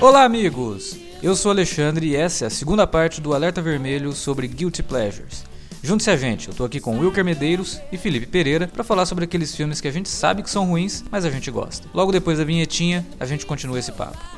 Olá, 0.00 0.22
amigos! 0.22 0.96
Eu 1.20 1.34
sou 1.34 1.50
Alexandre 1.50 2.06
e 2.06 2.14
essa 2.14 2.44
é 2.44 2.46
a 2.46 2.50
segunda 2.50 2.86
parte 2.86 3.20
do 3.20 3.34
Alerta 3.34 3.60
Vermelho 3.60 4.12
sobre 4.12 4.46
Guilty 4.46 4.80
Pleasures. 4.80 5.44
Junte-se 5.82 6.08
a 6.08 6.16
gente, 6.16 6.46
eu 6.46 6.54
tô 6.54 6.64
aqui 6.64 6.78
com 6.78 7.00
Wilker 7.00 7.24
Medeiros 7.24 7.80
e 7.90 7.98
Felipe 7.98 8.26
Pereira 8.26 8.68
para 8.68 8.84
falar 8.84 9.06
sobre 9.06 9.24
aqueles 9.24 9.56
filmes 9.56 9.80
que 9.80 9.88
a 9.88 9.92
gente 9.92 10.08
sabe 10.08 10.44
que 10.44 10.50
são 10.50 10.66
ruins, 10.66 11.02
mas 11.10 11.24
a 11.24 11.30
gente 11.30 11.50
gosta. 11.50 11.88
Logo 11.92 12.12
depois 12.12 12.38
da 12.38 12.44
vinhetinha, 12.44 13.04
a 13.18 13.26
gente 13.26 13.44
continua 13.44 13.80
esse 13.80 13.90
papo. 13.90 14.37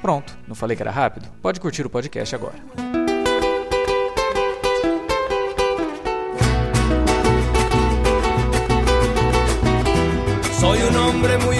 Pronto, 0.00 0.36
não 0.46 0.54
falei 0.54 0.76
que 0.76 0.82
era 0.82 0.90
rápido? 0.90 1.28
Pode 1.42 1.60
curtir 1.60 1.84
o 1.84 1.90
podcast 1.90 2.34
agora. 2.34 2.54
Soy 10.60 10.82
un 10.82 10.96
hombre 10.96 11.38
muy 11.38 11.57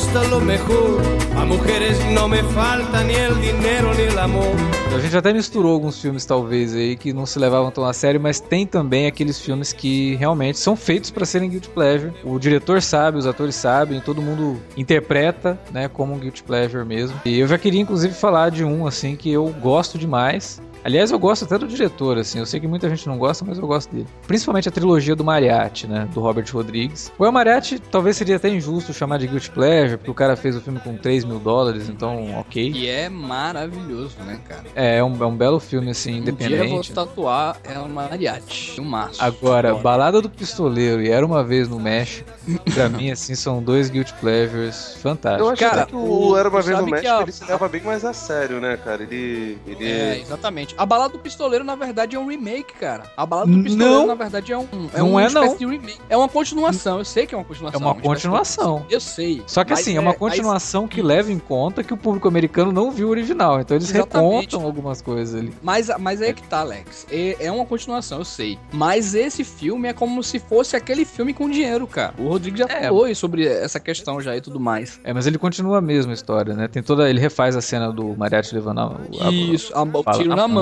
gusta 0.00 0.22
lo 0.28 0.40
mejor. 0.40 0.98
A 1.36 1.44
mujeres 1.44 1.98
no 2.06 2.26
me 2.26 2.42
falta 2.42 3.04
ni 3.04 3.14
el 3.14 3.34
dinero 3.40 3.92
ni 3.94 4.04
el 4.04 4.18
amor. 4.18 4.56
A 4.94 4.98
gente 4.98 5.16
até 5.16 5.32
misturou 5.32 5.72
alguns 5.72 6.00
filmes, 6.00 6.24
talvez, 6.24 6.74
aí, 6.74 6.96
que 6.96 7.12
não 7.12 7.26
se 7.26 7.38
levavam 7.38 7.70
tão 7.70 7.84
a 7.84 7.92
sério, 7.92 8.20
mas 8.20 8.40
tem 8.40 8.66
também 8.66 9.06
aqueles 9.06 9.38
filmes 9.38 9.72
que 9.72 10.16
realmente 10.16 10.58
são 10.58 10.74
feitos 10.74 11.10
para 11.10 11.24
serem 11.24 11.50
guilty 11.50 11.68
pleasure. 11.68 12.12
O 12.24 12.38
diretor 12.38 12.82
sabe, 12.82 13.18
os 13.18 13.26
atores 13.26 13.54
sabem, 13.54 14.00
todo 14.00 14.22
mundo 14.22 14.60
interpreta, 14.76 15.58
né, 15.70 15.88
como 15.88 16.14
um 16.14 16.18
guilty 16.18 16.42
pleasure 16.42 16.84
mesmo. 16.84 17.20
E 17.24 17.38
eu 17.38 17.46
já 17.46 17.58
queria, 17.58 17.80
inclusive, 17.80 18.14
falar 18.14 18.50
de 18.50 18.64
um, 18.64 18.86
assim, 18.86 19.16
que 19.16 19.30
eu 19.30 19.54
gosto 19.60 19.98
demais, 19.98 20.60
Aliás, 20.84 21.10
eu 21.10 21.18
gosto 21.18 21.44
até 21.44 21.58
do 21.58 21.66
diretor, 21.66 22.18
assim. 22.18 22.38
Eu 22.38 22.46
sei 22.46 22.58
que 22.58 22.66
muita 22.66 22.88
gente 22.88 23.06
não 23.06 23.18
gosta, 23.18 23.44
mas 23.44 23.58
eu 23.58 23.66
gosto 23.66 23.94
dele. 23.94 24.06
Principalmente 24.26 24.68
a 24.68 24.72
trilogia 24.72 25.14
do 25.14 25.24
Mariachi, 25.24 25.86
né? 25.86 26.08
Do 26.14 26.20
Robert 26.20 26.46
Rodrigues. 26.52 27.12
O 27.18 27.24
El 27.24 27.32
Mariachi 27.32 27.78
talvez 27.78 28.16
seria 28.16 28.36
até 28.36 28.48
injusto 28.48 28.92
chamar 28.92 29.18
de 29.18 29.26
Guilty 29.26 29.50
Pleasure, 29.50 29.98
porque 29.98 30.10
o 30.10 30.14
cara 30.14 30.36
fez 30.36 30.56
o 30.56 30.60
filme 30.60 30.80
com 30.80 30.96
3 30.96 31.24
mil 31.24 31.38
dólares, 31.38 31.88
então 31.88 32.38
ok. 32.38 32.72
E 32.74 32.88
é 32.88 33.08
maravilhoso, 33.08 34.16
né, 34.24 34.38
cara? 34.48 34.64
É, 34.74 34.96
é 34.98 35.04
um, 35.04 35.22
é 35.22 35.26
um 35.26 35.36
belo 35.36 35.60
filme, 35.60 35.90
assim, 35.90 36.18
independente. 36.18 36.54
Um 36.54 36.64
dia 36.64 36.64
eu 36.64 36.82
vou 36.82 36.84
tatuar 36.84 37.56
El 37.64 37.88
Mariachi, 37.88 38.80
um 38.80 38.84
maço. 38.84 39.22
Agora, 39.22 39.74
Balada 39.74 40.20
do 40.20 40.30
Pistoleiro 40.30 41.02
e 41.02 41.10
Era 41.10 41.24
Uma 41.24 41.44
Vez 41.44 41.68
no 41.68 41.78
México, 41.78 42.30
pra 42.72 42.88
mim, 42.88 43.10
assim, 43.10 43.34
são 43.34 43.62
dois 43.62 43.90
Guilty 43.90 44.14
Pleasures 44.14 44.96
fantásticos. 45.02 45.46
Eu 45.46 45.52
acho 45.52 45.60
cara, 45.60 45.86
que 45.86 45.94
o 45.94 46.36
Era 46.36 46.48
Uma 46.48 46.62
Vez 46.62 46.78
no 46.78 46.86
México, 46.86 47.12
a... 47.12 47.22
ele 47.22 47.32
se 47.32 47.44
leva 47.44 47.68
bem 47.68 47.82
mais 47.82 48.04
a 48.04 48.12
sério, 48.12 48.60
né, 48.60 48.76
cara? 48.76 49.02
Ele... 49.02 49.58
ele... 49.66 49.90
É, 49.90 50.20
exatamente. 50.20 50.69
A 50.76 50.86
Balada 50.86 51.12
do 51.12 51.18
Pistoleiro, 51.18 51.64
na 51.64 51.74
verdade, 51.74 52.16
é 52.16 52.18
um 52.18 52.26
remake, 52.26 52.74
cara. 52.74 53.04
A 53.16 53.26
Balada 53.26 53.50
do 53.50 53.62
Pistoleiro, 53.62 54.00
não. 54.00 54.06
na 54.06 54.14
verdade, 54.14 54.52
é 54.52 54.58
um. 54.58 54.66
É 54.94 54.98
não 54.98 55.10
uma 55.10 55.22
é, 55.22 55.30
não. 55.30 55.56
de 55.56 55.66
remake. 55.66 56.00
É 56.08 56.16
uma 56.16 56.28
continuação. 56.28 56.98
Eu 56.98 57.04
sei 57.04 57.26
que 57.26 57.34
é 57.34 57.38
uma 57.38 57.44
continuação. 57.44 57.80
É 57.80 57.84
uma, 57.84 57.94
continuação. 57.94 58.86
Eu 58.88 59.00
sei. 59.00 59.42
Só 59.46 59.64
que 59.64 59.72
assim, 59.72 59.94
é, 59.94 59.96
é 59.96 60.00
uma 60.00 60.14
continuação 60.14 60.82
mas... 60.82 60.90
que 60.92 61.02
leva 61.02 61.32
em 61.32 61.38
conta 61.38 61.82
que 61.82 61.92
o 61.92 61.96
público 61.96 62.28
americano 62.28 62.72
não 62.72 62.90
viu 62.90 63.08
o 63.08 63.10
original. 63.10 63.60
Então 63.60 63.76
eles 63.76 63.90
Exatamente. 63.90 64.40
recontam 64.40 64.62
algumas 64.64 65.02
coisas 65.02 65.34
ali. 65.34 65.52
Mas, 65.62 65.90
mas 65.98 66.22
aí 66.22 66.30
é 66.30 66.32
que 66.32 66.42
tá, 66.42 66.60
Alex. 66.60 67.06
É, 67.10 67.36
é 67.46 67.52
uma 67.52 67.64
continuação, 67.64 68.18
eu 68.18 68.24
sei. 68.24 68.58
Mas 68.72 69.14
esse 69.14 69.44
filme 69.44 69.88
é 69.88 69.92
como 69.92 70.22
se 70.22 70.38
fosse 70.38 70.76
aquele 70.76 71.04
filme 71.04 71.32
com 71.32 71.48
dinheiro, 71.48 71.86
cara. 71.86 72.14
O 72.18 72.28
Rodrigo 72.28 72.56
já 72.56 72.66
é. 72.66 72.82
falou 72.82 73.12
sobre 73.14 73.46
essa 73.46 73.80
questão 73.80 74.20
já 74.20 74.36
e 74.36 74.40
tudo 74.40 74.60
mais. 74.60 75.00
É, 75.04 75.12
mas 75.12 75.26
ele 75.26 75.38
continua 75.38 75.78
a 75.78 75.80
mesma 75.80 76.12
história, 76.12 76.54
né? 76.54 76.68
Tem 76.68 76.82
toda. 76.82 77.08
Ele 77.08 77.20
refaz 77.20 77.56
a 77.56 77.60
cena 77.60 77.92
do 77.92 78.16
mariachi 78.16 78.54
levando 78.54 78.80
a. 78.80 79.30
Isso, 79.30 79.72
a, 79.74 79.82
o 79.82 80.16
tiro 80.16 80.34
na 80.34 80.46
mão, 80.46 80.59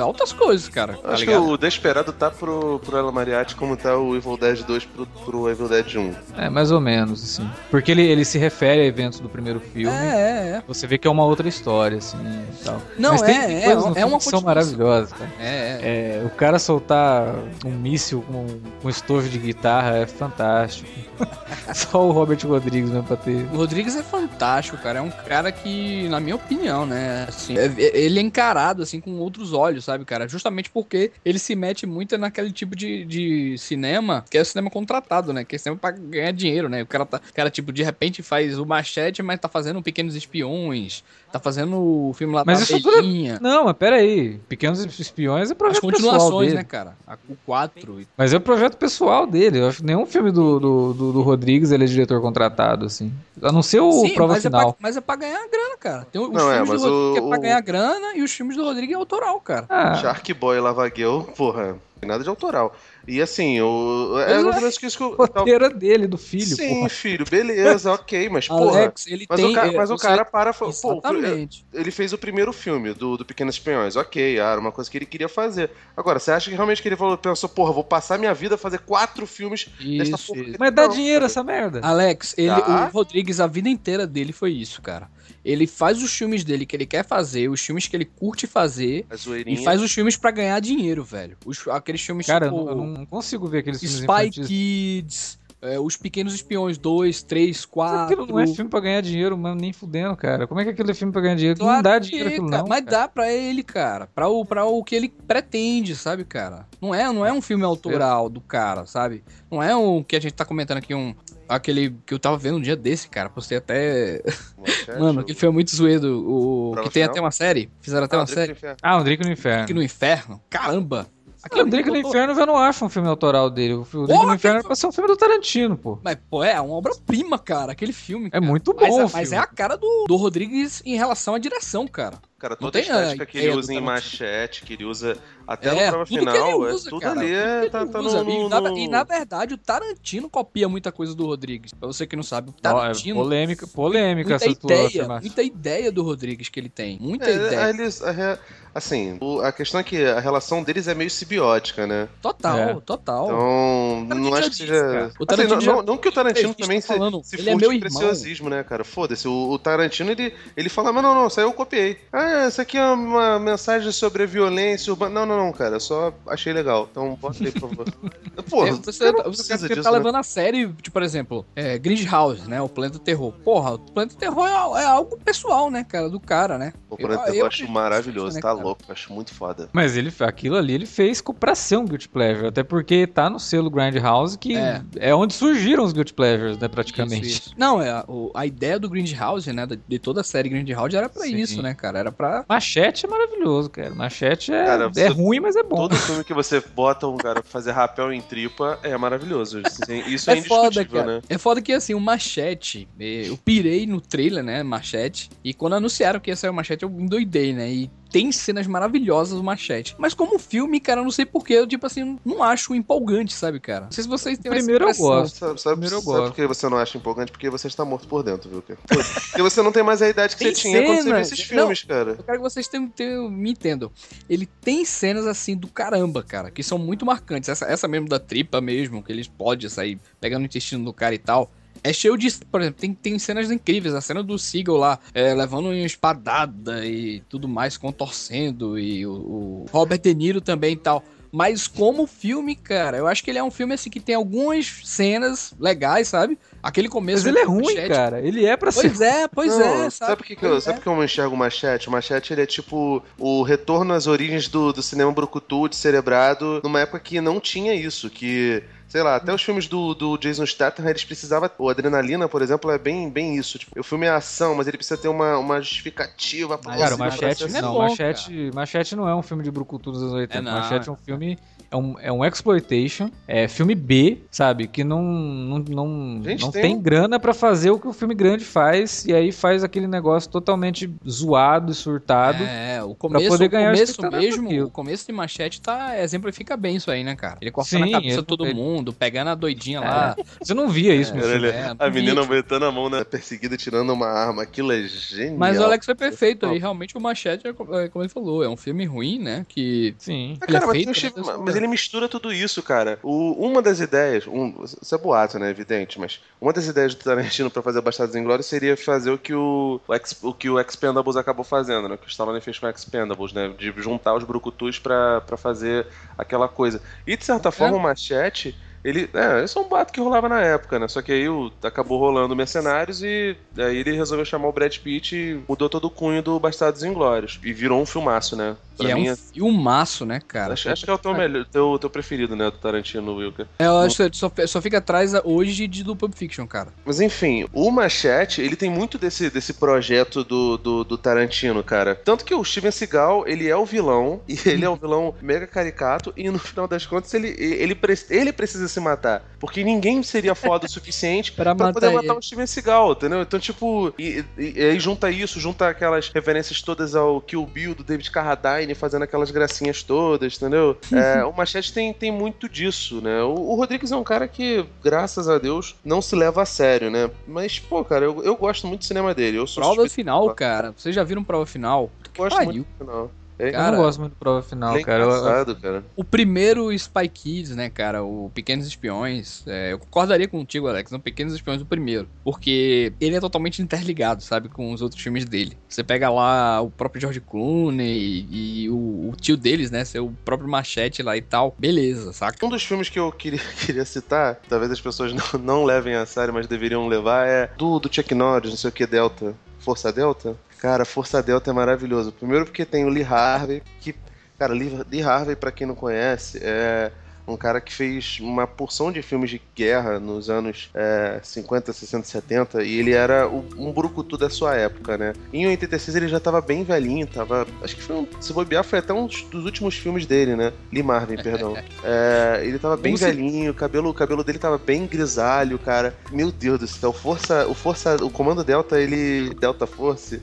altas 0.00 0.32
coisas, 0.32 0.68
cara. 0.68 0.94
Tá 0.94 1.12
Acho 1.12 1.24
ligado? 1.24 1.44
que 1.44 1.50
o 1.50 1.56
Desperado 1.56 2.12
tá 2.12 2.30
pro, 2.30 2.80
pro 2.84 2.96
Ela 2.96 3.12
Mariachi 3.12 3.54
como 3.54 3.76
tá 3.76 3.96
o 3.96 4.16
Evil 4.16 4.36
Dead 4.36 4.62
2 4.62 4.84
pro, 4.84 5.06
pro 5.06 5.50
Evil 5.50 5.68
Dead 5.68 5.96
1. 5.96 6.14
É, 6.36 6.50
mais 6.50 6.70
ou 6.70 6.80
menos, 6.80 7.22
assim. 7.22 7.48
Porque 7.70 7.90
ele, 7.90 8.02
ele 8.02 8.24
se 8.24 8.38
refere 8.38 8.82
a 8.82 8.84
eventos 8.84 9.20
do 9.20 9.28
primeiro 9.28 9.60
filme. 9.60 9.96
É, 9.96 10.08
é, 10.08 10.48
é. 10.56 10.62
Você 10.66 10.86
vê 10.86 10.98
que 10.98 11.06
é 11.06 11.10
uma 11.10 11.24
outra 11.24 11.48
história, 11.48 11.98
assim, 11.98 12.18
e 12.18 12.64
tal. 12.64 12.80
Não, 12.98 13.12
Mas 13.12 13.22
é, 13.22 13.26
tem 13.26 13.36
é, 13.36 13.64
coisas 13.64 13.84
é, 13.84 13.88
no 13.88 13.98
é 13.98 14.04
uma 14.04 14.18
que 14.18 14.24
são 14.24 14.40
maravilhosas, 14.40 15.12
cara. 15.12 15.30
É, 15.38 15.46
é. 15.46 16.20
é, 16.22 16.24
O 16.24 16.30
cara 16.30 16.58
soltar 16.58 17.34
um 17.64 17.70
míssil 17.70 18.22
com 18.22 18.46
um 18.84 18.88
estojo 18.88 19.28
de 19.28 19.38
guitarra 19.38 19.96
é 19.96 20.06
fantástico. 20.06 20.88
Só 21.74 22.06
o 22.06 22.12
Robert 22.12 22.38
Rodrigues 22.46 22.90
mesmo 22.90 23.04
pra 23.04 23.16
ter. 23.16 23.46
O 23.52 23.56
Rodrigues 23.56 23.96
é 23.96 24.02
fantástico, 24.02 24.76
cara. 24.78 24.98
É 24.98 25.02
um 25.02 25.10
cara 25.10 25.50
que, 25.52 26.08
na 26.08 26.20
minha 26.20 26.36
opinião, 26.36 26.86
né, 26.86 27.26
assim, 27.28 27.56
é, 27.58 27.72
ele 27.76 28.18
é 28.18 28.22
encarado, 28.22 28.77
assim, 28.82 29.00
com 29.00 29.12
outros 29.18 29.52
olhos, 29.52 29.84
sabe, 29.84 30.04
cara? 30.04 30.28
Justamente 30.28 30.70
porque 30.70 31.12
ele 31.24 31.38
se 31.38 31.54
mete 31.54 31.86
muito 31.86 32.16
naquele 32.18 32.52
tipo 32.52 32.74
de, 32.76 33.04
de 33.04 33.56
cinema, 33.58 34.24
que 34.30 34.38
é 34.38 34.40
o 34.40 34.44
cinema 34.44 34.70
contratado, 34.70 35.32
né? 35.32 35.44
Que 35.44 35.56
é 35.56 35.58
cinema 35.58 35.78
pra 35.78 35.90
ganhar 35.90 36.32
dinheiro, 36.32 36.68
né? 36.68 36.82
O 36.82 36.86
cara, 36.86 37.06
tá, 37.06 37.18
o 37.18 37.34
cara, 37.34 37.50
tipo, 37.50 37.72
de 37.72 37.82
repente 37.82 38.22
faz 38.22 38.58
o 38.58 38.66
machete, 38.66 39.22
mas 39.22 39.40
tá 39.40 39.48
fazendo 39.48 39.82
Pequenos 39.82 40.14
Espiões, 40.14 41.04
tá 41.32 41.38
fazendo 41.38 41.76
o 41.76 42.12
filme 42.14 42.34
lá 42.34 42.42
mas 42.44 42.58
da 42.58 42.64
isso 42.64 42.82
tudo... 42.82 42.98
É- 42.98 43.38
Não, 43.40 43.64
mas 43.64 43.76
pera 43.76 43.96
aí. 43.96 44.38
Pequenos 44.48 44.84
Espiões 44.98 45.50
é 45.50 45.54
projeto 45.54 45.76
As 45.76 45.80
continuações, 45.80 46.54
né, 46.54 46.64
cara? 46.64 46.96
O 47.28 47.36
4. 47.44 48.06
Mas 48.16 48.32
é 48.32 48.36
o 48.36 48.40
projeto 48.40 48.76
pessoal 48.76 49.26
dele. 49.26 49.58
Eu 49.58 49.68
acho 49.68 49.78
que 49.78 49.84
nenhum 49.86 50.06
filme 50.06 50.30
do, 50.30 50.58
do, 50.58 50.94
do, 50.94 51.12
do 51.12 51.22
Rodrigues 51.22 51.70
ele 51.70 51.84
é 51.84 51.86
diretor 51.86 52.20
contratado, 52.20 52.86
assim. 52.86 53.12
A 53.42 53.52
não 53.52 53.62
ser 53.62 53.80
o 53.80 53.92
Sim, 53.92 54.14
prova 54.14 54.34
mas 54.34 54.42
final. 54.42 54.60
É 54.60 54.64
pra, 54.64 54.76
mas 54.80 54.96
é 54.96 55.00
pra 55.00 55.16
ganhar 55.16 55.48
grana, 55.48 55.76
cara. 55.78 56.06
Tem 56.10 56.20
os 56.20 56.30
não, 56.30 56.50
é, 56.50 56.56
filmes 56.56 56.82
é, 56.82 56.86
do 56.86 56.90
Rodrigues 56.90 57.22
o... 57.22 57.26
é 57.26 57.28
pra 57.28 57.38
ganhar 57.38 57.60
grana 57.60 58.16
e 58.16 58.22
os 58.22 58.32
filmes 58.32 58.56
do 58.56 58.64
Rodrigues 58.68 58.94
é 58.94 58.98
autoral, 58.98 59.40
cara. 59.40 59.66
Ah. 59.68 59.94
Shark 59.94 60.32
Boy 60.34 60.60
Lavagueu, 60.60 61.24
porra, 61.36 61.76
nada 62.06 62.22
de 62.22 62.28
autoral. 62.28 62.74
E 63.06 63.22
assim, 63.22 63.58
o. 63.62 64.18
É 64.18 64.42
mais 64.42 64.76
que 64.76 64.86
isso 64.86 64.98
que 64.98 65.02
o. 65.02 65.14
Roteiro 65.14 65.74
dele, 65.74 66.06
do 66.06 66.18
filho. 66.18 66.56
Sim, 66.56 66.76
porra. 66.76 66.88
filho, 66.90 67.24
beleza, 67.28 67.90
ok, 67.92 68.28
mas 68.28 68.46
porra. 68.48 68.80
Alex, 68.80 69.06
ele 69.06 69.26
mas, 69.28 69.40
tem, 69.40 69.50
o 69.50 69.54
cara, 69.54 69.72
mas 69.72 69.88
você... 69.88 70.06
o 70.06 70.08
cara 70.08 70.24
para. 70.26 70.52
Pô, 70.52 70.68
Exatamente. 70.68 71.64
ele 71.72 71.90
fez 71.90 72.12
o 72.12 72.18
primeiro 72.18 72.52
filme 72.52 72.92
do, 72.92 73.16
do 73.16 73.24
Pequenos 73.24 73.54
Espiões, 73.54 73.96
ok, 73.96 74.38
era 74.38 74.60
uma 74.60 74.70
coisa 74.70 74.90
que 74.90 74.98
ele 74.98 75.06
queria 75.06 75.28
fazer. 75.28 75.70
Agora, 75.96 76.18
você 76.18 76.32
acha 76.32 76.50
que 76.50 76.56
realmente 76.56 76.82
que 76.82 76.88
ele 76.88 76.96
falou, 76.96 77.16
pensou, 77.16 77.48
porra, 77.48 77.72
vou 77.72 77.84
passar 77.84 78.18
minha 78.18 78.34
vida 78.34 78.56
a 78.56 78.58
fazer 78.58 78.80
quatro 78.80 79.26
filmes 79.26 79.68
isso, 79.80 80.10
dessa 80.10 80.18
porra? 80.18 80.56
Mas 80.58 80.74
dá 80.74 80.86
dinheiro 80.86 81.24
essa 81.24 81.42
merda. 81.42 81.80
Alex, 81.82 82.34
ele, 82.36 82.52
o 82.52 82.90
Rodrigues, 82.92 83.40
a 83.40 83.46
vida 83.46 83.70
inteira 83.70 84.06
dele 84.06 84.34
foi 84.34 84.52
isso, 84.52 84.82
cara. 84.82 85.08
Ele 85.48 85.66
faz 85.66 86.02
os 86.02 86.14
filmes 86.14 86.44
dele 86.44 86.66
que 86.66 86.76
ele 86.76 86.84
quer 86.84 87.02
fazer, 87.02 87.48
os 87.48 87.58
filmes 87.58 87.88
que 87.88 87.96
ele 87.96 88.04
curte 88.04 88.46
fazer, 88.46 89.06
e 89.46 89.56
faz 89.64 89.80
os 89.80 89.90
filmes 89.90 90.14
para 90.14 90.30
ganhar 90.30 90.60
dinheiro, 90.60 91.02
velho. 91.02 91.38
Os, 91.46 91.66
aqueles 91.68 92.02
filmes 92.02 92.26
Cara, 92.26 92.50
tipo, 92.50 92.68
eu 92.68 92.74
não 92.74 93.06
consigo 93.06 93.48
ver 93.48 93.60
aqueles 93.60 93.80
filmes 93.80 94.00
Spy 94.00 94.26
infantis. 94.26 94.46
Kids, 94.46 95.38
é, 95.62 95.80
Os 95.80 95.96
Pequenos 95.96 96.34
Espiões 96.34 96.76
2, 96.76 97.22
3, 97.22 97.64
4. 97.64 97.98
Aquilo 98.00 98.26
não 98.26 98.38
é 98.38 98.46
filme 98.46 98.70
pra 98.70 98.78
ganhar 98.78 99.00
dinheiro, 99.00 99.38
mano, 99.38 99.58
nem 99.58 99.72
fudendo, 99.72 100.14
cara. 100.16 100.46
Como 100.46 100.60
é 100.60 100.64
que 100.64 100.70
aquilo 100.70 100.90
é 100.90 100.94
filme 100.94 101.14
pra 101.14 101.22
ganhar 101.22 101.36
dinheiro? 101.36 101.58
Claro 101.58 101.76
não 101.76 101.82
dá 101.82 101.98
dinheiro 101.98 102.28
aquilo, 102.28 102.50
cara, 102.50 102.62
não. 102.62 102.68
Mas 102.68 102.84
cara. 102.84 102.90
dá 102.90 103.08
pra 103.08 103.32
ele, 103.32 103.62
cara. 103.62 104.06
Pra 104.06 104.28
o, 104.28 104.44
pra 104.44 104.66
o 104.66 104.84
que 104.84 104.94
ele 104.94 105.08
pretende, 105.08 105.96
sabe, 105.96 106.26
cara? 106.26 106.66
Não 106.78 106.94
é, 106.94 107.10
não 107.10 107.24
é 107.24 107.32
um 107.32 107.40
filme 107.40 107.64
autoral 107.64 108.28
do 108.28 108.42
cara, 108.42 108.84
sabe? 108.84 109.24
Não 109.50 109.62
é 109.62 109.74
o 109.74 110.04
que 110.04 110.14
a 110.14 110.20
gente 110.20 110.34
tá 110.34 110.44
comentando 110.44 110.76
aqui, 110.76 110.94
um. 110.94 111.14
Aquele 111.48 111.96
que 112.04 112.12
eu 112.12 112.18
tava 112.18 112.36
vendo 112.36 112.58
um 112.58 112.60
dia 112.60 112.76
desse, 112.76 113.08
cara. 113.08 113.28
Postei 113.28 113.58
até. 113.58 114.22
Mano, 114.98 115.20
aquele 115.20 115.38
filme 115.38 115.52
é 115.52 115.54
muito 115.54 115.74
zoedo. 115.74 116.24
O... 116.28 116.74
que 116.82 116.90
tem 116.90 117.02
até 117.02 117.20
uma 117.20 117.30
série. 117.30 117.70
Fizeram 117.80 118.04
até 118.04 118.16
ah, 118.16 118.20
uma 118.20 118.26
série. 118.26 118.56
Ah, 118.82 118.98
o 118.98 119.04
Drake 119.04 119.24
no 119.24 119.32
Inferno. 119.32 119.58
Drake 119.58 119.74
no 119.74 119.82
Inferno. 119.82 120.42
Caramba! 120.50 121.08
Aqui, 121.42 121.60
o 121.60 121.66
Drake 121.66 121.88
no 121.88 121.96
Inferno 121.96 122.38
eu 122.38 122.46
não 122.46 122.56
acho 122.56 122.84
um 122.84 122.88
filme 122.88 123.08
autoral 123.08 123.48
dele. 123.48 123.74
O 123.74 123.84
Drake 123.84 124.06
Porra, 124.06 124.26
no 124.26 124.34
Inferno 124.34 124.60
é 124.60 124.62
pra 124.62 124.74
ser 124.74 124.86
um 124.86 124.92
filme 124.92 125.08
do 125.08 125.16
Tarantino, 125.16 125.76
pô. 125.76 125.98
Mas, 126.02 126.18
pô, 126.28 126.42
é 126.42 126.60
uma 126.60 126.74
obra-prima, 126.74 127.38
cara. 127.38 127.72
Aquele 127.72 127.92
filme. 127.92 128.28
É 128.32 128.40
muito 128.40 128.72
bom. 128.74 128.80
Mas, 128.80 129.14
é, 129.14 129.16
mas 129.16 129.32
é 129.32 129.38
a 129.38 129.46
cara 129.46 129.76
do, 129.76 130.06
do 130.08 130.16
Rodrigues 130.16 130.82
em 130.84 130.96
relação 130.96 131.34
à 131.34 131.38
direção, 131.38 131.86
cara. 131.86 132.18
Cara, 132.38 132.54
toda 132.54 132.78
a 132.78 132.80
estética 132.80 133.26
que 133.26 133.36
ele 133.36 133.56
usa 133.56 133.74
em 133.74 133.80
machete, 133.80 134.62
que 134.62 134.74
ele 134.74 134.84
usa 134.84 135.18
até 135.44 135.70
é, 135.70 135.86
no 135.86 135.90
prova 135.90 136.06
final, 136.06 136.60
usa, 136.60 136.86
é, 136.86 136.90
tudo 136.90 137.00
cara, 137.00 137.20
ali 137.20 137.34
é, 137.34 137.68
tá, 137.68 137.84
tá 137.84 138.00
no, 138.00 138.30
e, 138.30 138.48
na, 138.48 138.70
e, 138.78 138.88
na, 138.88 139.02
verdade, 139.02 139.54
o 139.54 139.58
Tarantino 139.58 140.30
copia 140.30 140.68
muita 140.68 140.92
coisa 140.92 141.16
do 141.16 141.26
Rodrigues. 141.26 141.74
Pra 141.74 141.88
você 141.88 142.06
que 142.06 142.14
não 142.14 142.22
sabe, 142.22 142.50
o 142.50 142.52
Tarantino... 142.52 143.16
Oh, 143.16 143.22
é 143.22 143.24
polêmica, 143.24 143.66
polêmica 143.66 144.30
muita 144.30 144.44
essa 144.44 144.64
ideia, 144.64 145.08
Muita 145.08 145.42
ideia 145.42 145.90
do 145.90 146.04
Rodrigues 146.04 146.48
que 146.48 146.60
ele 146.60 146.68
tem. 146.68 146.96
Muita 147.00 147.28
é, 147.28 147.34
ideia. 147.34 147.70
Eles, 147.70 148.00
a, 148.02 148.38
assim, 148.74 149.16
o- 149.20 149.40
a 149.40 149.52
questão 149.52 149.80
é 149.80 149.82
que 149.84 150.04
a 150.04 150.20
relação 150.20 150.62
deles 150.62 150.88
é 150.88 150.94
meio 150.94 151.10
simbiótica, 151.10 151.86
né? 151.86 152.08
Total, 152.22 152.58
É. 152.58 152.74
total. 152.80 153.26
Então, 153.26 154.18
não 154.18 154.34
acho 154.34 154.50
que 154.50 154.56
seja. 154.56 155.06
Assim, 155.06 155.26
Tarantino 155.26 155.54
não, 155.54 155.60
já- 155.60 155.82
não- 155.82 155.96
que 155.96 156.08
o 156.08 156.12
Tarantino 156.12 156.50
É, 156.50 156.54
também 156.54 156.76
eu 156.78 156.82
tô 156.82 156.86
se, 156.92 156.98
falando. 156.98 157.20
se 157.24 157.36
Ele 157.36 157.50
é 157.50 157.54
meu 157.54 157.80
preciosismo, 157.80 158.48
né, 158.50 158.62
cara? 158.62 158.84
Foda-se. 158.84 159.26
O, 159.28 159.50
o 159.50 159.58
Tarantino, 159.58 160.10
ele, 160.10 160.34
ele 160.56 160.68
fala, 160.68 160.92
mas 160.92 161.02
não, 161.02 161.14
não, 161.14 161.26
isso 161.26 161.40
aí 161.40 161.46
eu 161.46 161.52
copiei. 161.52 161.98
Ah, 162.12 162.46
isso 162.48 162.60
aqui 162.60 162.76
é 162.78 162.84
uma 162.86 163.38
mensagem 163.38 163.90
sobre 163.92 164.22
a 164.22 164.26
violência 164.26 164.92
urbana. 164.92 165.20
Não, 165.20 165.26
não, 165.26 165.44
não, 165.46 165.52
cara. 165.52 165.76
Eu 165.76 165.80
só 165.80 166.12
achei 166.26 166.52
legal. 166.52 166.88
Então, 166.90 167.14
bota 167.20 167.42
aí, 167.44 167.50
por 167.52 167.68
favor. 167.68 167.84
Porra, 168.48 168.68
É, 168.68 168.72
você, 168.72 169.12
não 169.12 169.24
você, 169.24 169.56
disso, 169.68 169.82
tá 169.82 169.90
né? 169.90 169.98
levando 169.98 170.16
a 170.16 170.22
sério, 170.22 170.72
tipo, 170.80 170.92
por 170.92 171.02
exemplo, 171.02 171.44
é, 171.56 171.78
Grindhouse, 171.78 172.48
né? 172.48 172.60
O 172.62 172.68
Planeta 172.68 172.98
do 172.98 173.04
Terror. 173.04 173.32
Porra, 173.44 173.74
o 173.74 173.78
Planeta 173.78 174.14
do 174.14 174.18
Terror 174.18 174.46
é, 174.46 174.82
é 174.82 174.86
algo 174.86 175.16
pessoal, 175.18 175.70
né, 175.70 175.84
cara? 175.84 176.08
Do 176.08 176.20
cara, 176.20 176.56
né? 176.58 176.72
O 176.88 176.96
Planeta 176.96 177.22
eu, 177.34 177.46
acho 177.46 177.56
acredito 177.56 177.70
maravilhoso, 177.72 178.36
né, 178.36 178.40
tá 178.40 178.54
cara? 178.54 178.67
Louco, 178.68 178.82
acho 178.90 179.12
muito 179.12 179.32
foda. 179.34 179.68
Mas 179.72 179.96
ele, 179.96 180.12
aquilo 180.20 180.56
ali 180.56 180.74
ele 180.74 180.86
fez 180.86 181.22
pra 181.38 181.54
ser 181.54 181.76
um 181.76 181.84
Guilty 181.84 182.08
Pleasure. 182.08 182.46
Até 182.48 182.62
porque 182.62 183.06
tá 183.06 183.28
no 183.30 183.38
selo 183.38 183.70
Grindhouse, 183.70 184.38
que 184.38 184.56
É. 184.56 184.82
é, 184.96 185.14
onde 185.14 185.34
surgiram 185.34 185.84
os 185.84 185.92
Guilty 185.92 186.12
Pleasures, 186.14 186.58
né, 186.58 186.68
praticamente. 186.68 187.26
Isso, 187.26 187.40
isso. 187.48 187.54
Não, 187.56 187.80
é, 187.80 187.90
a, 187.90 188.04
o- 188.08 188.30
a 188.34 188.46
ideia 188.46 188.78
do 188.78 188.88
Grindhouse, 188.88 189.52
né? 189.52 189.66
de- 189.66 189.78
De 189.88 189.98
toda 189.98 190.20
a 190.20 190.24
série 190.24 190.48
Grindhouse 190.48 190.96
era 190.96 191.08
pra 191.08 191.22
Sim. 191.22 191.36
isso, 191.36 191.62
né, 191.62 191.74
cara? 191.74 191.98
Era 191.98 192.12
pra. 192.12 192.44
Machete 192.48 193.06
é 193.06 193.08
maravilhoso, 193.08 193.70
cara. 193.70 193.94
Machete 193.94 194.52
é, 194.52 194.64
Cara, 194.64 194.90
é 194.96 195.06
ruim, 195.08 195.40
mas 195.40 195.56
é 195.56 195.62
bom. 195.62 195.76
Todo 195.76 195.96
filme 195.96 196.24
que 196.24 196.34
você 196.34 196.60
bota 196.60 197.06
um 197.06 197.16
cara 197.16 197.40
pra 197.42 197.50
fazer 197.50 197.72
rapel 197.72 198.12
em 198.12 198.20
tripa 198.20 198.78
é 198.82 198.96
maravilhoso. 198.96 199.60
Isso 200.06 200.30
é, 200.30 200.38
É 200.38 200.42
foda, 200.42 200.66
indiscutível, 200.66 200.86
cara. 201.00 201.16
né? 201.16 201.22
É 201.28 201.38
foda 201.38 201.62
que, 201.62 201.72
assim, 201.72 201.94
o 201.94 202.00
Machete, 202.00 202.88
eh, 203.00 203.24
eu 203.28 203.36
pirei 203.36 203.86
no 203.86 204.00
trailer, 204.00 204.42
né, 204.44 204.62
Machete, 204.62 205.30
e 205.42 205.54
quando 205.54 205.74
anunciaram 205.74 206.20
que 206.20 206.30
ia 206.30 206.36
sair 206.36 206.50
o 206.50 206.54
Machete, 206.54 206.82
eu 206.82 206.90
endoidei, 206.90 207.52
né, 207.52 207.70
e 207.70 207.90
tem 208.10 208.32
cenas 208.32 208.66
maravilhosas 208.66 209.34
do 209.36 209.44
Machete. 209.44 209.94
Mas 209.98 210.14
como 210.14 210.38
filme, 210.38 210.80
cara, 210.80 211.00
eu 211.00 211.04
não 211.04 211.10
sei 211.10 211.26
porquê, 211.26 211.54
eu, 211.54 211.66
tipo 211.66 211.86
assim, 211.86 212.18
não 212.24 212.42
acho 212.42 212.74
empolgante, 212.74 213.34
sabe, 213.34 213.60
cara? 213.60 213.84
Não 213.86 213.92
sei 213.92 214.04
se 214.04 214.08
vocês 214.08 214.38
têm 214.38 214.50
essa 214.50 214.58
Primeiro 214.58 214.88
eu 214.88 214.94
gosto. 214.96 215.36
Sabe, 215.36 215.60
sabe, 215.60 215.74
Primeiro 215.76 215.96
eu 215.96 216.00
sabe 216.02 216.16
gosto. 216.18 216.30
por 216.30 216.36
que 216.36 216.46
você 216.46 216.68
não 216.68 216.78
acha 216.78 216.96
empolgante? 216.98 217.32
Porque 217.32 217.50
você 217.50 217.66
está 217.66 217.84
morto 217.84 218.08
por 218.08 218.22
dentro, 218.22 218.48
viu, 218.48 218.62
cara? 218.62 218.78
Porque 218.86 219.42
você 219.42 219.62
não 219.62 219.70
tem 219.72 219.82
mais 219.82 220.00
a 220.02 220.08
idade 220.08 220.36
que 220.36 220.44
Tem 220.44 220.54
você 220.54 220.60
tinha 220.60 220.82
quando 220.82 220.96
você 220.98 221.02
viu 221.04 221.12
cenas. 221.12 221.32
esses 221.32 221.50
Não. 221.50 221.58
filmes, 221.58 221.84
cara. 221.84 222.10
Eu 222.12 222.24
quero 222.24 222.38
que 222.38 222.42
vocês 222.44 222.66
tenham, 222.68 222.88
tenham- 222.88 223.30
me 223.30 223.50
entendam. 223.50 223.90
Ele 224.28 224.46
tem 224.46 224.84
cenas 224.84 225.26
assim 225.26 225.56
do 225.56 225.68
caramba, 225.68 226.22
cara, 226.22 226.50
que 226.50 226.62
são 226.62 226.78
muito 226.78 227.04
marcantes. 227.04 227.48
Essa, 227.48 227.66
essa 227.66 227.86
mesmo 227.88 228.08
da 228.08 228.18
tripa 228.18 228.60
mesmo, 228.60 229.02
que 229.02 229.12
eles 229.12 229.28
podem 229.28 229.68
sair 229.68 229.98
pegando 230.20 230.42
o 230.42 230.46
intestino 230.46 230.84
do 230.84 230.92
cara 230.92 231.14
e 231.14 231.18
tal. 231.18 231.50
É 231.82 231.92
cheio 231.92 232.16
de. 232.16 232.30
Por 232.50 232.60
exemplo, 232.60 232.80
tem, 232.80 232.92
tem 232.94 233.18
cenas 233.18 233.50
incríveis. 233.50 233.94
A 233.94 234.00
cena 234.00 234.22
do 234.22 234.38
Seagull 234.38 234.76
lá, 234.76 234.98
é, 235.14 235.34
levando 235.34 235.66
uma 235.66 235.76
espadada 235.76 236.84
e 236.84 237.20
tudo 237.28 237.48
mais, 237.48 237.76
contorcendo. 237.76 238.78
E 238.78 239.06
o, 239.06 239.12
o 239.12 239.66
Robert 239.70 240.00
De 240.00 240.14
Niro 240.14 240.40
também 240.40 240.72
e 240.72 240.76
tal. 240.76 241.04
Mas 241.30 241.66
como 241.66 242.06
filme, 242.06 242.56
cara, 242.56 242.96
eu 242.96 243.06
acho 243.06 243.22
que 243.22 243.30
ele 243.30 243.38
é 243.38 243.44
um 243.44 243.50
filme 243.50 243.74
assim 243.74 243.90
que 243.90 244.00
tem 244.00 244.14
algumas 244.14 244.80
cenas 244.84 245.52
legais, 245.60 246.08
sabe? 246.08 246.38
Aquele 246.62 246.88
começo. 246.88 247.18
Mas 247.24 247.26
ele 247.26 247.38
é 247.38 247.44
ruim, 247.44 247.64
Machete. 247.64 247.88
cara. 247.88 248.20
Ele 248.22 248.46
é 248.46 248.56
pra 248.56 248.72
ser. 248.72 248.88
Pois 248.88 249.00
é, 249.02 249.28
pois 249.28 249.52
Não, 249.52 249.60
é, 249.62 249.90
sabe 249.90 249.92
sabe? 249.92 250.16
por 250.16 250.26
que, 250.26 250.36
que 250.36 250.44
eu, 250.46 250.50
Pois 250.52 250.64
sabe 250.64 250.78
é. 250.78 250.80
por 250.80 250.82
que 250.84 250.88
eu 250.98 251.04
enxergo 251.04 251.34
o 251.34 251.38
Machete? 251.38 251.88
O 251.88 251.92
Machete 251.92 252.32
ele 252.32 252.40
é 252.42 252.46
tipo 252.46 253.02
o 253.18 253.42
retorno 253.42 253.92
às 253.92 254.06
origens 254.06 254.48
do, 254.48 254.72
do 254.72 254.82
cinema 254.82 255.12
brucutu, 255.12 255.68
descerebrado, 255.68 256.62
numa 256.64 256.80
época 256.80 256.98
que 257.00 257.20
não 257.20 257.38
tinha 257.40 257.74
isso, 257.74 258.08
que. 258.08 258.62
Sei 258.88 259.02
lá, 259.02 259.16
até 259.16 259.34
os 259.34 259.42
filmes 259.42 259.68
do, 259.68 259.94
do 259.94 260.16
Jason 260.16 260.46
Statham, 260.46 260.88
eles 260.88 261.04
precisavam. 261.04 261.50
O 261.58 261.68
Adrenalina, 261.68 262.26
por 262.26 262.40
exemplo, 262.40 262.70
é 262.70 262.78
bem, 262.78 263.10
bem 263.10 263.36
isso. 263.36 263.58
Tipo, 263.58 263.78
o 263.78 263.84
filme 263.84 264.06
é 264.06 264.10
ação, 264.10 264.54
mas 264.54 264.66
ele 264.66 264.78
precisa 264.78 264.98
ter 264.98 265.08
uma, 265.08 265.36
uma 265.36 265.60
justificativa 265.60 266.56
pra 266.56 266.72
Mas 266.72 266.80
Cara, 266.80 266.94
o 266.94 266.98
Machete, 266.98 267.44
é 267.44 267.60
não, 267.60 267.74
bom, 267.74 267.82
Machete, 267.82 268.50
Machete 268.54 268.96
não 268.96 269.06
é 269.06 269.14
um 269.14 269.20
filme 269.22 269.44
de 269.44 269.50
brucutu 269.50 269.92
dos 269.92 270.02
anos 270.02 270.14
80. 270.14 270.38
É, 270.38 270.40
não. 270.40 270.52
Machete 270.52 270.88
é 270.88 270.92
um 270.92 270.96
filme, 270.96 271.38
é 271.70 271.76
um, 271.76 271.94
é 272.00 272.12
um 272.12 272.24
exploitation, 272.24 273.10
é 273.26 273.46
filme 273.48 273.74
B, 273.74 274.18
sabe? 274.30 274.66
Que 274.66 274.82
não, 274.84 275.02
não, 275.02 275.58
não, 275.58 276.20
Gente, 276.22 276.40
não 276.40 276.50
tem 276.50 276.62
tem, 276.62 276.80
grana 276.80 277.18
pra 277.20 277.34
fazer 277.34 277.70
o 277.70 277.78
que 277.78 277.86
o 277.88 277.92
filme 277.92 278.14
grande 278.14 278.44
faz, 278.44 279.04
e 279.04 279.12
aí 279.14 279.32
faz 279.32 279.62
aquele 279.62 279.86
negócio 279.86 280.30
totalmente 280.30 280.90
zoado 281.08 281.72
e 281.72 281.74
surtado. 281.74 282.42
É, 282.42 282.82
o 282.82 282.94
começo, 282.94 283.28
poder 283.28 283.48
ganhar 283.48 283.68
o 283.68 283.72
o 283.72 283.74
começo 283.74 283.92
espectador 283.92 284.20
mesmo, 284.20 284.64
o 284.64 284.70
começo 284.70 285.06
de 285.06 285.12
Machete 285.12 285.60
tá, 285.60 285.98
exemplifica 286.00 286.56
bem 286.56 286.76
isso 286.76 286.90
aí, 286.90 287.04
né, 287.04 287.14
cara? 287.14 287.36
Ele 287.40 287.50
cortando 287.50 287.84
Sim, 287.84 287.90
a 287.94 287.98
cabeça 287.98 288.16
de 288.20 288.26
todo 288.26 288.44
ele- 288.46 288.54
mundo, 288.54 288.92
pegando 288.92 289.28
a 289.28 289.34
doidinha 289.34 289.80
lá. 289.80 290.16
Você 290.42 290.54
não 290.54 290.68
via 290.68 290.94
isso 290.94 291.12
Cara, 291.12 291.24
filme. 291.24 291.36
ele- 291.48 291.56
É, 291.56 291.74
a 291.78 291.90
menina 291.90 292.24
botando 292.24 292.62
a 292.64 292.72
mão 292.72 292.88
na 292.88 293.04
perseguida, 293.04 293.56
tirando 293.56 293.92
uma 293.92 294.06
arma. 294.06 294.42
Aquilo 294.42 294.72
é 294.72 294.82
genial. 294.82 295.36
Mas 295.38 295.58
o 295.58 295.64
Alex 295.64 295.84
foi 295.84 295.94
perfeito 295.94 296.46
aí, 296.46 296.58
realmente 296.58 296.96
o 296.96 297.00
Machete, 297.00 297.46
é 297.46 297.50
é 297.50 297.88
como 297.88 298.02
ele 298.02 298.08
falou, 298.08 298.42
é 298.42 298.48
um 298.48 298.56
filme 298.56 298.84
ruim, 298.84 299.18
né, 299.18 299.44
que... 299.48 299.94
Sim. 299.98 300.36
Ah, 300.40 300.44
é 300.48 300.52
cara, 300.52 300.66
mas, 300.66 300.76
feito 300.76 300.90
pra 300.90 301.00
ser 301.00 301.12
mas 301.16 301.26
super- 301.26 301.57
ele 301.58 301.66
mistura 301.68 302.08
tudo 302.08 302.32
isso, 302.32 302.62
cara. 302.62 302.98
O- 303.02 303.32
uma 303.46 303.60
das 303.62 303.80
ideias, 303.80 304.26
um, 304.26 304.54
isso 304.82 304.94
é 304.94 304.98
boato, 304.98 305.38
né, 305.38 305.50
evidente, 305.50 305.98
mas 306.00 306.20
uma 306.40 306.52
das 306.52 306.66
ideias 306.66 306.94
do 306.94 307.02
Tarantino 307.04 307.50
pra 307.50 307.62
fazer 307.62 307.80
Bastardos 307.80 308.16
Inglórios 308.16 308.46
seria 308.46 308.76
fazer 308.76 309.10
o 309.10 309.18
que 309.18 309.34
o, 309.34 309.80
o, 309.86 309.94
Ex- 309.94 310.18
o 310.22 310.32
que 310.32 310.48
o 310.48 310.58
Expendables 310.60 311.16
acabou 311.16 311.44
fazendo, 311.44 311.88
né, 311.88 311.94
o 311.94 311.98
que 311.98 312.06
o 312.06 312.10
Stallone 312.10 312.40
fez 312.40 312.58
com 312.58 312.66
o 312.66 312.70
Expendables, 312.70 313.32
né, 313.32 313.48
de 313.58 313.72
juntar 313.78 314.14
os 314.14 314.24
brucutus 314.24 314.78
pra, 314.78 315.20
pra 315.22 315.36
fazer 315.36 315.86
aquela 316.16 316.48
coisa. 316.48 316.80
E, 317.06 317.16
de 317.16 317.24
certa 317.24 317.50
forma, 317.50 317.76
o 317.76 317.80
Machete... 317.80 318.56
Ele, 318.84 319.10
é, 319.12 319.42
isso 319.44 319.58
é 319.58 319.62
um 319.62 319.68
boato 319.68 319.92
que 319.92 320.00
rolava 320.00 320.28
na 320.28 320.40
época, 320.40 320.78
né? 320.78 320.86
Só 320.86 321.02
que 321.02 321.10
aí 321.10 321.28
o, 321.28 321.52
acabou 321.64 321.98
rolando 321.98 322.34
Mercenários 322.36 323.02
e 323.02 323.36
aí 323.58 323.76
ele 323.78 323.90
resolveu 323.92 324.24
chamar 324.24 324.48
o 324.48 324.52
Brad 324.52 324.74
Pitt 324.78 325.16
e 325.16 325.44
mudou 325.48 325.68
todo 325.68 325.86
o 325.86 325.90
cunho 325.90 326.22
do 326.22 326.38
Bastardos 326.38 326.84
Inglórios. 326.84 327.40
E 327.42 327.52
virou 327.52 327.82
um 327.82 327.84
filmaço, 327.86 328.36
né? 328.36 328.56
E 328.80 328.90
é 328.90 328.96
um 328.96 329.16
filmaço, 329.16 330.04
né, 330.06 330.20
cara? 330.26 330.52
Acho, 330.54 330.70
acho 330.70 330.84
que 330.84 330.90
é 330.90 330.94
o 330.94 330.98
teu, 330.98 331.14
melhor, 331.14 331.44
teu, 331.46 331.78
teu 331.78 331.90
preferido, 331.90 332.34
né, 332.36 332.44
do 332.46 332.56
Tarantino, 332.58 333.14
Wilker. 333.16 333.46
É, 333.58 333.66
eu 333.66 333.78
acho 333.78 334.10
que 334.10 334.16
só, 334.16 334.30
só 334.46 334.60
fica 334.60 334.78
atrás 334.78 335.12
hoje 335.24 335.66
de 335.66 335.82
do 335.82 335.96
Pulp 335.96 336.14
Fiction, 336.14 336.46
cara. 336.46 336.72
Mas 336.84 337.00
enfim, 337.00 337.46
o 337.52 337.70
Machete, 337.70 338.40
ele 338.42 338.56
tem 338.56 338.70
muito 338.70 338.98
desse, 338.98 339.30
desse 339.30 339.54
projeto 339.54 340.22
do, 340.24 340.56
do, 340.58 340.84
do 340.84 340.98
Tarantino, 340.98 341.62
cara. 341.62 341.94
Tanto 341.94 342.24
que 342.24 342.34
o 342.34 342.44
Steven 342.44 342.70
Seagal, 342.70 343.24
ele 343.26 343.48
é 343.48 343.56
o 343.56 343.64
vilão, 343.64 344.20
e 344.28 344.38
ele 344.46 344.64
é 344.64 344.68
o 344.68 344.76
vilão 344.76 345.14
mega 345.20 345.46
caricato, 345.46 346.12
e 346.16 346.30
no 346.30 346.38
final 346.38 346.66
das 346.68 346.86
contas 346.86 347.12
ele, 347.14 347.28
ele, 347.38 347.78
ele 348.10 348.32
precisa 348.32 348.68
se 348.68 348.80
matar. 348.80 349.22
Porque 349.38 349.62
ninguém 349.64 350.02
seria 350.02 350.34
foda 350.34 350.66
o 350.66 350.70
suficiente 350.70 351.32
Pra 351.38 351.54
pra, 351.54 351.66
matar 351.66 351.72
poder 351.80 351.90
matar 351.92 352.08
ele. 352.10 352.18
o 352.18 352.22
Steven 352.22 352.46
Seagal, 352.46 352.92
entendeu? 352.92 353.22
Então, 353.22 353.38
tipo, 353.38 353.92
e, 353.98 354.24
e- 354.36 354.52
e 354.56 354.62
aí 354.64 354.80
junta 354.80 355.10
isso, 355.10 355.38
junta 355.40 355.68
aquelas 355.68 356.08
referências 356.08 356.60
todas 356.62 356.94
ao 356.94 357.20
Kill 357.20 357.46
Bill 357.46 357.74
do 357.74 357.84
David 357.84 358.10
Carradine 358.10 358.67
fazendo 358.74 359.02
aquelas 359.02 359.30
gracinhas 359.30 359.82
todas, 359.82 360.36
entendeu? 360.36 360.76
É, 360.92 361.24
o 361.26 361.32
Machete 361.32 361.72
tem, 361.72 361.92
tem 361.92 362.10
muito 362.10 362.48
disso, 362.48 363.00
né? 363.00 363.22
O, 363.22 363.34
o 363.34 363.54
Rodrigues 363.54 363.92
é 363.92 363.96
um 363.96 364.04
cara 364.04 364.26
que, 364.26 364.64
graças 364.82 365.28
a 365.28 365.38
Deus, 365.38 365.76
não 365.84 366.00
se 366.00 366.14
leva 366.16 366.42
a 366.42 366.46
sério, 366.46 366.90
né? 366.90 367.10
Mas, 367.26 367.58
pô, 367.58 367.84
cara, 367.84 368.04
eu, 368.04 368.22
eu 368.22 368.36
gosto 368.36 368.66
muito 368.66 368.80
do 368.80 368.86
cinema 368.86 369.14
dele. 369.14 369.38
Eu 369.38 369.46
sou 369.46 369.62
Prova 369.62 369.88
final, 369.88 370.34
cara. 370.34 370.72
Vocês 370.76 370.94
já 370.94 371.04
viram 371.04 371.24
prova 371.24 371.46
final? 371.46 371.90
Eu 372.04 372.10
gosto 372.16 372.36
pariu. 372.36 372.52
muito 372.52 372.66
do 372.66 372.84
final. 372.84 373.10
É, 373.38 373.52
Cara, 373.52 373.68
eu 373.68 373.72
não 373.76 373.84
gosto 373.84 374.00
muito 374.00 374.12
de 374.14 374.18
prova 374.18 374.42
final, 374.42 374.76
é 374.76 374.82
cara. 374.82 375.04
Eu- 375.04 375.10
eu- 375.10 375.16
engraçado, 375.18 375.56
cara. 375.56 375.84
O 375.94 376.02
primeiro 376.02 376.72
Spy 376.72 377.08
Kids, 377.08 377.54
né, 377.54 377.70
cara? 377.70 378.02
O 378.02 378.30
Pequenos 378.34 378.66
Espiões. 378.66 379.44
é, 379.46 379.72
eu 379.72 379.78
concordaria 379.78 380.26
contigo, 380.26 380.66
Alex, 380.66 380.90
no 380.90 380.98
Pequenos 380.98 381.32
Espiões 381.34 381.60
o 381.62 381.66
primeiro. 381.66 382.08
Porque 382.24 382.92
ele 383.00 383.14
é 383.16 383.20
totalmente 383.20 383.60
interligado, 383.62 384.22
sabe, 384.22 384.48
com 384.48 384.72
os 384.72 384.82
outros 384.82 385.00
filmes 385.00 385.24
dele. 385.24 385.56
Você 385.68 385.84
pega 385.84 386.10
lá 386.10 386.60
o 386.60 386.70
próprio 386.70 387.00
George 387.00 387.20
Clooney 387.20 388.26
e, 388.30 388.62
e 388.64 388.70
o, 388.70 389.10
o 389.10 389.14
tio 389.20 389.36
deles, 389.36 389.70
né? 389.70 389.84
Ser 389.84 390.00
o 390.00 390.10
próprio 390.24 390.48
Machete 390.48 391.02
lá 391.02 391.16
e 391.16 391.22
tal. 391.22 391.54
Beleza, 391.58 392.12
saca? 392.12 392.44
Um 392.44 392.48
dos 392.50 392.64
filmes 392.64 392.88
que 392.88 392.98
eu 392.98 393.10
queria, 393.12 393.38
queria 393.64 393.84
citar, 393.84 394.40
talvez 394.48 394.70
as 394.72 394.80
pessoas 394.80 395.12
não, 395.12 395.40
não 395.40 395.64
levem 395.64 395.94
a 395.94 396.04
sério, 396.06 396.34
mas 396.34 396.46
deveriam 396.46 396.88
levar, 396.88 397.26
é 397.26 397.50
do, 397.56 397.78
do 397.78 397.92
Chuck 397.92 398.14
Norris, 398.14 398.50
não 398.50 398.56
sei 398.56 398.70
o 398.70 398.72
que, 398.72 398.86
Delta. 398.86 399.34
Força 399.60 399.92
Delta? 399.92 400.36
Cara, 400.58 400.84
Força 400.84 401.22
Delta 401.22 401.50
é 401.50 401.52
maravilhoso. 401.54 402.12
Primeiro 402.12 402.44
porque 402.44 402.64
tem 402.64 402.84
o 402.84 402.88
Lee 402.88 403.04
Harvey, 403.04 403.62
que. 403.80 403.94
Cara, 404.38 404.52
Lee, 404.52 404.80
Lee 404.90 405.02
Harvey, 405.02 405.34
pra 405.36 405.50
quem 405.50 405.66
não 405.66 405.74
conhece, 405.74 406.38
é 406.42 406.90
um 407.26 407.36
cara 407.36 407.60
que 407.60 407.74
fez 407.74 408.18
uma 408.20 408.46
porção 408.46 408.90
de 408.90 409.02
filmes 409.02 409.28
de 409.28 409.42
guerra 409.54 410.00
nos 410.00 410.30
anos 410.30 410.70
é, 410.74 411.20
50, 411.22 411.72
60, 411.74 412.06
70, 412.06 412.62
e 412.64 412.78
ele 412.78 412.92
era 412.92 413.28
o- 413.28 413.44
um 413.58 413.70
brucutu 413.70 414.16
da 414.16 414.30
sua 414.30 414.54
época, 414.54 414.96
né? 414.96 415.12
Em 415.30 415.46
86 415.46 415.94
ele 415.94 416.08
já 416.08 416.18
tava 416.18 416.40
bem 416.40 416.64
velhinho, 416.64 417.06
tava. 417.06 417.46
Acho 417.62 417.76
que 417.76 417.82
foi 417.82 417.96
um, 417.96 418.06
se 418.18 418.32
bobear, 418.32 418.64
foi 418.64 418.78
até 418.78 418.94
um 418.94 419.06
dos 419.06 419.44
últimos 419.44 419.74
filmes 419.76 420.06
dele, 420.06 420.36
né? 420.36 420.52
Lee 420.72 420.82
Marvin, 420.82 421.16
perdão. 421.16 421.54
É, 421.84 422.40
ele 422.44 422.58
tava 422.58 422.76
bem 422.76 422.94
Como 422.94 423.04
velhinho, 423.06 423.50
o 423.50 423.54
cabelo, 423.54 423.92
cabelo 423.92 424.24
dele 424.24 424.38
tava 424.38 424.56
bem 424.56 424.86
grisalho, 424.86 425.58
cara. 425.58 425.94
Meu 426.10 426.32
Deus 426.32 426.58
do 426.60 426.66
céu, 426.66 426.92
Força, 426.92 427.46
o 427.46 427.54
Força, 427.54 427.96
o 428.02 428.10
Comando 428.10 428.42
Delta, 428.42 428.80
ele 428.80 429.34
Delta 429.34 429.66
Force, 429.66 430.20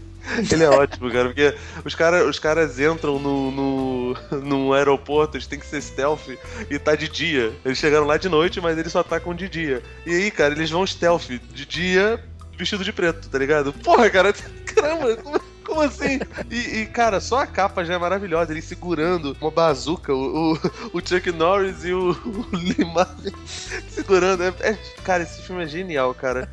ele 0.51 0.63
é 0.63 0.69
ótimo, 0.69 1.11
cara, 1.11 1.25
porque 1.25 1.55
os, 1.83 1.95
cara, 1.95 2.25
os 2.25 2.39
caras 2.39 2.79
entram 2.79 3.19
no, 3.19 3.51
no, 3.51 4.13
no 4.41 4.73
aeroporto, 4.73 5.37
eles 5.37 5.47
têm 5.47 5.59
que 5.59 5.65
ser 5.65 5.81
stealth 5.81 6.29
e 6.69 6.79
tá 6.79 6.95
de 6.95 7.07
dia. 7.07 7.53
Eles 7.63 7.77
chegaram 7.77 8.05
lá 8.05 8.17
de 8.17 8.29
noite, 8.29 8.59
mas 8.61 8.77
eles 8.77 8.91
só 8.91 8.99
atacam 8.99 9.33
de 9.33 9.47
dia. 9.49 9.83
E 10.05 10.13
aí, 10.13 10.31
cara, 10.31 10.53
eles 10.53 10.69
vão 10.69 10.85
stealth 10.85 11.27
de 11.27 11.65
dia 11.65 12.23
vestido 12.57 12.83
de 12.83 12.93
preto, 12.93 13.29
tá 13.29 13.37
ligado? 13.37 13.73
Porra, 13.73 14.09
cara, 14.09 14.33
caramba, 14.65 15.15
como, 15.17 15.39
Como 15.65 15.81
assim? 15.81 16.19
E, 16.49 16.81
e, 16.81 16.85
cara, 16.85 17.19
só 17.19 17.39
a 17.39 17.47
capa 17.47 17.83
já 17.83 17.95
é 17.95 17.97
maravilhosa. 17.97 18.51
Ele 18.51 18.61
segurando 18.61 19.35
uma 19.41 19.49
bazuca, 19.49 20.13
o, 20.13 20.53
o, 20.53 20.59
o 20.93 21.01
Chuck 21.05 21.31
Norris 21.31 21.83
e 21.83 21.91
o, 21.91 22.11
o 22.13 23.89
segurando. 23.89 24.43
É, 24.43 24.53
é, 24.61 24.77
cara, 25.03 25.23
esse 25.23 25.41
filme 25.41 25.63
é 25.63 25.67
genial, 25.67 26.13
cara. 26.13 26.47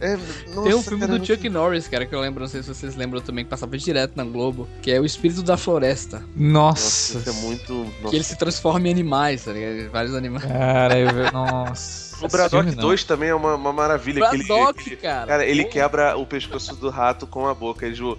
É, 0.00 0.16
nossa, 0.54 0.62
Tem 0.62 0.74
um 0.74 0.82
filme 0.82 1.06
cara, 1.06 1.18
do 1.18 1.26
Chuck 1.26 1.48
Norris, 1.48 1.88
cara, 1.88 2.04
que 2.04 2.14
eu 2.14 2.20
lembro, 2.20 2.40
não 2.40 2.48
sei 2.48 2.62
se 2.62 2.68
vocês 2.68 2.96
lembram 2.96 3.20
também, 3.20 3.44
que 3.44 3.50
passava 3.50 3.76
direto 3.78 4.12
na 4.16 4.24
Globo, 4.24 4.68
que 4.82 4.90
é 4.90 5.00
O 5.00 5.04
Espírito 5.04 5.42
da 5.42 5.56
Floresta. 5.56 6.22
Nossa. 6.36 7.14
Nossa, 7.14 7.18
isso 7.18 7.30
é 7.30 7.42
muito. 7.42 7.74
Nossa. 7.74 8.10
Que 8.10 8.16
ele 8.16 8.24
se 8.24 8.36
transforma 8.36 8.88
em 8.88 8.90
animais, 8.90 9.44
tá 9.44 9.52
ligado? 9.52 9.90
Vários 9.90 10.14
animais. 10.14 10.44
Cara, 10.44 10.98
eu 10.98 11.32
Nossa. 11.32 12.15
O 12.22 12.28
Braddock 12.28 12.64
filme 12.64 12.76
não. 12.76 12.82
2 12.88 13.04
também 13.04 13.28
é 13.28 13.34
uma, 13.34 13.54
uma 13.54 13.72
maravilha. 13.72 14.28
que 14.30 14.36
ele- 14.36 14.44
Braddock, 14.44 14.86
ele- 14.88 14.96
cara. 14.96 15.26
Cara, 15.26 15.44
ele 15.46 15.64
Pô. 15.64 15.70
quebra 15.70 16.16
o 16.16 16.24
pescoço 16.26 16.74
do 16.76 16.88
rato 16.90 17.26
com 17.26 17.46
a 17.46 17.54
boca. 17.54 17.84
Eles, 17.86 17.98
os, 18.00 18.16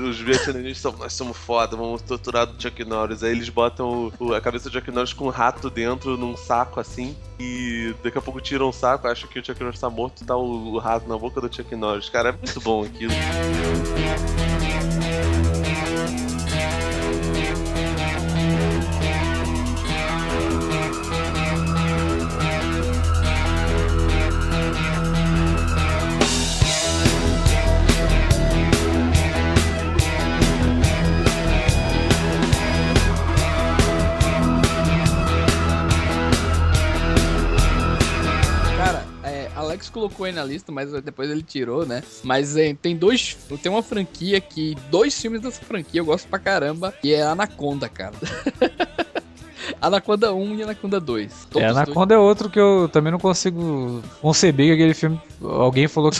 os 0.00 0.18
vietnamitas 0.20 0.78
são, 0.78 0.92
nós 0.92 1.12
somos 1.12 1.36
foda, 1.36 1.76
vamos 1.76 2.02
torturar 2.02 2.48
o 2.48 2.60
Chuck 2.60 2.84
Norris. 2.84 3.22
Aí 3.22 3.32
eles 3.32 3.48
botam 3.48 4.12
o- 4.18 4.26
o- 4.28 4.34
a 4.34 4.40
cabeça 4.40 4.68
do 4.70 4.72
Chuck 4.72 4.90
Norris 4.90 5.12
com 5.12 5.26
um 5.26 5.30
rato 5.30 5.68
dentro, 5.70 6.16
num 6.16 6.36
saco 6.36 6.80
assim. 6.80 7.16
E 7.38 7.94
daqui 8.02 8.16
a 8.16 8.22
pouco 8.22 8.40
tiram 8.40 8.68
o 8.68 8.72
saco, 8.72 9.06
acham 9.06 9.28
que 9.28 9.38
o 9.38 9.44
Chuck 9.44 9.60
Norris 9.62 9.78
tá 9.80 9.90
morto, 9.90 10.24
tá 10.24 10.36
o, 10.36 10.74
o 10.74 10.78
rato 10.78 11.08
na 11.08 11.18
boca 11.18 11.40
do 11.40 11.54
Chuck 11.54 11.74
Norris. 11.76 12.08
Cara, 12.08 12.30
é 12.30 12.32
muito 12.32 12.60
bom 12.60 12.82
aquilo. 12.84 13.12
Colocou 39.90 40.26
aí 40.26 40.32
na 40.32 40.44
lista, 40.44 40.70
mas 40.72 40.90
depois 41.02 41.30
ele 41.30 41.42
tirou, 41.42 41.84
né? 41.86 42.02
Mas 42.22 42.56
é, 42.56 42.74
tem 42.74 42.96
dois. 42.96 43.36
Tem 43.62 43.70
uma 43.70 43.82
franquia 43.82 44.40
que. 44.40 44.74
Dois 44.90 45.18
filmes 45.20 45.40
dessa 45.40 45.60
franquia 45.62 46.00
eu 46.00 46.04
gosto 46.04 46.28
pra 46.28 46.38
caramba. 46.38 46.94
E 47.02 47.12
é 47.12 47.22
Anaconda, 47.22 47.88
cara. 47.88 48.14
Anaconda 49.80 50.32
1 50.32 50.54
e 50.56 50.62
Anaconda 50.62 51.00
2. 51.00 51.32
Todos 51.50 51.62
É, 51.62 51.68
os 51.70 51.74
dois. 51.74 51.86
Anaconda 51.88 52.14
é 52.14 52.18
outro 52.18 52.48
que 52.48 52.58
eu 52.60 52.88
também 52.92 53.10
não 53.10 53.18
consigo 53.18 54.02
conceber 54.20 54.66
que 54.68 54.72
aquele 54.74 54.94
filme. 54.94 55.20
Alguém 55.42 55.88
falou 55.88 56.10
que. 56.10 56.18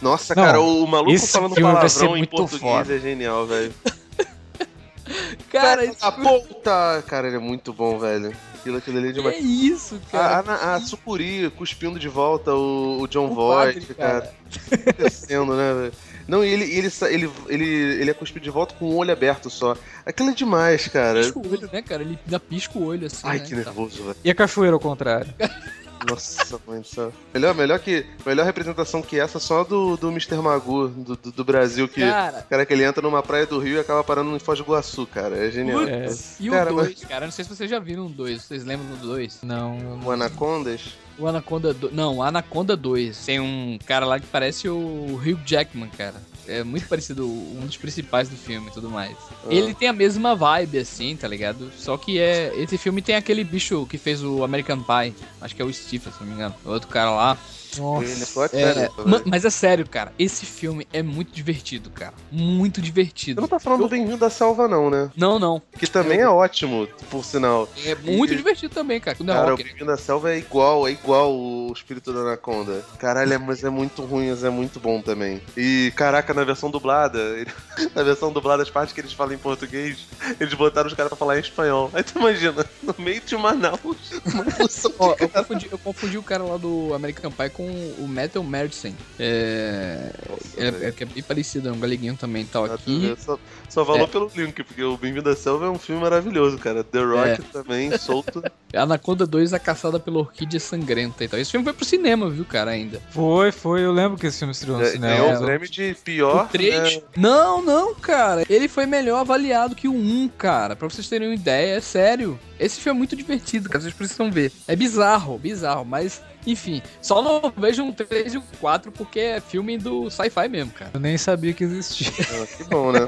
Nossa, 0.00 0.34
Não, 0.34 0.42
cara, 0.44 0.60
o, 0.60 0.86
maluco 0.86 1.10
esse 1.12 1.28
falando 1.32 1.54
filme 1.54 1.72
vai 1.72 1.88
ser 1.88 2.00
palavrão 2.00 2.22
em 2.22 2.26
português 2.26 2.60
foda. 2.60 2.94
é 2.94 2.98
genial, 2.98 3.46
velho. 3.46 3.72
Cara, 5.50 5.82
Filho 5.82 5.92
esse 5.92 6.00
filme- 6.12 6.42
puta! 6.42 7.04
Cara, 7.06 7.26
ele 7.28 7.36
é 7.36 7.40
muito 7.40 7.72
bom, 7.72 7.98
velho. 7.98 8.34
Aquilo, 8.64 8.78
aquilo 8.78 8.96
ali 8.98 9.08
é 9.08 9.12
que 9.12 9.18
demais. 9.18 9.36
é 9.36 9.40
isso, 9.40 10.00
A, 10.08 10.10
cara? 10.10 10.52
a, 10.52 10.74
a 10.76 10.80
Sucuri 10.80 11.50
cuspindo 11.50 11.98
de 11.98 12.08
volta 12.08 12.54
o, 12.54 13.02
o 13.02 13.06
John 13.06 13.26
O 13.30 13.34
Voight, 13.34 13.78
padre, 13.80 13.94
cara. 13.94 14.34
Acontecendo, 14.72 15.54
né, 15.54 15.74
velho? 15.74 15.92
Não, 16.26 16.42
e 16.42 16.48
ele, 16.48 16.64
ele, 16.64 16.88
ele, 17.10 17.30
ele, 17.48 17.64
ele 18.00 18.10
é 18.10 18.14
cuspido 18.14 18.42
de 18.42 18.48
volta 18.48 18.74
com 18.76 18.86
o 18.86 18.96
olho 18.96 19.12
aberto 19.12 19.50
só. 19.50 19.76
Aquilo 20.06 20.30
é 20.30 20.32
demais, 20.32 20.88
cara. 20.88 21.20
Pisca 21.20 21.38
o 21.38 21.50
olho, 21.52 21.68
né, 21.70 21.82
cara? 21.82 22.02
Ele 22.02 22.18
ainda 22.24 22.40
pisca 22.40 22.78
o 22.78 22.86
olho 22.86 23.06
assim. 23.06 23.20
Ai, 23.24 23.38
né, 23.40 23.44
que 23.44 23.54
nervoso, 23.54 24.02
velho. 24.02 24.16
E 24.24 24.30
a 24.30 24.34
cachoeira 24.34 24.74
ao 24.74 24.80
contrário? 24.80 25.30
Nossa, 26.08 26.60
mãe 26.66 26.80
do 26.80 26.86
céu. 26.86 27.12
Melhor, 27.32 27.54
melhor, 27.54 27.78
que, 27.78 28.04
melhor 28.26 28.44
representação 28.44 29.00
que 29.00 29.18
essa 29.18 29.38
só 29.38 29.64
do, 29.64 29.96
do 29.96 30.10
Mr. 30.10 30.36
Magoo, 30.36 30.88
do, 30.88 31.16
do, 31.16 31.32
do 31.32 31.44
Brasil, 31.44 31.88
que. 31.88 32.00
Cara, 32.00 32.42
Cara, 32.48 32.66
que 32.66 32.72
ele 32.72 32.84
entra 32.84 33.02
numa 33.02 33.22
praia 33.22 33.46
do 33.46 33.58
Rio 33.58 33.76
e 33.76 33.80
acaba 33.80 34.04
parando 34.04 34.34
em 34.34 34.38
Foz 34.38 34.58
do 34.58 34.64
Iguaçu, 34.64 35.06
cara. 35.06 35.36
É 35.36 35.50
genial. 35.50 35.80
putz, 35.80 36.36
e 36.40 36.48
o 36.50 36.52
Cara, 36.52 36.70
2, 36.70 37.04
cara? 37.04 37.24
Eu 37.24 37.28
não 37.28 37.32
sei 37.32 37.44
se 37.44 37.54
vocês 37.54 37.70
já 37.70 37.78
viram 37.78 38.06
o 38.06 38.08
2. 38.10 38.42
Vocês 38.42 38.64
lembram 38.64 38.88
do 38.96 39.06
2? 39.06 39.40
Não, 39.42 39.78
eu 39.78 39.90
O 39.92 39.96
não. 39.98 40.10
Anacondas? 40.10 40.80
O 41.18 41.26
Anaconda 41.26 41.72
2. 41.72 41.92
Não, 41.94 42.16
o 42.16 42.22
Anaconda 42.22 42.76
2. 42.76 43.24
Tem 43.24 43.40
um 43.40 43.78
cara 43.86 44.04
lá 44.04 44.20
que 44.20 44.26
parece 44.26 44.68
o 44.68 45.14
Hugh 45.24 45.40
Jackman, 45.46 45.88
cara. 45.96 46.16
É 46.48 46.62
muito 46.62 46.86
parecido, 46.88 47.26
um 47.26 47.66
dos 47.66 47.76
principais 47.76 48.28
do 48.28 48.36
filme 48.36 48.68
e 48.68 48.70
tudo 48.70 48.90
mais. 48.90 49.16
Ah. 49.44 49.48
Ele 49.48 49.74
tem 49.74 49.88
a 49.88 49.92
mesma 49.92 50.34
vibe, 50.34 50.78
assim, 50.78 51.16
tá 51.16 51.28
ligado? 51.28 51.70
Só 51.76 51.96
que 51.96 52.18
é. 52.18 52.52
Esse 52.56 52.76
filme 52.78 53.00
tem 53.02 53.14
aquele 53.14 53.44
bicho 53.44 53.86
que 53.86 53.98
fez 53.98 54.22
o 54.22 54.44
American 54.44 54.78
Pie. 54.82 55.14
Acho 55.40 55.54
que 55.54 55.62
é 55.62 55.64
o 55.64 55.72
Stephen, 55.72 56.12
se 56.12 56.20
não 56.20 56.26
me 56.26 56.34
engano. 56.34 56.54
O 56.64 56.70
outro 56.70 56.88
cara 56.88 57.10
lá. 57.10 57.38
Nossa. 57.78 58.50
É 58.52 58.84
É, 58.84 58.88
mas 59.24 59.44
é 59.44 59.50
sério, 59.50 59.86
cara. 59.88 60.12
Esse 60.18 60.44
filme 60.46 60.86
é 60.92 61.02
muito 61.02 61.32
divertido, 61.32 61.90
cara. 61.90 62.14
Muito 62.30 62.76
Você 62.76 62.82
divertido. 62.82 63.40
não 63.40 63.48
tá 63.48 63.58
falando 63.58 63.80
do 63.82 63.88
Bem-vindo 63.88 64.24
à 64.24 64.30
Selva, 64.30 64.66
não, 64.68 64.90
né? 64.90 65.10
Não, 65.16 65.38
não. 65.38 65.60
Que 65.78 65.86
também 65.86 66.20
é 66.20 66.28
ótimo, 66.28 66.86
por 67.10 67.24
sinal. 67.24 67.68
É 67.84 67.94
muito 67.94 68.32
E- 68.32 68.36
divertido 68.36 68.74
também, 68.74 69.00
cara. 69.00 69.16
Não, 69.20 69.34
Cara, 69.34 69.54
o. 69.54 69.56
Bem-vindo 69.56 69.90
à 69.90 69.96
Selva 69.96 70.32
é 70.32 70.38
igual, 70.38 70.86
é 70.88 70.92
igual 70.92 71.32
o 71.34 71.72
espírito 71.72 72.12
da 72.12 72.20
Anaconda. 72.20 72.84
Caralho, 72.98 73.32
é- 73.32 73.38
mas 73.38 73.62
é 73.64 73.70
muito 73.70 74.02
ruim, 74.02 74.30
mas 74.30 74.44
é 74.44 74.50
muito 74.50 74.78
bom 74.80 75.00
também. 75.00 75.40
E, 75.56 75.92
caraca, 75.96 76.32
na 76.34 76.44
versão 76.44 76.70
dublada, 76.70 77.18
ele- 77.18 77.50
na 77.94 78.02
versão 78.02 78.32
dublada, 78.32 78.62
as 78.62 78.70
partes 78.70 78.92
que 78.94 79.00
eles 79.00 79.12
falam 79.12 79.34
em 79.34 79.38
português, 79.38 79.98
eles 80.40 80.54
botaram 80.54 80.88
os 80.88 80.94
caras 80.94 81.08
pra 81.08 81.16
falar 81.16 81.36
em 81.36 81.40
espanhol. 81.40 81.90
Aí 81.92 82.02
tu 82.02 82.18
imagina, 82.18 82.64
no 82.82 82.94
meio 82.98 83.20
de 83.20 83.36
Manaus, 83.36 83.80
uma 84.32 84.44
função 84.44 84.90
de 84.90 84.96
Ó, 84.98 85.14
eu 85.18 85.28
confundi, 85.28 85.68
eu 85.72 85.78
confundi 85.78 86.18
o 86.18 86.22
cara 86.22 86.42
lá 86.44 86.56
do 86.56 86.92
American 86.94 87.30
Pie 87.30 87.50
com 87.50 87.63
o 87.98 88.06
Metal 88.08 88.42
Madison. 88.42 88.92
É. 89.18 90.10
É, 90.56 90.88
é, 90.88 90.92
que 90.92 91.02
é 91.02 91.06
bem 91.06 91.22
parecido, 91.22 91.68
é 91.68 91.72
um 91.72 91.78
galeguinho 91.78 92.16
também 92.16 92.42
e 92.42 92.46
tal. 92.46 92.64
Aqui. 92.66 92.98
vê, 93.08 93.16
Só, 93.20 93.38
só 93.68 93.84
valor 93.84 94.04
É. 94.04 94.06
pelo 94.06 94.30
link, 94.34 94.62
porque 94.62 94.82
o 94.82 94.96
Bem-vindo 94.96 95.28
à 95.28 95.36
Selva 95.36 95.66
é 95.66 95.68
um 95.70 95.78
filme 95.78 96.00
maravilhoso, 96.02 96.58
cara. 96.58 96.82
The 96.84 97.00
Rock 97.02 97.28
É. 97.28 97.36
também, 97.52 97.96
solto. 97.98 98.42
Anaconda 98.74 99.26
2, 99.26 99.52
A 99.52 99.58
Caçada 99.58 99.98
pela 100.00 100.18
Orquídea 100.18 100.58
Sangrenta 100.60 101.24
e 101.24 101.28
tal. 101.28 101.38
Esse 101.38 101.50
filme 101.52 101.64
foi 101.64 101.72
pro 101.72 101.84
cinema, 101.84 102.28
viu, 102.30 102.44
cara, 102.44 102.72
ainda. 102.72 103.00
Foi, 103.10 103.52
foi. 103.52 103.84
Eu 103.84 103.92
lembro 103.92 104.18
que 104.18 104.26
esse 104.26 104.38
filme 104.38 104.52
estreou 104.52 104.78
no 104.78 104.84
É, 104.84 104.90
cinema. 104.90 105.14
Ganhou 105.16 105.30
é, 105.30 105.38
o 105.38 105.44
prêmio 105.44 105.68
de 105.68 105.96
pior. 106.04 106.44
o 106.46 106.48
3? 106.48 106.96
né? 106.96 107.02
Não, 107.16 107.62
não, 107.62 107.94
cara. 107.94 108.44
Ele 108.48 108.68
foi 108.68 108.86
melhor 108.86 109.20
avaliado 109.20 109.74
que 109.74 109.86
o 109.88 109.94
1, 109.94 110.28
cara. 110.36 110.74
Pra 110.76 110.88
vocês 110.88 111.08
terem 111.08 111.28
uma 111.28 111.34
ideia, 111.34 111.76
é 111.76 111.80
sério. 111.80 112.38
Esse 112.58 112.80
filme 112.80 112.96
é 112.96 112.98
muito 112.98 113.14
divertido, 113.16 113.68
cara. 113.68 113.80
Vocês 113.82 113.94
precisam 113.94 114.30
ver. 114.30 114.50
É 114.66 114.74
bizarro, 114.76 115.38
bizarro, 115.38 115.84
mas. 115.84 116.20
Enfim, 116.46 116.82
só 117.00 117.22
não 117.22 117.52
vejam 117.56 117.88
o 117.88 117.92
3 117.92 118.34
e 118.34 118.38
o 118.38 118.42
4 118.60 118.92
porque 118.92 119.20
é 119.20 119.40
filme 119.40 119.78
do 119.78 120.10
sci-fi 120.10 120.48
mesmo, 120.48 120.72
cara. 120.72 120.90
Eu 120.94 121.00
nem 121.00 121.16
sabia 121.16 121.52
que 121.52 121.64
existia. 121.64 122.12
Ah, 122.20 122.46
que 122.46 122.64
bom, 122.64 122.92
né? 122.92 123.00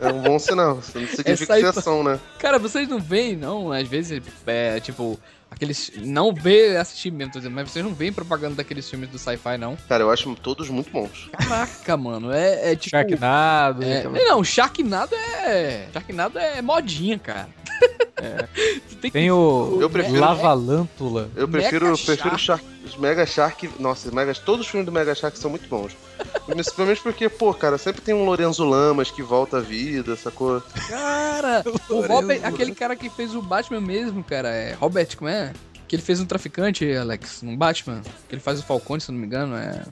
É 0.00 0.08
um 0.12 0.22
bom 0.22 0.38
sinal. 0.38 0.76
Não 0.76 0.82
significa 0.82 1.54
aí- 1.54 1.60
que 1.60 1.66
é 1.66 1.68
ação, 1.70 2.02
né? 2.02 2.18
Cara, 2.38 2.58
vocês 2.58 2.88
não 2.88 2.98
veem, 3.00 3.36
não? 3.36 3.72
Às 3.72 3.86
vezes, 3.88 4.22
é, 4.46 4.80
tipo, 4.80 5.18
aqueles. 5.50 5.90
Não 5.96 6.32
vê 6.32 6.76
assistir 6.76 7.10
mesmo, 7.10 7.32
tô 7.32 7.38
dizendo, 7.40 7.54
mas 7.54 7.70
vocês 7.70 7.84
não 7.84 7.92
veem 7.94 8.12
propaganda 8.12 8.56
daqueles 8.56 8.88
filmes 8.88 9.08
do 9.10 9.18
sci-fi, 9.18 9.58
não. 9.58 9.76
Cara, 9.88 10.02
eu 10.02 10.10
acho 10.10 10.34
todos 10.36 10.68
muito 10.70 10.90
bons. 10.90 11.28
Caraca, 11.32 11.96
mano, 11.96 12.32
é, 12.32 12.72
é 12.72 12.76
tipo. 12.76 12.90
Sharknado. 12.90 13.82
É, 13.84 14.04
não, 14.24 14.42
Sharknado 14.44 15.14
é. 15.14 15.88
Sharknado 15.92 16.38
é 16.38 16.62
modinha, 16.62 17.18
cara. 17.18 17.48
Tu 18.88 18.96
tem 18.96 19.10
que- 19.10 19.18
Tem 19.18 19.30
o 19.30 19.78
Eu 19.80 19.88
prefiro- 19.90 20.20
Lavalântula. 20.20 21.30
Eu 21.36 21.46
Mega 21.46 21.68
prefiro, 21.68 21.86
Shark. 21.96 22.06
prefiro 22.06 22.38
Shark, 22.38 22.64
os 22.84 22.96
Mega 22.96 23.24
Shark. 23.26 23.70
Nossa, 23.78 24.10
Mega, 24.10 24.34
todos 24.34 24.66
os 24.66 24.70
filmes 24.70 24.86
do 24.86 24.92
Mega 24.92 25.14
Shark 25.14 25.38
são 25.38 25.50
muito 25.50 25.68
bons. 25.68 25.96
Principalmente 26.46 27.00
porque, 27.00 27.28
pô, 27.28 27.54
cara, 27.54 27.78
sempre 27.78 28.00
tem 28.00 28.14
um 28.14 28.24
Lorenzo 28.24 28.64
Lamas 28.64 29.10
que 29.10 29.22
volta 29.22 29.58
à 29.58 29.60
vida, 29.60 30.16
sacou? 30.16 30.62
Cara, 30.88 31.62
o 31.88 32.00
Robert, 32.00 32.40
aquele 32.44 32.74
cara 32.74 32.96
que 32.96 33.08
fez 33.08 33.34
o 33.34 33.42
Batman 33.42 33.80
mesmo, 33.80 34.22
cara, 34.24 34.48
é. 34.48 34.72
Robert, 34.74 35.16
como 35.16 35.28
é? 35.28 35.52
Que 35.86 35.96
ele 35.96 36.02
fez 36.02 36.20
um 36.20 36.26
traficante, 36.26 36.90
Alex, 36.94 37.42
no 37.42 37.56
Batman. 37.56 38.02
Que 38.28 38.34
ele 38.34 38.42
faz 38.42 38.58
o 38.60 38.62
Falcone, 38.62 39.00
se 39.00 39.10
eu 39.10 39.14
não 39.14 39.20
me 39.20 39.26
engano, 39.26 39.56
é. 39.56 39.82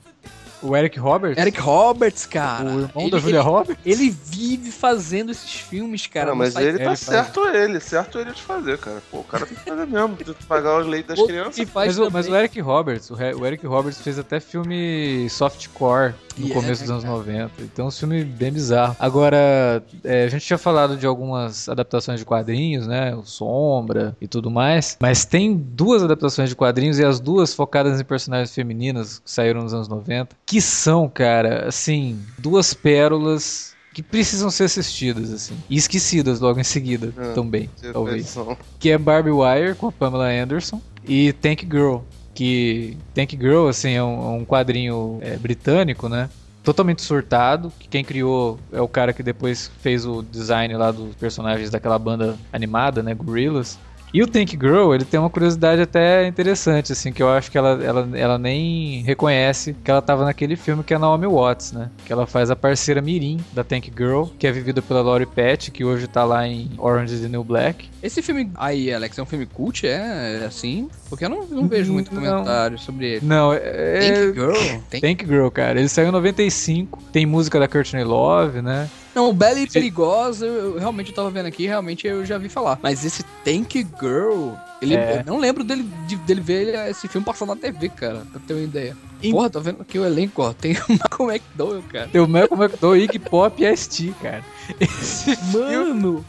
O 0.61 0.75
Eric 0.75 0.97
Roberts. 0.99 1.37
Eric 1.41 1.59
Roberts, 1.59 2.25
cara. 2.25 2.63
o 2.65 2.67
irmão 2.81 2.89
ele, 2.95 3.11
da 3.11 3.19
Julia 3.19 3.41
Roberts. 3.41 3.77
ele, 3.85 4.03
ele 4.05 4.15
vive 4.25 4.71
fazendo 4.71 5.31
esses 5.31 5.51
filmes, 5.53 6.07
cara. 6.07 6.31
No 6.31 6.35
mas 6.37 6.53
sci- 6.53 6.61
ele 6.61 6.71
tá 6.77 6.77
ele 6.77 6.85
faz. 6.85 6.99
certo 6.99 7.47
ele, 7.47 7.79
certo 7.79 8.19
ele 8.19 8.31
de 8.31 8.41
fazer, 8.41 8.77
cara. 8.77 9.01
Pô, 9.11 9.19
o 9.19 9.23
cara 9.23 9.45
tem 9.45 9.55
que 9.57 9.63
fazer 9.63 9.85
mesmo, 9.85 10.15
tem 10.15 10.33
que 10.33 10.45
pagar 10.45 10.79
os 10.79 10.87
leitos 10.87 11.09
das 11.09 11.19
Outro 11.19 11.33
crianças. 11.33 11.69
faz 11.69 11.97
Mas 11.97 12.07
o, 12.07 12.11
mas 12.11 12.27
o. 12.27 12.35
Eric 12.35 12.59
Roberts, 12.59 13.09
o, 13.11 13.45
Eric 13.45 13.65
Roberts 13.65 14.01
fez 14.01 14.17
até 14.19 14.39
filme 14.39 15.27
softcore 15.29 16.13
no 16.37 16.47
E 16.47 16.51
é, 16.51 16.53
começo 16.53 16.81
dos 16.81 16.91
anos 16.91 17.03
cara? 17.03 17.15
90. 17.17 17.51
Então, 17.63 17.87
um 17.87 17.91
filme 17.91 18.23
bem 18.23 18.51
bizarro. 18.51 18.95
Agora, 18.99 19.83
é, 20.03 20.23
a 20.25 20.27
gente 20.29 20.45
tinha 20.45 20.57
falado 20.57 20.95
de 20.97 21.05
algumas 21.05 21.67
adaptações 21.67 22.19
de 22.19 22.25
quadrinhos, 22.25 22.85
né? 22.87 23.15
O 23.15 23.23
Sombra 23.23 24.15
e 24.21 24.27
tudo 24.27 24.49
mais. 24.51 24.97
Mas 24.99 25.25
tem 25.25 25.55
duas 25.55 26.03
adaptações 26.03 26.49
de 26.49 26.55
quadrinhos 26.55 26.99
e 26.99 27.05
as 27.05 27.19
duas 27.19 27.53
focadas 27.53 27.99
em 27.99 28.03
personagens 28.03 28.53
femininas 28.53 29.19
que 29.19 29.29
saíram 29.31 29.61
nos 29.61 29.73
anos 29.73 29.87
90. 29.87 30.35
Que 30.47 30.59
são, 30.59 31.07
cara, 31.07 31.67
assim, 31.67 32.19
duas 32.39 32.73
pérolas 32.73 33.75
que 33.93 34.01
precisam 34.01 34.49
ser 34.49 34.63
assistidas, 34.63 35.31
assim. 35.31 35.55
E 35.69 35.75
esquecidas 35.75 36.39
logo 36.39 36.59
em 36.59 36.63
seguida 36.63 37.13
Ah, 37.17 37.33
também, 37.35 37.69
talvez 37.93 38.35
que 38.79 38.89
é 38.89 38.97
Barbie 38.97 39.31
Wire 39.31 39.75
com 39.75 39.87
a 39.87 39.91
Pamela 39.91 40.29
Anderson 40.29 40.81
e 41.05 41.33
Tank 41.33 41.63
Girl, 41.63 41.97
que 42.33 42.97
Tank 43.13 43.31
Girl 43.31 43.67
assim 43.67 43.91
é 43.91 44.03
um, 44.03 44.35
é 44.35 44.37
um 44.37 44.45
quadrinho 44.45 45.19
é, 45.21 45.35
britânico, 45.35 46.07
né? 46.07 46.29
totalmente 46.67 47.01
surtado. 47.01 47.71
Que 47.79 47.87
quem 47.87 48.03
criou 48.03 48.59
é 48.73 48.81
o 48.81 48.87
cara 48.89 49.13
que 49.13 49.23
depois 49.23 49.71
fez 49.79 50.05
o 50.05 50.21
design 50.21 50.75
lá 50.75 50.91
dos 50.91 51.15
personagens 51.15 51.69
daquela 51.69 51.97
banda 51.97 52.37
animada, 52.51 53.01
né? 53.01 53.13
Gorillaz. 53.13 53.79
E 54.13 54.23
o 54.23 54.27
Tank 54.27 54.51
Girl, 54.51 54.93
ele 54.93 55.03
tem 55.03 55.19
uma 55.19 55.29
curiosidade 55.29 55.81
até 55.81 56.25
interessante, 56.27 56.93
assim, 56.93 57.11
que 57.11 57.21
eu 57.21 57.29
acho 57.29 57.51
que 57.51 57.57
ela, 57.57 57.83
ela, 57.83 58.09
ela 58.13 58.37
nem 58.37 59.01
reconhece 59.03 59.75
que 59.83 59.91
ela 59.91 60.01
tava 60.01 60.23
naquele 60.23 60.55
filme 60.55 60.83
que 60.83 60.93
é 60.93 60.95
a 60.95 60.99
Naomi 60.99 61.27
Watts, 61.27 61.73
né? 61.73 61.89
Que 62.05 62.13
ela 62.13 62.25
faz 62.25 62.49
a 62.49 62.55
parceira 62.55 63.01
Mirim 63.01 63.39
da 63.53 63.63
Tank 63.63 63.91
Girl, 63.95 64.23
que 64.39 64.47
é 64.47 64.51
vivida 64.51 64.81
pela 64.81 65.01
Laurie 65.01 65.25
Patch, 65.25 65.69
que 65.69 65.83
hoje 65.83 66.07
tá 66.07 66.23
lá 66.23 66.47
em 66.47 66.71
Orange 66.77 67.15
is 67.15 67.21
the 67.21 67.27
New 67.27 67.43
Black. 67.43 67.89
Esse 68.01 68.21
filme 68.21 68.49
aí, 68.55 68.93
Alex, 68.93 69.17
é 69.17 69.21
um 69.21 69.25
filme 69.25 69.45
cult, 69.45 69.85
é, 69.85 70.39
é 70.41 70.45
assim? 70.45 70.89
Porque 71.09 71.25
eu 71.25 71.29
não, 71.29 71.45
não 71.45 71.67
vejo 71.67 71.91
muito 71.91 72.13
Não. 72.13 72.21
comentário 72.21 72.79
sobre 72.79 73.07
ele. 73.07 73.25
Não, 73.25 73.51
é... 73.53 73.99
Tank 73.99 74.33
Girl? 74.33 74.79
Tank... 74.89 75.01
Tank 75.01 75.25
Girl, 75.25 75.47
cara. 75.49 75.79
Ele 75.79 75.89
saiu 75.89 76.09
em 76.09 76.11
95, 76.11 77.03
tem 77.11 77.25
música 77.25 77.59
da 77.59 77.67
Courtney 77.67 78.03
Love, 78.03 78.61
né? 78.61 78.89
Não, 79.17 79.33
Bela 79.33 79.59
e 79.59 79.67
Perigosa, 79.67 80.45
eu, 80.45 80.73
eu 80.75 80.77
realmente 80.79 81.09
eu 81.09 81.15
tava 81.15 81.31
vendo 81.31 81.47
aqui, 81.47 81.65
realmente 81.65 82.05
eu 82.05 82.23
já 82.23 82.37
vi 82.37 82.49
falar. 82.49 82.77
Mas 82.83 83.03
esse 83.03 83.23
Tank 83.43 83.73
Girl, 83.99 84.51
ele, 84.79 84.95
É. 84.95 85.23
eu 85.25 85.25
não 85.33 85.39
lembro 85.39 85.63
dele, 85.63 85.89
de- 86.05 86.17
dele 86.17 86.39
ver 86.39 86.87
esse 86.87 87.07
filme 87.07 87.25
passar 87.25 87.47
na 87.47 87.55
TV, 87.55 87.89
cara, 87.89 88.27
pra 88.31 88.39
ter 88.45 88.53
uma 88.53 88.61
ideia. 88.63 88.95
Em- 89.23 89.31
Porra, 89.31 89.49
tô 89.49 89.59
vendo 89.59 89.81
aqui 89.81 89.97
o 89.97 90.05
elenco, 90.05 90.43
ó. 90.43 90.53
Tem 90.53 90.73
o 90.87 90.93
Malcolm 90.93 91.33
McDowell, 91.33 91.83
cara. 91.91 92.07
Tem 92.11 92.21
o 92.21 92.27
Malcolm 92.27 92.63
McDowell, 92.63 93.01
Iggy 93.01 93.17
Pop 93.17 93.63
e 93.63 93.73
Ice-T, 93.73 94.13
cara. 94.21 94.43
Esse 94.79 95.35
filme 95.35 96.23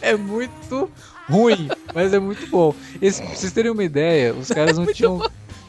é 0.00 0.14
muito 0.16 0.88
ruim, 1.28 1.68
mas 1.92 2.12
é 2.12 2.20
muito 2.20 2.46
bom. 2.48 2.72
Esse, 3.00 3.20
pra 3.22 3.34
vocês 3.34 3.52
terem 3.52 3.72
uma 3.72 3.82
ideia, 3.82 4.32
os 4.32 4.46
caras 4.48 4.78
não 4.78 4.86
tinham... 4.94 5.20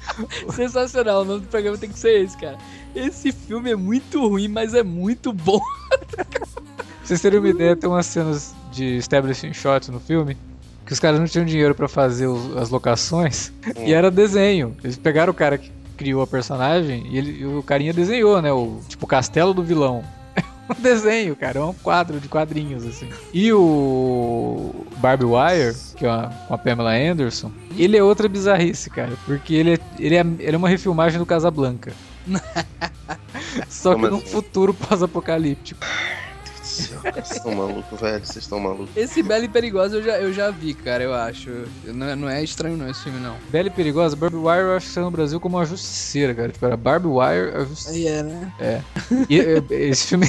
Sensacional, 0.53 1.21
o 1.21 1.25
nome 1.25 1.41
do 1.41 1.47
programa 1.47 1.77
tem 1.77 1.89
que 1.89 1.97
ser 1.99 2.23
esse, 2.23 2.37
cara. 2.37 2.57
Esse 2.95 3.31
filme 3.31 3.71
é 3.71 3.75
muito 3.75 4.27
ruim, 4.27 4.47
mas 4.47 4.73
é 4.73 4.83
muito 4.83 5.31
bom. 5.33 5.59
Pra 6.15 6.25
vocês 7.03 7.21
terem 7.21 7.39
uma 7.39 7.49
ideia, 7.49 7.75
tem 7.75 7.89
umas 7.89 8.05
cenas 8.05 8.53
de 8.71 8.97
establishing 8.97 9.53
shots 9.53 9.89
no 9.89 9.99
filme 9.99 10.37
que 10.85 10.91
os 10.93 10.99
caras 10.99 11.19
não 11.19 11.27
tinham 11.27 11.45
dinheiro 11.45 11.73
pra 11.73 11.87
fazer 11.87 12.27
os- 12.27 12.57
as 12.57 12.69
locações 12.69 13.51
e 13.85 13.93
era 13.93 14.11
desenho. 14.11 14.75
Eles 14.83 14.97
pegaram 14.97 15.31
o 15.31 15.35
cara 15.35 15.57
que 15.57 15.71
criou 15.97 16.21
a 16.21 16.27
personagem 16.27 17.07
e, 17.09 17.17
ele- 17.17 17.39
e 17.41 17.45
o 17.45 17.63
carinha 17.63 17.93
desenhou, 17.93 18.41
né? 18.41 18.51
O 18.51 18.79
tipo 18.87 19.05
o 19.05 19.07
castelo 19.07 19.53
do 19.53 19.63
vilão. 19.63 20.03
Um 20.69 20.81
desenho, 20.81 21.35
cara, 21.35 21.59
é 21.59 21.63
um 21.63 21.73
quadro 21.73 22.19
de 22.19 22.27
quadrinhos 22.27 22.85
assim. 22.85 23.09
E 23.33 23.51
o 23.51 24.85
Barbie 24.97 25.25
Wire, 25.25 25.75
que 25.95 26.05
é 26.05 26.09
uma, 26.09 26.29
com 26.47 26.53
a 26.53 26.57
Pamela 26.57 26.93
Anderson, 26.93 27.51
ele 27.77 27.97
é 27.97 28.03
outra 28.03 28.29
bizarrice, 28.29 28.89
cara, 28.89 29.13
porque 29.25 29.53
ele 29.53 29.73
é, 29.73 29.79
ele 29.99 30.15
é, 30.15 30.25
ele 30.39 30.55
é 30.55 30.57
uma 30.57 30.69
refilmagem 30.69 31.19
do 31.19 31.25
Casablanca. 31.25 31.91
Só 33.69 33.93
que 33.95 34.01
Como 34.01 34.09
num 34.09 34.17
assim? 34.17 34.27
futuro 34.27 34.73
pós-apocalíptico. 34.73 35.81
Vocês 36.73 37.31
estão 37.31 37.55
malucos, 37.55 37.99
velho. 37.99 38.25
Vocês 38.25 38.43
estão 38.43 38.59
malucos. 38.59 38.95
Esse 38.95 39.21
Bela 39.23 39.45
e 39.45 39.47
Perigosa 39.49 39.97
eu 39.97 40.03
já, 40.03 40.19
eu 40.19 40.33
já 40.33 40.51
vi, 40.51 40.73
cara, 40.73 41.03
eu 41.03 41.13
acho. 41.13 41.49
Não, 41.85 42.07
é- 42.07 42.15
não 42.15 42.29
é 42.29 42.43
estranho 42.43 42.77
não 42.77 42.89
esse 42.89 43.03
filme, 43.03 43.19
não. 43.19 43.35
Bela 43.49 43.67
e 43.67 43.71
Perigosa, 43.71 44.15
Barbie 44.15 44.37
Wire 44.37 44.61
eu 44.61 44.75
acho 44.77 44.87
que 44.87 44.93
saiu 44.93 45.05
no 45.05 45.11
Brasil 45.11 45.39
como 45.39 45.57
uma 45.57 45.65
justiceira, 45.65 46.33
cara. 46.33 46.49
Tipo, 46.51 46.65
era 46.65 46.77
Barbie 46.77 47.07
Wire, 47.07 47.55
a 47.55 47.63
justiceira. 47.65 48.19
é, 48.19 48.23
né? 48.23 48.83
E, 49.29 49.37
e, 49.37 49.73
esse 49.89 50.07
filme, 50.07 50.25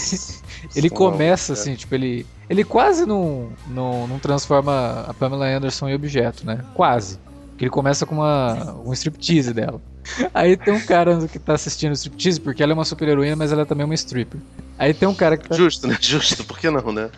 ele 0.74 0.88
São 0.88 0.96
começa 0.96 1.52
malucos, 1.52 1.68
assim, 1.68 1.74
tipo, 1.74 1.94
ele, 1.94 2.26
ele 2.48 2.64
quase 2.64 3.06
não, 3.06 3.48
não, 3.68 4.06
não 4.06 4.18
transforma 4.18 5.04
a 5.08 5.14
Pamela 5.14 5.46
Anderson 5.46 5.88
em 5.88 5.94
objeto, 5.94 6.44
né? 6.46 6.60
Quase. 6.74 7.18
Porque 7.50 7.64
ele 7.64 7.70
começa 7.70 8.04
com 8.04 8.16
uma, 8.16 8.74
um 8.84 8.92
striptease 8.92 9.52
dela. 9.54 9.80
Aí 10.34 10.56
tem 10.56 10.74
um 10.74 10.80
cara 10.80 11.26
que 11.28 11.38
tá 11.38 11.54
assistindo 11.54 11.92
o 11.92 11.94
striptease, 11.94 12.40
porque 12.40 12.62
ela 12.62 12.72
é 12.72 12.74
uma 12.74 12.84
super 12.84 13.08
heroína, 13.08 13.36
mas 13.36 13.52
ela 13.52 13.62
é 13.62 13.64
também 13.64 13.84
uma 13.84 13.94
stripper. 13.94 14.40
Aí 14.78 14.92
tem 14.92 15.08
um 15.08 15.14
cara 15.14 15.36
que 15.36 15.48
tá 15.48 15.56
Justo, 15.56 15.86
né? 15.86 15.96
Justo. 16.00 16.44
Por 16.44 16.58
que 16.58 16.70
não, 16.70 16.92
né? 16.92 17.10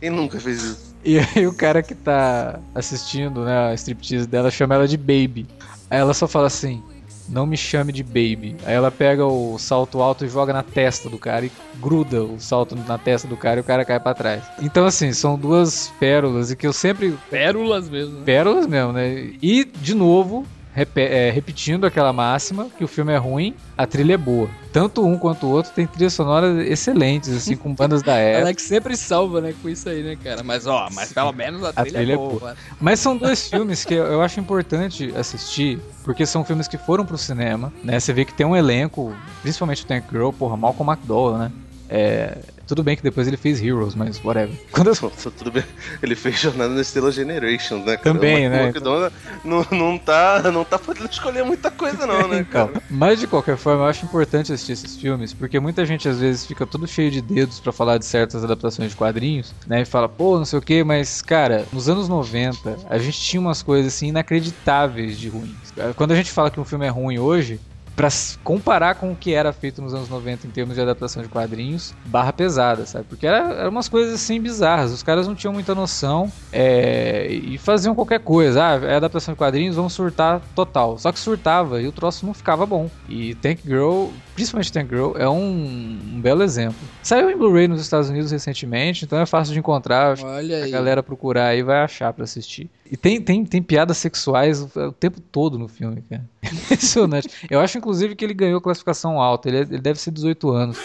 Quem 0.00 0.10
nunca 0.10 0.38
fez 0.38 0.62
isso? 0.62 0.96
E 1.04 1.18
aí 1.18 1.46
o 1.46 1.52
cara 1.52 1.82
que 1.82 1.94
tá 1.94 2.60
assistindo, 2.74 3.44
né, 3.44 3.70
a 3.70 3.74
striptease 3.74 4.26
dela 4.26 4.50
chama 4.50 4.74
ela 4.74 4.86
de 4.86 4.96
baby. 4.96 5.46
Aí 5.90 5.98
ela 5.98 6.12
só 6.12 6.28
fala 6.28 6.46
assim, 6.46 6.82
não 7.28 7.46
me 7.46 7.56
chame 7.56 7.92
de 7.92 8.02
baby. 8.02 8.56
Aí 8.64 8.74
ela 8.74 8.90
pega 8.90 9.24
o 9.24 9.58
salto 9.58 10.00
alto 10.00 10.24
e 10.24 10.28
joga 10.28 10.52
na 10.52 10.62
testa 10.62 11.08
do 11.08 11.18
cara 11.18 11.46
e 11.46 11.52
gruda 11.80 12.22
o 12.22 12.38
salto 12.40 12.74
na 12.74 12.98
testa 12.98 13.28
do 13.28 13.36
cara 13.36 13.58
e 13.58 13.60
o 13.60 13.64
cara 13.64 13.84
cai 13.84 14.00
pra 14.00 14.14
trás. 14.14 14.44
Então 14.60 14.86
assim, 14.86 15.12
são 15.12 15.38
duas 15.38 15.92
pérolas 16.00 16.50
e 16.50 16.56
que 16.56 16.66
eu 16.66 16.72
sempre 16.72 17.16
Pérolas 17.30 17.88
mesmo, 17.88 18.18
né? 18.18 18.24
pérolas 18.24 18.66
mesmo, 18.66 18.92
né? 18.92 19.32
E 19.42 19.64
de 19.64 19.94
novo, 19.94 20.46
repe- 20.72 21.00
é, 21.02 21.30
repetindo 21.30 21.84
aquela 21.86 22.12
máxima 22.12 22.68
que 22.76 22.84
o 22.84 22.88
filme 22.88 23.12
é 23.12 23.16
ruim, 23.16 23.54
a 23.76 23.86
trilha 23.86 24.14
é 24.14 24.16
boa. 24.16 24.48
Tanto 24.72 25.04
um 25.06 25.18
quanto 25.18 25.46
o 25.46 25.50
outro 25.50 25.72
tem 25.72 25.86
trilhas 25.86 26.12
sonoras 26.12 26.66
excelentes 26.66 27.30
assim 27.30 27.56
com 27.56 27.74
bandas 27.74 28.02
da 28.02 28.14
época. 28.18 28.42
Alex 28.44 28.62
sempre 28.62 28.96
salva, 28.96 29.40
né, 29.40 29.54
com 29.60 29.68
isso 29.68 29.88
aí, 29.88 30.02
né, 30.02 30.16
cara? 30.22 30.42
Mas, 30.42 30.66
ó, 30.66 30.88
mas 30.92 31.12
pelo 31.12 31.32
menos 31.32 31.64
a 31.64 31.72
trilha, 31.72 31.92
trilha 31.98 32.12
é 32.12 32.14
é 32.14 32.16
boa. 32.16 32.56
Mas 32.80 33.00
são 33.00 33.16
dois 33.16 33.48
filmes 33.48 33.84
que 33.84 33.94
eu 33.94 34.22
acho 34.22 34.38
importante 34.40 35.12
assistir, 35.16 35.80
porque 36.04 36.24
são 36.26 36.44
filmes 36.44 36.68
que 36.68 36.78
foram 36.78 37.04
pro 37.04 37.18
cinema, 37.18 37.72
né? 37.82 37.98
Você 37.98 38.12
vê 38.12 38.24
que 38.24 38.34
tem 38.34 38.46
um 38.46 38.54
elenco, 38.56 39.14
principalmente 39.42 39.82
o 39.82 39.86
Tank 39.86 40.04
Girl, 40.10 40.30
porra, 40.30 40.56
Malcolm 40.56 40.92
McDowell, 40.92 41.38
né? 41.38 41.52
É, 41.88 42.38
tudo 42.68 42.84
bem 42.84 42.94
que 42.96 43.02
depois 43.02 43.26
ele 43.26 43.36
fez 43.36 43.60
Heroes, 43.62 43.94
mas 43.94 44.22
whatever. 44.24 44.54
Quando 44.70 44.88
eu- 44.90 45.10
tudo 45.32 45.50
bem. 45.50 45.64
Ele 46.02 46.14
fez 46.14 46.38
Jornada 46.38 46.72
na 46.74 46.80
Estrela 46.82 47.10
Generations, 47.10 47.84
né? 47.84 47.96
cara? 47.96 48.14
Também, 48.14 48.46
O 48.46 48.50
né? 48.50 48.64
McDonald's 48.66 49.18
não, 49.44 49.66
não, 49.72 49.98
tá, 49.98 50.42
não 50.52 50.64
tá 50.64 50.78
podendo 50.78 51.10
escolher 51.10 51.44
muita 51.44 51.70
coisa, 51.70 52.06
não, 52.06 52.28
né? 52.28 52.38
Então, 52.48 52.68
cara? 52.68 52.82
mas 52.90 53.18
de 53.18 53.26
qualquer 53.26 53.56
forma, 53.56 53.82
eu 53.84 53.88
acho 53.88 54.04
importante 54.04 54.52
assistir 54.52 54.72
esses 54.72 54.96
filmes, 54.96 55.32
porque 55.32 55.58
muita 55.58 55.84
gente 55.86 56.08
às 56.08 56.20
vezes 56.20 56.46
fica 56.46 56.64
todo 56.66 56.86
cheio 56.86 57.10
de 57.10 57.20
dedos 57.22 57.58
pra 57.58 57.72
falar 57.72 57.98
de 57.98 58.04
certas 58.06 58.44
adaptações 58.44 58.90
de 58.90 58.96
quadrinhos, 58.96 59.54
né? 59.66 59.80
E 59.82 59.84
fala, 59.84 60.08
pô, 60.08 60.36
não 60.38 60.44
sei 60.44 60.58
o 60.58 60.62
que, 60.62 60.84
mas, 60.84 61.22
cara, 61.22 61.66
nos 61.72 61.88
anos 61.88 62.08
90, 62.08 62.78
a 62.88 62.98
gente 62.98 63.18
tinha 63.20 63.40
umas 63.40 63.62
coisas 63.62 63.94
assim 63.94 64.08
inacreditáveis 64.08 65.18
de 65.18 65.28
ruins. 65.28 65.56
Quando 65.96 66.12
a 66.12 66.16
gente 66.16 66.30
fala 66.30 66.50
que 66.50 66.60
um 66.60 66.64
filme 66.64 66.86
é 66.86 66.88
ruim 66.90 67.18
hoje, 67.18 67.60
pra 67.98 68.06
s- 68.06 68.38
comparar 68.44 68.94
com 68.94 69.10
o 69.10 69.16
que 69.16 69.34
era 69.34 69.52
feito 69.52 69.82
nos 69.82 69.92
anos 69.92 70.08
90 70.08 70.46
em 70.46 70.50
termos 70.50 70.76
de 70.76 70.80
adaptação 70.80 71.20
de 71.20 71.28
quadrinhos, 71.28 71.92
barra 72.06 72.32
pesada, 72.32 72.86
sabe? 72.86 73.04
Porque 73.08 73.26
era, 73.26 73.38
era 73.54 73.68
umas 73.68 73.88
coisas 73.88 74.14
assim 74.14 74.40
bizarras, 74.40 74.92
os 74.92 75.02
caras 75.02 75.26
não 75.26 75.34
tinham 75.34 75.52
muita 75.52 75.74
noção 75.74 76.30
é, 76.52 77.26
e 77.28 77.58
faziam 77.58 77.96
qualquer 77.96 78.20
coisa. 78.20 78.62
Ah, 78.64 78.74
é 78.86 78.94
adaptação 78.94 79.34
de 79.34 79.38
quadrinhos, 79.38 79.74
vamos 79.74 79.92
surtar 79.92 80.40
total. 80.54 80.96
Só 80.96 81.10
que 81.10 81.18
surtava 81.18 81.82
e 81.82 81.88
o 81.88 81.92
troço 81.92 82.24
não 82.24 82.32
ficava 82.32 82.64
bom. 82.64 82.88
E 83.08 83.34
Tank 83.34 83.60
Girl, 83.66 84.06
principalmente 84.34 84.72
Tank 84.72 84.88
Girl, 84.88 85.16
é 85.16 85.28
um, 85.28 85.98
um 86.14 86.20
belo 86.20 86.44
exemplo. 86.44 86.78
Saiu 87.02 87.28
em 87.30 87.36
Blu-ray 87.36 87.66
nos 87.66 87.80
Estados 87.80 88.08
Unidos 88.08 88.30
recentemente, 88.30 89.04
então 89.04 89.18
é 89.18 89.26
fácil 89.26 89.52
de 89.52 89.58
encontrar. 89.58 90.16
Olha 90.22 90.60
a 90.60 90.64
aí. 90.64 90.70
galera 90.70 91.02
procurar 91.02 91.46
aí 91.48 91.64
vai 91.64 91.80
achar 91.82 92.12
pra 92.12 92.22
assistir. 92.22 92.70
E 92.90 92.96
tem, 92.96 93.20
tem, 93.20 93.44
tem 93.44 93.62
piadas 93.62 93.98
sexuais 93.98 94.60
o, 94.62 94.70
o 94.88 94.92
tempo 94.92 95.20
todo 95.20 95.58
no 95.58 95.68
filme, 95.68 96.02
cara. 96.08 96.24
Impressionante. 96.42 97.28
Eu 97.50 97.60
acho, 97.60 97.76
inclusive, 97.78 98.14
que 98.16 98.24
ele 98.24 98.34
ganhou 98.34 98.60
classificação 98.60 99.20
alta. 99.20 99.48
Ele, 99.48 99.58
é- 99.58 99.62
ele 99.62 99.78
deve 99.80 100.00
ser 100.00 100.10
18 100.10 100.50
anos. 100.50 100.78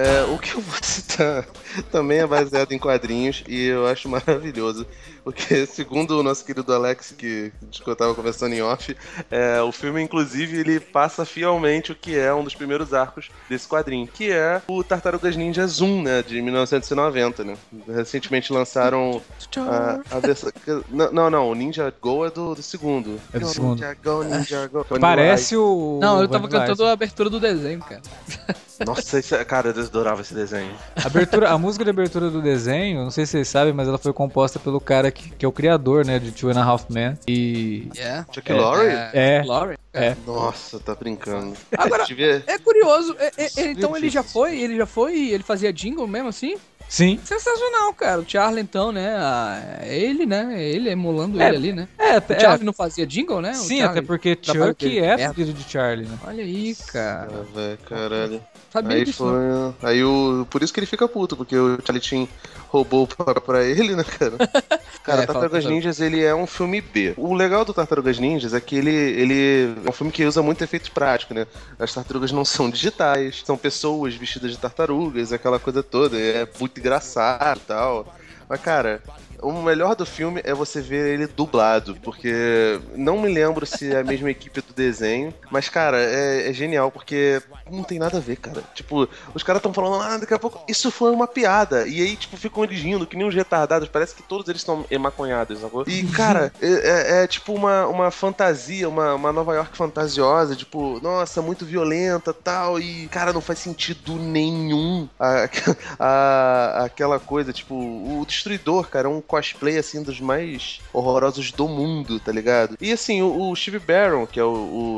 É, 0.00 0.22
o 0.24 0.38
que 0.38 0.54
eu 0.54 0.62
vou 0.62 0.78
citar 0.80 1.46
também 1.92 2.20
é 2.20 2.26
baseado 2.26 2.72
em 2.72 2.78
quadrinhos 2.78 3.44
e 3.46 3.66
eu 3.66 3.86
acho 3.86 4.08
maravilhoso. 4.08 4.86
Porque, 5.22 5.66
segundo 5.66 6.18
o 6.18 6.22
nosso 6.22 6.42
querido 6.42 6.72
Alex, 6.72 7.14
que, 7.16 7.52
que 7.70 7.86
eu 7.86 7.94
tava 7.94 8.14
conversando 8.14 8.54
em 8.54 8.62
off, 8.62 8.96
é, 9.30 9.60
o 9.60 9.70
filme, 9.70 10.00
inclusive, 10.00 10.58
ele 10.58 10.80
passa 10.80 11.26
fielmente 11.26 11.92
o 11.92 11.94
que 11.94 12.18
é 12.18 12.32
um 12.32 12.42
dos 12.42 12.54
primeiros 12.54 12.94
arcos 12.94 13.30
desse 13.48 13.68
quadrinho, 13.68 14.06
que 14.06 14.32
é 14.32 14.62
o 14.66 14.82
Tartarugas 14.82 15.36
Ninja 15.36 15.66
Zoom, 15.66 16.02
né, 16.02 16.22
de 16.22 16.40
1990, 16.40 17.44
né? 17.44 17.56
Recentemente 17.86 18.50
lançaram 18.50 19.20
a, 19.58 20.16
a 20.16 20.20
versão... 20.20 20.50
Não, 20.88 21.12
não, 21.12 21.30
não, 21.30 21.50
o 21.50 21.54
Ninja 21.54 21.92
Go 22.00 22.24
é 22.24 22.30
do, 22.30 22.54
do 22.54 22.62
segundo. 22.62 23.20
É 23.34 23.38
do 23.38 23.46
segundo. 23.46 23.74
Ninja 23.74 23.96
Go, 24.02 24.22
Ninja 24.22 24.66
Go. 24.68 24.86
Parece 24.98 25.54
o. 25.56 25.98
Não, 26.00 26.22
eu 26.22 26.28
tava 26.28 26.46
Vanilla 26.46 26.66
cantando 26.66 26.86
a 26.86 26.92
abertura 26.92 27.28
do 27.28 27.38
desenho, 27.38 27.80
cara. 27.80 28.00
Nossa, 28.86 29.18
isso 29.18 29.34
é- 29.34 29.44
cara, 29.44 29.68
eu 29.74 29.82
adorava 29.84 30.20
esse 30.22 30.32
desenho. 30.34 30.72
A, 30.96 31.06
abertura, 31.06 31.50
a 31.50 31.58
música 31.58 31.84
de 31.84 31.90
abertura 31.90 32.30
do 32.30 32.40
desenho, 32.40 33.02
não 33.02 33.10
sei 33.10 33.26
se 33.26 33.32
vocês 33.32 33.48
sabem, 33.48 33.72
mas 33.72 33.86
ela 33.88 33.98
foi 33.98 34.12
composta 34.12 34.58
pelo 34.58 34.80
cara 34.80 35.10
que, 35.10 35.30
que 35.30 35.44
é 35.44 35.48
o 35.48 35.52
criador, 35.52 36.04
né, 36.04 36.18
de 36.18 36.30
Two 36.32 36.50
and 36.50 36.58
a 36.60 36.64
Half 36.64 36.84
Men. 36.90 37.18
E. 37.28 37.88
Yeah. 37.96 38.26
Chuck 38.32 38.52
Lorre? 38.52 38.86
É. 39.12 39.42
Lorre. 39.44 39.76
É. 39.92 40.16
Nossa, 40.26 40.78
tá 40.78 40.94
brincando. 40.94 41.54
Agora- 41.76 42.04
É 42.46 42.58
curioso, 42.58 43.16
é- 43.18 43.32
é- 43.36 43.50
é- 43.56 43.70
então 43.72 43.96
ele 43.96 44.08
já 44.08 44.22
foi, 44.22 44.58
ele 44.60 44.76
já 44.76 44.86
foi, 44.86 45.30
ele 45.30 45.42
fazia 45.42 45.72
jingle 45.72 46.06
mesmo 46.06 46.28
assim? 46.28 46.56
Sim. 46.90 47.20
Sensacional, 47.24 47.94
cara. 47.94 48.20
O 48.20 48.28
Charlie, 48.28 48.60
então, 48.60 48.90
né? 48.90 49.14
a- 49.16 49.78
é 49.82 49.96
ele, 49.96 50.26
né? 50.26 50.54
É 50.60 50.68
ele 50.68 50.90
emulando 50.90 51.40
É, 51.40 51.46
ele 51.46 51.56
ali, 51.56 51.72
né? 51.72 51.88
É, 51.96 52.14
O 52.14 52.18
até, 52.18 52.40
Charlie 52.40 52.66
não 52.66 52.72
fazia 52.72 53.06
jingle, 53.06 53.40
né? 53.40 53.52
O 53.52 53.54
sim, 53.54 53.78
Charlie- 53.78 53.98
até 54.00 54.02
porque 54.02 54.36
Chuck 54.42 54.98
é 54.98 55.22
É. 55.22 55.32
filho 55.32 55.52
de 55.52 55.62
Charlie, 55.62 56.06
né? 56.08 56.18
Olha 56.26 56.42
aí, 56.42 56.74
cara. 56.88 57.30
Ah, 57.32 57.54
velho, 57.54 57.78
caralho. 57.88 58.42
Sabia 58.72 58.96
Aí 58.96 59.04
disso, 59.04 59.24
não. 59.24 59.74
foi. 59.80 59.88
Aí 59.88 60.02
o. 60.04 60.44
Por 60.50 60.62
isso 60.64 60.72
que 60.74 60.80
ele 60.80 60.86
fica 60.86 61.06
puto, 61.08 61.36
porque 61.36 61.56
o 61.56 61.78
Charlie 61.84 62.02
Chin 62.04 62.28
roubou 62.70 63.06
pra, 63.06 63.40
pra 63.40 63.64
ele, 63.64 63.96
né, 63.96 64.04
cara? 64.04 64.36
Cara, 65.02 65.22
É, 65.22 65.26
Tartarugas 65.26 65.64
Ninjas, 65.64 65.98
ele 66.00 66.22
é 66.22 66.34
um 66.34 66.46
filme 66.46 66.80
B. 66.80 67.14
O 67.16 67.34
legal 67.34 67.64
do 67.64 67.72
Tartarugas 67.72 68.18
Ninjas 68.18 68.52
é 68.54 68.60
que 68.60 68.76
ele, 68.76 68.90
ele 68.90 69.74
é 69.84 69.88
um 69.88 69.92
filme 69.92 70.12
que 70.12 70.24
usa 70.24 70.42
muito 70.42 70.62
efeito 70.62 70.92
prático, 70.92 71.32
né? 71.32 71.46
As 71.78 71.92
tartarugas 71.94 72.30
não 72.30 72.44
são 72.44 72.68
digitais, 72.70 73.42
são 73.44 73.56
pessoas 73.56 74.14
vestidas 74.14 74.50
de 74.50 74.58
tartarugas, 74.58 75.32
aquela 75.32 75.58
coisa 75.58 75.82
toda. 75.82 76.18
É 76.18 76.46
muito 76.60 76.78
engraçado 76.78 77.58
e 77.58 77.66
tal. 77.66 78.14
Mas, 78.48 78.60
cara, 78.60 79.02
o 79.42 79.62
melhor 79.62 79.94
do 79.96 80.04
filme 80.06 80.40
é 80.44 80.52
você 80.54 80.80
ver 80.80 81.14
ele 81.14 81.26
dublado, 81.26 81.96
porque 82.02 82.80
não 82.94 83.20
me 83.20 83.32
lembro 83.32 83.64
se 83.66 83.92
é 83.92 84.00
a 84.00 84.04
mesma 84.04 84.30
equipe 84.30 84.60
do 84.60 84.72
desenho, 84.72 85.32
mas, 85.50 85.68
cara, 85.68 85.98
é, 86.00 86.48
é 86.48 86.52
genial, 86.52 86.90
porque 86.90 87.42
não 87.70 87.82
tem 87.84 87.98
nada 87.98 88.18
a 88.18 88.20
ver, 88.20 88.36
cara. 88.36 88.62
Tipo, 88.74 89.08
os 89.34 89.42
caras 89.42 89.60
estão 89.60 89.72
falando, 89.72 90.02
ah, 90.02 90.16
daqui 90.18 90.34
a 90.34 90.38
pouco, 90.38 90.62
isso 90.68 90.90
foi 90.90 91.10
uma 91.12 91.26
piada. 91.26 91.86
E 91.86 92.00
aí, 92.02 92.16
tipo, 92.16 92.36
ficam 92.36 92.64
eles 92.64 92.80
rindo, 92.80 93.06
que 93.06 93.16
nem 93.16 93.26
os 93.26 93.34
retardados, 93.34 93.88
parece 93.88 94.14
que 94.14 94.22
todos 94.22 94.48
eles 94.48 94.60
estão 94.60 94.84
emaconhados, 94.90 95.60
sacou? 95.60 95.84
E, 95.86 96.02
cara, 96.08 96.52
é, 96.60 96.68
é- 96.68 97.22
é 97.22 97.26
tipo 97.26 97.52
uma, 97.54 97.86
uma 97.86 98.10
fantasia, 98.10 98.88
uma, 98.88 99.14
uma 99.14 99.32
Nova 99.32 99.54
York 99.54 99.76
fantasiosa, 99.76 100.56
tipo, 100.56 100.98
nossa, 101.02 101.40
muito 101.42 101.64
violenta 101.64 102.32
tal, 102.34 102.78
e, 102.80 103.06
cara, 103.08 103.32
não 103.32 103.40
faz 103.40 103.58
sentido 103.60 104.16
nenhum 104.16 105.08
a- 105.18 105.48
a- 105.98 106.84
aquela 106.84 107.18
coisa, 107.20 107.52
tipo, 107.52 107.74
o 107.74 108.24
Destruidor, 108.26 108.88
cara, 108.88 109.06
é 109.06 109.10
um 109.10 109.20
cosplay, 109.30 109.78
assim, 109.78 110.02
dos 110.02 110.20
mais 110.20 110.80
horrorosos 110.92 111.52
do 111.52 111.68
mundo, 111.68 112.18
tá 112.18 112.32
ligado? 112.32 112.76
E, 112.80 112.92
assim, 112.92 113.22
o, 113.22 113.50
o 113.50 113.54
Steve 113.56 113.78
Barron, 113.78 114.26
que 114.26 114.40
é 114.40 114.44
o, 114.44 114.48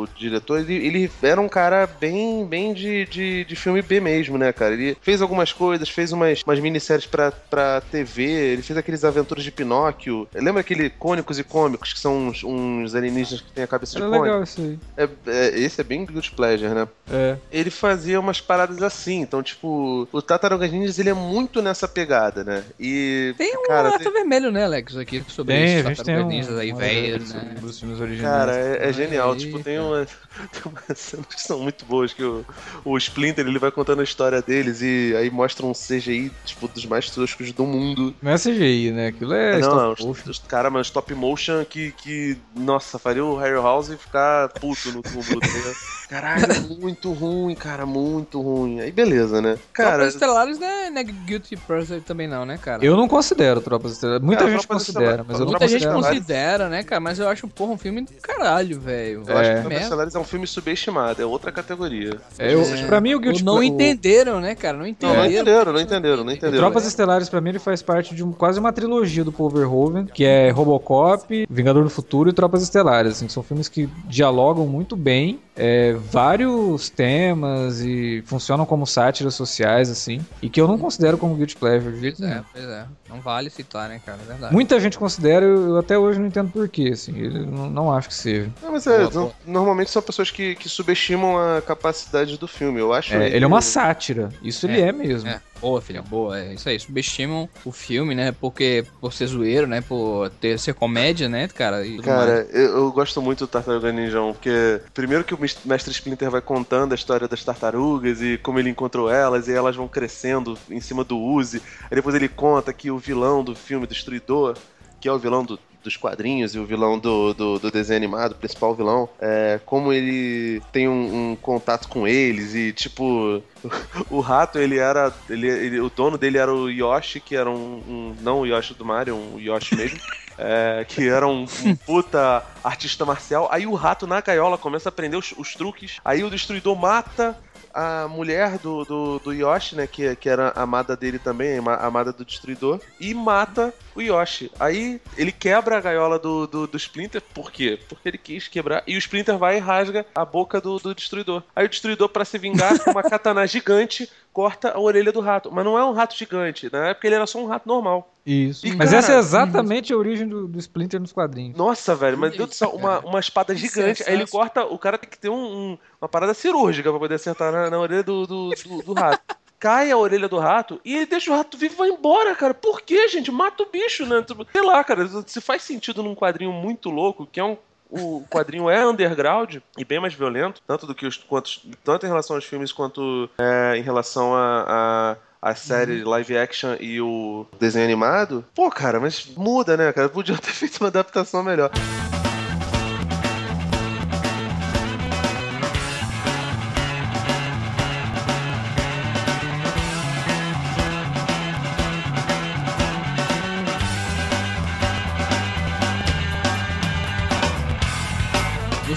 o 0.05 0.09
diretor, 0.17 0.61
ele, 0.61 0.75
ele 0.75 1.11
era 1.23 1.39
um 1.41 1.49
cara 1.49 1.87
bem, 1.87 2.47
bem 2.47 2.73
de, 2.73 3.05
de, 3.07 3.45
de 3.45 3.57
filme 3.57 3.83
B 3.83 4.01
mesmo, 4.01 4.39
né, 4.39 4.53
cara? 4.53 4.73
Ele 4.75 4.97
fez 5.03 5.21
algumas 5.21 5.53
coisas, 5.53 5.89
fez 5.89 6.13
umas, 6.13 6.43
umas 6.47 6.59
minisséries 6.59 7.05
pra, 7.07 7.31
pra 7.31 7.81
TV, 7.83 8.23
ele 8.25 8.63
fez 8.63 8.79
aqueles 8.79 9.05
aventuras 9.05 9.45
de 9.45 9.51
Pinóquio. 9.53 10.27
Lembra 10.35 10.61
aquele 10.63 10.89
Cônicos 10.89 11.39
e 11.39 11.45
Cômicos, 11.45 11.93
que 11.93 12.01
são 12.01 12.29
uns, 12.29 12.43
uns 12.43 12.95
alienígenas 12.95 13.43
que 13.43 13.53
têm 13.53 13.65
a 13.65 13.67
cabeça 13.67 13.93
de 13.97 14.03
Era 14.03 14.07
cônico? 14.11 14.25
legal 14.25 14.43
isso 14.43 14.61
aí. 14.61 14.79
É, 14.97 15.09
é- 15.27 15.59
esse 15.61 15.81
é 15.81 15.85
bem 15.85 16.07
good 16.07 16.31
pleasure, 16.33 16.73
né? 16.73 16.89
É. 17.11 17.37
ele 17.53 17.71
fazia 17.71 18.19
umas 18.19 18.41
paradas 18.41 18.83
assim. 18.83 19.21
Então, 19.21 19.43
tipo, 19.43 20.09
o 20.11 20.23
Tartarugas 20.23 20.71
Ninjas, 20.73 20.99
ele 20.99 21.11
é 21.11 21.15
muito 21.15 21.61
nessa 21.61 21.87
pegada, 21.87 22.43
né? 22.43 22.65
E, 22.81 23.35
Tem 23.37 23.57
um 23.59 23.65
cara, 23.65 23.89
alerta 23.89 23.99
tem- 24.11 24.22
vermelho, 24.23 24.51
né, 24.51 24.65
Alex, 24.65 24.97
aqui 24.97 25.23
sobre 25.29 25.55
Tem, 25.55 25.79
isso. 25.79 25.89
a 25.89 25.95
gente 25.95 26.05
tem 26.05 26.17
um, 26.17 26.59
aí, 26.59 26.73
um 26.73 26.77
velho, 26.77 27.19
né? 27.21 27.27
sobre 27.55 27.67
os 27.67 27.81
filmes 27.81 28.01
originais. 28.01 28.33
Cara, 28.33 28.57
é, 28.57 28.89
é 28.89 28.93
genial. 28.93 29.33
aí, 29.33 29.39
tipo, 29.39 29.63
tem 29.63 29.79
umas, 29.79 30.09
tem 30.53 30.63
umas 30.65 30.99
cenas 30.99 31.27
que 31.27 31.41
são 31.41 31.59
muito 31.61 31.85
boas, 31.85 32.13
que 32.13 32.23
o, 32.23 32.45
o 32.85 32.97
Splinter, 32.97 33.47
ele 33.47 33.59
vai 33.59 33.71
contando 33.71 34.01
a 34.01 34.05
história 34.05 34.41
deles 34.41 34.81
e 34.81 35.15
aí 35.17 35.31
mostra 35.31 35.67
um 35.67 35.73
CGI, 35.73 36.31
tipo, 36.45 36.69
dos 36.69 36.87
mais 36.87 37.11
toscos 37.11 37.53
do 37.53 37.67
mundo. 37.67 38.15
Não 38.23 38.33
é 38.33 38.39
CGI, 38.39 38.93
né? 38.93 39.09
Aquilo 39.09 39.35
é 39.35 39.59
não, 39.59 39.75
não, 39.75 39.89
motion. 39.91 40.11
os, 40.11 40.27
os 40.27 40.39
cara, 40.39 40.71
mas 40.71 40.87
stop 40.87 41.15
motion 41.15 41.65
que, 41.65 41.93
que, 41.93 42.37
nossa, 42.55 42.99
faria 42.99 43.25
o 43.25 43.37
Harry 43.37 43.55
House 43.55 43.89
ficar 43.89 44.49
puto 44.49 44.93
no 44.93 45.03
túmulo. 45.03 45.41
tá 45.41 45.47
ligado? 45.47 46.03
Caralho, 46.13 46.79
muito 46.79 47.11
ruim, 47.11 47.55
cara, 47.55 47.87
muito 47.87 48.39
ruim. 48.39 48.81
Aí 48.81 48.93
beleza, 48.93 49.41
né? 49.41 49.59
Cara, 49.73 49.97
Tropas 49.97 50.15
Estelares 50.15 50.59
não 50.59 50.67
é, 50.67 50.91
não 50.91 50.99
é 51.01 51.05
Guilty 51.05 51.57
Pleasure 51.57 52.03
também 52.03 52.29
não, 52.29 52.45
né, 52.45 52.59
cara? 52.59 52.85
Eu 52.85 52.95
não 52.99 53.09
considero 53.09 53.63
Tropas 53.63 53.93
Estelares. 53.93 54.12
Muita 54.21 54.41
Cara, 54.43 54.51
gente 54.53 54.67
Tropas 54.67 54.83
considera, 54.87 55.05
Estelares- 55.05 55.27
mas 55.29 55.39
eu 55.39 55.45
não 55.45 55.51
Muita 55.53 55.69
gente. 55.69 55.79
Estelares- 55.83 56.07
considera, 56.09 56.69
né, 56.69 56.83
cara? 56.83 57.01
Mas 57.01 57.19
eu 57.19 57.29
acho, 57.29 57.49
porra, 57.49 57.73
um 57.73 57.79
filme 57.79 58.01
do 58.03 58.13
caralho, 58.23 58.81
velho. 58.81 59.23
eu 59.27 59.39
acho 59.39 59.51
É. 59.51 59.61
que 59.61 59.67
o 59.67 59.69
Merda. 59.69 59.85
Stellaris 59.87 60.15
é 60.15 60.19
um 60.19 60.25
filme 60.25 60.47
subestimado, 60.47 61.21
é 61.23 61.25
outra 61.27 61.51
categoria. 61.53 62.19
É, 62.39 62.53
eu, 62.55 62.63
É. 62.63 62.83
Pra 62.87 63.01
mim, 63.01 63.15
o 63.15 63.21
Guilty 63.21 63.45
não 63.45 63.63
entenderam, 63.63 64.41
né, 64.41 64.55
cara? 64.55 64.75
Não 64.77 64.83
Não, 64.85 64.89
entenderam. 64.91 65.17
não 65.23 65.27
entenderam, 65.31 65.73
não 65.73 65.81
entenderam, 65.81 66.17
não 66.25 66.33
O 66.33 66.37
entenderam. 66.37 66.59
Tropas 66.59 66.87
Estelares, 66.87 67.29
pra 67.29 67.41
mim, 67.41 67.51
ele 67.51 67.59
faz 67.59 67.83
parte 67.83 68.15
de 68.15 68.23
um- 68.25 68.33
quase 68.33 68.59
uma 68.61 68.73
trilogia 68.73 69.25
do 69.25 69.33
Paul 69.33 69.51
Verhoeven, 69.51 70.07
que 70.07 70.25
é 70.25 70.51
Robocop, 70.51 71.47
Vingador 71.49 71.85
do 71.85 71.91
Futuro 71.91 72.31
e 72.31 72.33
Tropas 72.33 72.63
Estelares. 72.63 73.13
Assim, 73.13 73.29
são 73.29 73.43
filmes 73.43 73.69
que 73.69 73.89
dialogam 74.07 74.67
muito 74.67 74.97
bem 74.97 75.41
é, 75.55 75.93
vários 75.95 76.89
temas 76.89 77.81
e 77.81 78.23
funcionam 78.27 78.65
como 78.65 78.87
sátiras 78.87 79.35
sociais, 79.35 79.91
assim, 79.91 80.25
e 80.41 80.49
que 80.49 80.61
eu 80.61 80.67
não 80.67 80.79
considero 80.79 81.19
como 81.19 81.35
Guilty 81.35 81.57
Pleasure. 81.57 81.99
Pois 82.01 82.21
é, 82.21 82.27
nenhum. 82.27 82.45
pois 82.53 82.65
é. 82.65 82.87
Não 83.09 83.21
vale 83.21 83.51
citar, 83.51 83.89
né, 83.89 84.01
cara? 84.05 84.19
É 84.23 84.25
verdade. 84.25 84.55
Muita 84.55 84.81
gente 84.81 84.99
considera, 84.99 85.45
eu, 85.45 85.69
eu 85.69 85.77
até 85.79 85.99
hoje 85.99 86.19
não 86.19 86.27
entendo 86.27 86.51
porquê, 86.51 86.91
assim, 86.93 87.17
eu 87.19 87.47
não, 87.47 87.71
não 87.71 87.93
acho 87.93 88.09
que 88.09 88.15
seja. 88.15 88.51
Não, 88.63 88.73
mas 88.73 88.87
é, 88.87 89.11
não- 89.11 89.33
normalmente 89.47 89.91
são 89.91 90.01
pessoas 90.01 90.31
que, 90.31 90.55
que 90.55 90.69
subestimam 90.69 91.39
a 91.39 91.61
capacidade 91.61 92.39
do 92.39 92.49
filme. 92.49 92.81
Eu 92.81 92.93
acho 92.93 93.13
É, 93.15 93.29
ele 93.29 93.45
é 93.45 93.49
uma 93.49 93.61
sátira, 93.61 94.31
isso 94.43 94.67
ele 94.67 94.81
É, 94.81 94.89
é 94.89 94.93
mesmo. 94.93 95.29
É, 95.29 95.41
boa, 95.63 95.81
filha, 95.81 96.03
boa. 96.03 96.39
É 96.39 96.53
isso 96.55 96.69
aí. 96.69 96.79
Subestimam 96.79 97.49
o 97.65 97.73
filme, 97.73 98.15
né? 98.15 98.33
Porque 98.33 98.85
por 99.01 99.13
ser 99.13 99.27
zoeiro, 99.27 99.67
né? 99.67 99.81
Por 99.81 100.29
ter, 100.29 100.59
ser 100.59 100.75
comédia, 100.75 101.29
né, 101.29 101.49
cara? 101.49 101.87
E. 101.87 101.99
Cara, 101.99 102.47
eu, 102.53 102.77
eu 102.79 102.93
gosto 102.93 103.23
muito 103.23 103.41
do 103.41 103.49
Tartaruga 103.49 103.93
Ninjão, 103.93 104.33
porque 104.33 104.81
primeiro 104.93 105.25
que 105.25 105.35
o 105.35 105.41
mes- 105.41 105.57
Mestre 105.65 105.93
Splinter 105.93 106.31
vai 106.31 106.41
contando 106.43 106.93
a 106.93 106.95
história 106.97 107.29
das 107.29 107.43
tartarugas 107.45 108.21
e 108.21 108.37
como 108.39 108.59
ele 108.59 108.69
encontrou 108.71 109.11
elas, 109.11 109.49
e 109.49 109.53
elas 109.53 109.77
vão 109.77 109.89
crescendo 109.89 110.59
em 110.69 110.81
cima 110.81 111.05
do 111.05 111.17
Uzi. 111.19 111.63
Aí 111.91 111.95
depois 111.95 112.15
ele 112.15 112.29
conta 112.29 112.73
que 112.73 112.91
o 112.91 112.99
vilão 112.99 113.45
do 113.45 113.55
filme 113.55 113.87
Destruidor, 113.87 114.57
que 115.01 115.09
é 115.09 115.13
o 115.13 115.19
vilão 115.19 115.45
do- 115.45 115.59
dos 115.83 115.97
quadrinhos 115.97 116.55
e 116.55 116.59
o 116.59 116.65
vilão 116.67 116.99
do, 116.99 117.35
do, 117.35 117.59
do 117.59 117.71
desenho 117.71 117.97
animado, 117.97 118.33
o 118.33 118.37
principal 118.37 118.75
vilão, 118.75 119.09
é 119.21 119.61
como 119.67 119.93
ele 119.93 120.61
tem 120.73 120.89
um, 120.89 121.33
um 121.33 121.37
contato 121.37 121.89
com 121.89 122.07
eles 122.07 122.55
e, 122.55 122.73
tipo, 122.73 123.43
o 124.11 124.21
rato, 124.21 124.59
ele 124.59 124.79
era. 124.79 125.13
Ele, 125.29 125.49
ele- 125.49 125.81
o 125.81 125.91
dono 125.91 126.17
dele 126.19 126.39
era 126.39 126.53
o 126.53 126.69
Yoshi, 126.71 127.21
que 127.21 127.35
era 127.37 127.51
um. 127.51 127.55
um- 127.87 128.17
não 128.21 128.41
o 128.41 128.47
Yoshi 128.47 128.75
do 128.75 128.85
Mario, 128.85 129.17
um 129.17 129.39
Yoshi 129.39 129.77
mesmo. 129.77 129.99
é, 130.39 130.85
que 130.89 131.09
era 131.09 131.27
um, 131.27 131.45
um 131.65 131.77
puta 131.77 132.43
artista 132.65 133.05
marcial. 133.05 133.49
Aí 133.51 133.67
o 133.67 133.75
rato 133.75 134.07
na 134.07 134.21
gaiola 134.21 134.57
começa 134.59 134.89
a 134.89 134.91
aprender 134.91 135.17
os, 135.17 135.33
os 135.37 135.55
truques. 135.55 135.97
Aí 136.05 136.25
o 136.25 136.31
destruidor 136.31 136.75
mata 136.77 137.37
a 137.75 138.07
mulher 138.09 138.59
do, 138.59 138.85
do, 138.85 139.19
do 139.19 139.33
Yoshi, 139.33 139.77
né? 139.77 139.87
Que, 139.87 140.15
que 140.17 140.29
era 140.29 140.53
amada 140.57 140.97
dele 140.97 141.19
também, 141.19 141.59
ama- 141.59 141.77
amada 141.77 142.13
do 142.13 142.25
destruidor. 142.25 142.81
E 143.01 143.13
mata 143.15 143.73
o 143.95 144.01
Yoshi. 144.01 144.51
Aí 144.59 145.01
ele 145.17 145.33
quebra 145.33 145.79
a 145.79 145.81
gaiola 145.81 146.19
do, 146.19 146.47
do, 146.47 146.67
do 146.67 146.77
Splinter. 146.77 147.23
Por 147.35 147.51
quê? 147.51 147.79
Porque 147.89 148.09
ele 148.09 148.19
quis 148.19 148.49
quebrar. 148.49 148.83
E 148.87 148.95
o 148.95 148.99
Splinter 148.99 149.37
vai 149.39 149.57
e 149.57 149.61
rasga 149.61 150.07
a 150.15 150.25
boca 150.25 150.61
do, 150.61 150.79
do 150.79 150.95
destruidor. 150.95 151.43
Aí 151.55 151.67
o 151.67 151.69
destruidor, 151.69 152.09
pra 152.09 152.25
se 152.25 152.39
vingar, 152.39 152.79
com 152.83 152.91
uma 152.91 153.03
katana 153.03 153.47
gigante, 153.47 154.09
corta 154.33 154.71
a 154.73 154.81
orelha 154.81 155.13
do 155.13 155.21
rato. 155.21 155.51
Mas 155.53 155.65
não 155.65 155.79
é 155.79 155.85
um 155.85 155.93
rato 155.93 156.17
gigante, 156.17 156.69
na 156.73 156.89
época 156.89 157.07
ele 157.07 157.15
era 157.17 157.27
só 157.27 157.39
um 157.39 157.47
rato 157.47 157.69
normal. 157.69 158.09
Isso. 158.25 158.67
E, 158.67 158.75
Mas 158.77 158.91
cara, 158.91 158.99
essa 159.01 159.13
é 159.15 159.19
exatamente 159.19 159.93
a 159.93 159.97
origem 159.97 160.29
do, 160.29 160.47
do 160.47 160.59
Splinter 160.59 161.01
nos 161.01 161.13
quadrinhos. 161.13 161.57
Nossa, 161.57 161.95
velho, 161.95 162.17
mas 162.17 162.37
Deus 162.37 162.51
do 162.51 162.55
céu, 162.55 162.71
uma, 162.71 163.01
uma 163.01 163.19
espada 163.21 163.55
gigante. 163.55 164.03
Aí 164.07 164.15
ele 164.15 164.27
corta, 164.27 164.65
o 164.65 164.79
cara 164.79 164.97
tem 164.97 165.11
que 165.11 165.19
ter 165.19 165.29
um- 165.29 165.35
um- 165.73 165.79
uma 166.01 166.09
parada 166.09 166.33
cirúrgica 166.33 166.89
pra 166.91 166.99
poder 167.01 167.17
acertar 167.17 167.53
na, 167.53 167.69
na 167.69 167.79
orelha 167.81 168.03
do, 168.03 168.27
do, 168.27 168.51
do- 168.51 168.83
do 168.83 168.93
rato. 168.93 169.21
Cai 169.59 169.91
a 169.93 169.97
orelha 169.97 170.29
do 170.29 170.39
rato 170.39 170.81
e 170.85 170.97
ele 170.97 171.07
deixa 171.07 171.31
o 171.33 171.37
rato 171.37 171.57
vivo 171.57 171.75
e 171.75 171.77
vai 171.77 171.89
embora, 171.91 172.35
cara. 172.35 172.53
Por 172.55 172.81
quê, 172.81 173.07
gente? 173.09 173.31
Mata 173.31 173.63
o 173.63 173.71
bicho, 173.71 174.05
né? 174.07 174.25
Sei 174.51 174.61
lá, 174.63 174.83
cara, 174.83 175.07
se 175.27 175.41
faz 175.41 175.63
sentido 175.63 176.03
num 176.03 176.15
quadrinho 176.17 176.53
muito 176.53 176.91
louco, 176.91 177.27
que 177.31 177.39
é 177.39 177.45
um. 177.45 177.57
O 177.95 178.25
quadrinho 178.31 178.71
é 178.71 178.87
underground 178.87 179.57
e 179.77 179.85
bem 179.85 180.01
mais 180.01 180.15
violento, 180.15 180.63
tanto 180.67 180.87
do 180.87 180.95
que 180.95 181.07
os 181.07 181.19
quanto, 181.19 181.61
tanto 181.85 182.07
em 182.07 182.09
relação 182.09 182.37
aos 182.37 182.45
filmes 182.47 182.73
quanto 182.73 183.29
é, 183.39 183.77
em 183.77 183.83
relação 183.83 184.35
a, 184.35 185.17
a, 185.43 185.51
a 185.51 185.55
série 185.55 186.03
live 186.03 186.39
action 186.39 186.75
e 186.81 187.03
o 187.03 187.47
desenho 187.61 187.85
animado. 187.85 188.43
Pô, 188.55 188.71
cara, 188.71 188.99
mas 188.99 189.27
muda, 189.37 189.77
né, 189.77 189.93
cara? 189.93 190.09
Podia 190.09 190.39
ter 190.39 190.49
feito 190.57 190.79
uma 190.79 190.89
adaptação 190.89 191.43
melhor. 191.43 191.71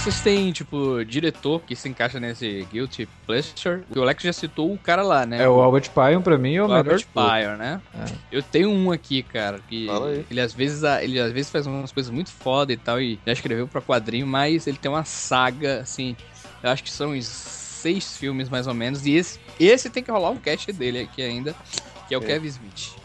Vocês 0.05 0.21
têm, 0.21 0.51
tipo, 0.51 1.03
diretor 1.03 1.59
que 1.63 1.75
se 1.75 1.89
encaixa 1.89 2.19
nesse 2.19 2.67
Guilty 2.71 3.09
Pleasure? 3.25 3.81
O 3.95 4.03
Alex 4.03 4.21
já 4.21 4.31
citou 4.31 4.71
o 4.71 4.77
cara 4.77 5.01
lá, 5.01 5.25
né? 5.25 5.41
É, 5.41 5.49
o 5.49 5.59
Albert 5.59 5.89
Pyron 5.89 6.21
pra 6.21 6.37
mim 6.37 6.53
é 6.53 6.61
o, 6.61 6.65
o 6.65 6.67
melhor 6.67 6.77
Albert. 6.77 7.07
Pyre, 7.11 7.57
né? 7.57 7.81
Eu 8.31 8.43
tenho 8.43 8.69
um 8.69 8.91
aqui, 8.91 9.23
cara, 9.23 9.59
que 9.67 9.87
ele 10.29 10.39
às 10.39 10.53
vezes 10.53 10.83
ele 11.01 11.19
às 11.19 11.31
vezes 11.31 11.49
faz 11.49 11.65
umas 11.65 11.91
coisas 11.91 12.11
muito 12.11 12.29
foda 12.29 12.71
e 12.71 12.77
tal 12.77 13.01
e 13.01 13.19
já 13.25 13.33
escreveu 13.33 13.67
pra 13.67 13.81
quadrinho, 13.81 14.27
mas 14.27 14.67
ele 14.67 14.77
tem 14.77 14.91
uma 14.91 15.03
saga 15.03 15.79
assim, 15.79 16.15
eu 16.61 16.69
acho 16.69 16.83
que 16.83 16.91
são 16.91 17.09
uns 17.09 17.25
seis 17.25 18.15
filmes 18.15 18.47
mais 18.47 18.67
ou 18.67 18.75
menos 18.75 19.07
e 19.07 19.13
esse 19.13 19.39
esse 19.59 19.89
tem 19.89 20.03
que 20.03 20.11
rolar 20.11 20.29
um 20.29 20.37
cast 20.37 20.71
dele 20.71 20.99
aqui 20.99 21.23
ainda, 21.23 21.55
que 22.07 22.13
é 22.13 22.17
o 22.19 22.21
Kevin 22.21 22.47
Smith. 22.47 23.04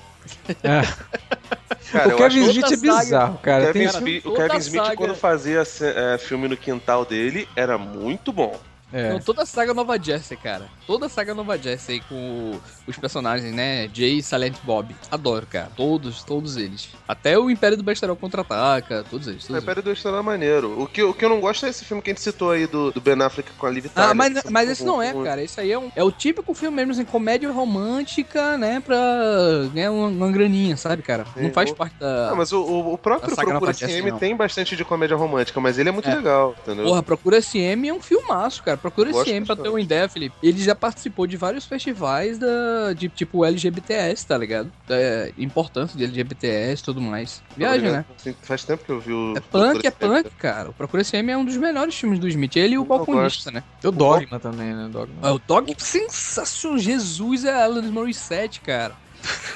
É. 0.62 0.82
Cara, 1.90 2.14
o 2.14 2.16
Kevin 2.18 2.44
Smith 2.50 2.72
é 2.72 2.76
bizarro, 2.76 3.38
cara. 3.38 3.66
Kevin 3.72 3.84
Smith- 3.86 4.26
o 4.26 4.34
Kevin 4.34 4.58
Smith, 4.58 4.94
quando 4.96 5.14
fazia 5.14 5.62
é, 5.80 6.18
filme 6.18 6.46
no 6.46 6.56
quintal 6.56 7.04
dele, 7.04 7.48
era 7.56 7.76
muito 7.76 8.32
bom. 8.32 8.58
É. 8.92 9.12
Não, 9.12 9.20
toda 9.20 9.42
a 9.42 9.46
saga 9.46 9.72
Nova 9.74 9.98
Jersey, 10.00 10.36
cara. 10.36 10.66
Toda 10.86 11.06
a 11.06 11.08
saga 11.08 11.34
Nova 11.34 11.56
Jersey 11.58 11.96
aí 11.96 12.00
com 12.08 12.14
o- 12.54 12.60
os 12.86 12.96
personagens, 12.96 13.54
né? 13.54 13.88
Jay 13.92 14.18
e 14.18 14.22
Silent 14.22 14.56
Bob. 14.64 14.94
Adoro, 15.10 15.46
cara. 15.46 15.70
Todos, 15.76 16.22
todos 16.22 16.56
eles. 16.56 16.88
Até 17.06 17.38
o 17.38 17.50
Império 17.50 17.76
do 17.76 17.82
Besterol 17.82 18.16
contra-ataca. 18.16 19.04
Todos 19.08 19.26
eles. 19.28 19.44
O 19.44 19.46
Todos 19.46 19.50
eles. 19.56 19.62
Império 19.62 19.82
do 19.82 19.92
Estrela 19.92 20.18
é 20.18 20.22
maneiro. 20.22 20.80
O 20.80 20.86
que, 20.86 21.02
o 21.02 21.14
que 21.14 21.24
eu 21.24 21.28
não 21.28 21.40
gosto 21.40 21.66
é 21.66 21.68
esse 21.68 21.84
filme 21.84 22.02
que 22.02 22.10
a 22.10 22.12
gente 22.12 22.22
citou 22.22 22.50
aí 22.50 22.66
do, 22.66 22.90
do 22.90 23.00
Ben 23.00 23.20
Affleck 23.22 23.50
com 23.52 23.66
a 23.66 23.70
Liv 23.70 23.86
Tyler. 23.88 24.10
Ah, 24.10 24.14
mas, 24.14 24.42
mas 24.50 24.68
esse 24.70 24.84
não 24.84 25.00
é, 25.02 25.12
cara. 25.22 25.42
Esse 25.42 25.60
aí 25.60 25.70
é, 25.72 25.78
um, 25.78 25.90
é 25.94 26.02
o 26.04 26.10
típico 26.10 26.52
filme 26.54 26.76
mesmo, 26.76 26.92
assim, 26.92 27.04
comédia 27.04 27.50
romântica, 27.50 28.56
né? 28.58 28.80
Pra 28.80 28.96
ganhar 29.72 29.92
uma, 29.92 30.08
uma 30.08 30.30
graninha, 30.32 30.76
sabe, 30.76 31.02
cara? 31.02 31.24
Não 31.36 31.44
Sim, 31.48 31.52
faz 31.52 31.70
o- 31.70 31.74
parte 31.76 31.94
da. 31.98 32.30
Ah, 32.30 32.34
mas 32.34 32.52
o, 32.52 32.60
o, 32.62 32.92
o 32.94 32.98
próprio 32.98 33.34
Procura 33.34 33.60
não 33.60 33.72
SM 33.72 34.10
não. 34.10 34.18
tem 34.18 34.34
bastante 34.36 34.76
de 34.76 34.84
comédia 34.84 35.16
romântica, 35.16 35.60
mas 35.60 35.78
ele 35.78 35.88
é 35.88 35.92
muito 35.92 36.08
É. 36.08 36.14
legal, 36.14 36.54
entendeu? 36.62 36.84
Porra, 36.86 37.02
Procura 37.02 37.40
SM 37.40 37.88
é 37.88 37.92
um 37.92 38.00
filmaço, 38.00 38.62
cara. 38.62 38.76
Procura 38.80 39.10
Gosto 39.10 39.28
SM, 39.30 39.44
pra 39.44 39.56
ter 39.56 39.68
uma 39.68 39.80
ideia, 39.80 40.08
Felipe. 40.08 40.34
Ele 40.42 40.62
já 40.62 40.74
participou 40.74 41.26
de 41.26 41.36
vários 41.36 41.64
festivais 41.64 42.38
da, 42.38 42.92
de 42.96 43.08
tipo 43.08 43.44
LGBTS, 43.44 44.26
tá 44.26 44.36
ligado? 44.38 44.72
Da 44.86 44.96
importância 45.38 45.96
de 45.96 46.04
LGBTS 46.04 46.82
e 46.82 46.84
tudo 46.84 47.00
mais. 47.00 47.42
Viagem, 47.56 47.90
né? 47.90 48.04
Assim, 48.18 48.34
faz 48.42 48.64
tempo 48.64 48.84
que 48.84 48.90
eu 48.90 49.00
vi 49.00 49.12
o. 49.12 49.34
É 49.36 49.40
punk, 49.40 49.86
é 49.86 49.90
punk, 49.90 50.30
cara. 50.38 50.70
O 50.70 50.72
Procura 50.72 51.04
SM 51.04 51.30
é 51.30 51.36
um 51.36 51.44
dos 51.44 51.56
melhores 51.56 51.94
filmes 51.94 52.18
do 52.18 52.28
Smith. 52.28 52.56
Ele 52.56 52.74
e 52.74 52.78
o 52.78 52.84
balconista, 52.84 53.50
né? 53.50 53.62
O 53.84 53.90
Dogma 53.90 54.38
também, 54.40 54.74
né? 54.74 54.88
Dogma. 54.90 55.14
Ah, 55.22 55.32
O 55.32 55.38
Dog 55.38 55.74
sensacional. 55.78 56.78
Jesus 56.78 57.44
é 57.44 57.62
Alanis 57.62 57.90
Morissette, 57.90 58.60
cara. 58.60 58.94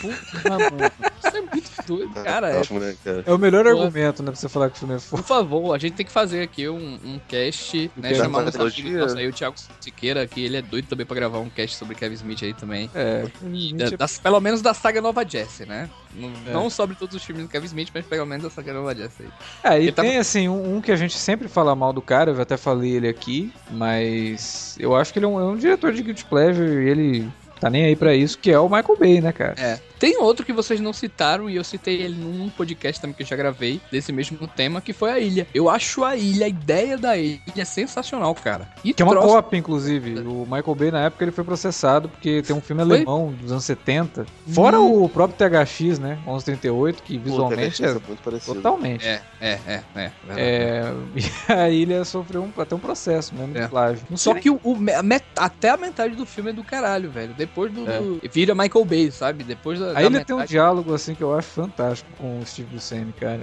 Puta, 0.00 0.50
mano. 0.50 0.92
Isso 1.27 1.37
é 1.37 1.40
muito 1.40 1.70
doido, 1.87 2.14
cara. 2.22 2.50
É, 2.50 2.59
né, 2.79 2.96
cara? 3.05 3.24
É 3.27 3.33
o 3.33 3.38
melhor 3.38 3.64
Porra. 3.64 3.77
argumento, 3.85 4.22
né? 4.22 4.31
Pra 4.31 4.40
você 4.40 4.48
falar 4.48 4.68
que 4.70 4.77
o 4.77 4.79
filme 4.79 4.94
é 4.94 4.98
foda. 4.98 5.22
por 5.22 5.27
favor, 5.29 5.74
a 5.74 5.79
gente 5.79 5.94
tem 5.94 6.05
que 6.07 6.12
fazer 6.12 6.42
aqui 6.42 6.68
um, 6.68 6.98
um 7.05 7.20
cast, 7.27 7.90
né? 7.96 8.09
quero 8.11 8.16
Chamar 8.24 8.42
nossos 8.44 9.14
aí, 9.16 9.27
o 9.29 9.33
Thiago 9.33 9.57
Siqueira, 9.81 10.27
que 10.27 10.44
ele 10.44 10.57
é 10.59 10.62
doido 10.62 10.87
também 10.87 11.07
pra 11.07 11.14
gravar 11.16 11.38
um 11.38 11.48
cast 11.48 11.77
sobre 11.77 11.94
Kevin 11.94 12.14
Smith 12.14 12.42
aí 12.42 12.55
também. 12.55 12.90
É. 12.94 13.27
E 13.53 13.74
da- 13.74 13.90
das- 13.90 14.18
pelo 14.18 14.40
menos 14.40 14.61
da 14.62 14.74
saga 14.74 15.00
Nova 15.00 15.24
Jesse, 15.27 15.64
né? 15.66 15.88
Não, 16.14 16.29
É. 16.46 16.53
não 16.53 16.70
sobre 16.70 16.94
todos 16.96 17.16
os 17.16 17.24
filmes 17.24 17.44
do 17.44 17.48
Kevin 17.48 17.66
Smith, 17.66 17.88
mas 17.92 18.05
pelo 18.07 18.27
menos 18.27 18.44
da 18.44 18.50
saga 18.50 18.72
Nova 18.72 18.94
Jesse 18.94 19.22
aí. 19.22 19.29
É, 19.72 19.79
e 19.81 19.83
Ele 19.85 19.92
tava- 19.92 20.09
tem 20.09 20.18
assim, 20.18 20.48
um, 20.48 20.77
um 20.77 20.81
que 20.81 20.92
a 20.92 20.96
gente 20.96 21.16
sempre 21.16 21.48
fala 21.48 21.74
mal 21.74 21.92
do 21.92 22.03
cara, 22.03 22.31
eu 22.31 22.40
até 22.40 22.57
falei 22.57 22.92
ele 22.92 23.09
aqui, 23.09 23.53
mas 23.70 24.77
eu 24.79 24.94
acho 24.94 25.12
que 25.12 25.18
ele 25.18 25.27
é 25.27 25.29
um, 25.29 25.40
é 25.40 25.44
um 25.44 25.57
diretor 25.57 25.92
de 25.92 26.03
Guilty 26.03 26.24
Pleasure 26.24 26.68
e 26.85 26.88
ele 26.88 27.29
tá 27.61 27.71
nem 27.71 27.85
aí 27.85 27.97
pra 27.97 28.14
isso, 28.14 28.38
que 28.38 28.51
é 28.51 28.59
o 28.59 28.69
Michael 28.69 28.97
Bay, 28.99 29.21
né, 29.21 29.33
cara? 29.33 29.55
É. 29.59 29.79
Tem 30.05 30.19
outro 30.19 30.45
que 30.45 30.53
vocês 30.53 30.81
não 30.81 30.93
citaram 30.93 31.49
e 31.49 31.57
eu 31.57 31.64
citei 31.64 32.03
ele 32.03 32.14
num 32.14 32.51
podcast 32.51 33.01
também 33.01 33.17
que 33.17 33.23
eu 33.23 33.27
já 33.27 33.35
gravei 33.37 33.81
desse 33.90 34.12
mesmo 34.12 34.47
tema, 34.47 34.83
que 34.83 34.93
foi 34.93 35.11
a 35.11 35.19
ilha. 35.19 35.47
Eu 35.55 35.71
acho 35.71 36.05
a 36.05 36.14
ilha, 36.14 36.45
a 36.45 36.49
ideia 36.51 36.99
da 36.99 37.17
ilha 37.17 37.64
sensacional, 37.64 38.35
cara. 38.35 38.69
E 38.85 38.93
Que 38.93 39.01
é 39.01 39.05
uma 39.07 39.12
troço- 39.14 39.29
cópia, 39.29 39.57
inclusive. 39.57 40.19
O 40.21 40.45
Michael 40.45 40.75
Bay, 40.75 40.90
na 40.90 41.01
época, 41.07 41.25
ele 41.25 41.33
foi 41.33 41.43
processado 41.43 42.11
porque 42.11 42.43
tem 42.43 42.55
um 42.55 42.61
filme 42.61 42.85
Foi? 42.85 42.97
alemão 42.97 43.33
dos 43.33 43.51
anos 43.51 43.64
70. 43.64 44.27
Fora 44.47 44.79
o 44.79 45.09
próprio 45.09 45.38
THX, 45.38 45.99
né? 45.99 46.19
1138, 46.27 47.03
que 47.03 47.17
visualmente 47.17 47.83
Pô, 47.83 47.88
é 47.88 47.93
muito 47.95 48.23
parecido. 48.23 48.55
totalmente. 48.57 49.07
É, 49.07 49.23
é, 49.40 49.59
é, 49.67 49.81
é. 49.97 50.12
verdade. 50.27 50.37
É, 50.37 50.93
e 51.17 51.53
a 51.53 51.71
ilha 51.71 52.05
sofreu 52.05 52.43
um, 52.45 52.61
até 52.61 52.75
um 52.75 52.79
processo 52.79 53.35
mesmo 53.35 53.57
É. 53.57 53.62
de 53.62 53.69
plágio. 53.69 54.05
Só 54.17 54.35
que 54.35 54.51
o, 54.51 54.61
o- 54.62 54.77
met- 54.77 55.25
até 55.35 55.71
a 55.71 55.79
metade 55.79 56.14
do 56.14 56.27
filme 56.27 56.51
é 56.51 56.53
do 56.53 56.62
caralho, 56.62 57.11
velho. 57.11 57.33
Depois 57.33 57.73
do. 57.73 57.90
É. 57.90 57.99
do- 57.99 58.21
vira 58.31 58.55
Michael 58.55 58.85
Bay, 58.85 59.11
sabe? 59.11 59.43
Depois 59.45 59.79
da. 59.81 59.94
A 59.97 60.01
da 60.01 60.07
ilha 60.07 60.25
tem 60.25 60.37
um 60.37 60.45
diálogo 60.45 60.95
assim 60.95 61.15
que 61.15 61.23
eu 61.23 61.35
acho 61.37 61.49
fantástico 61.49 62.11
com 62.19 62.41
o 62.41 62.47
Steve 62.47 62.75
Buscemi, 62.75 63.13
cara. 63.13 63.41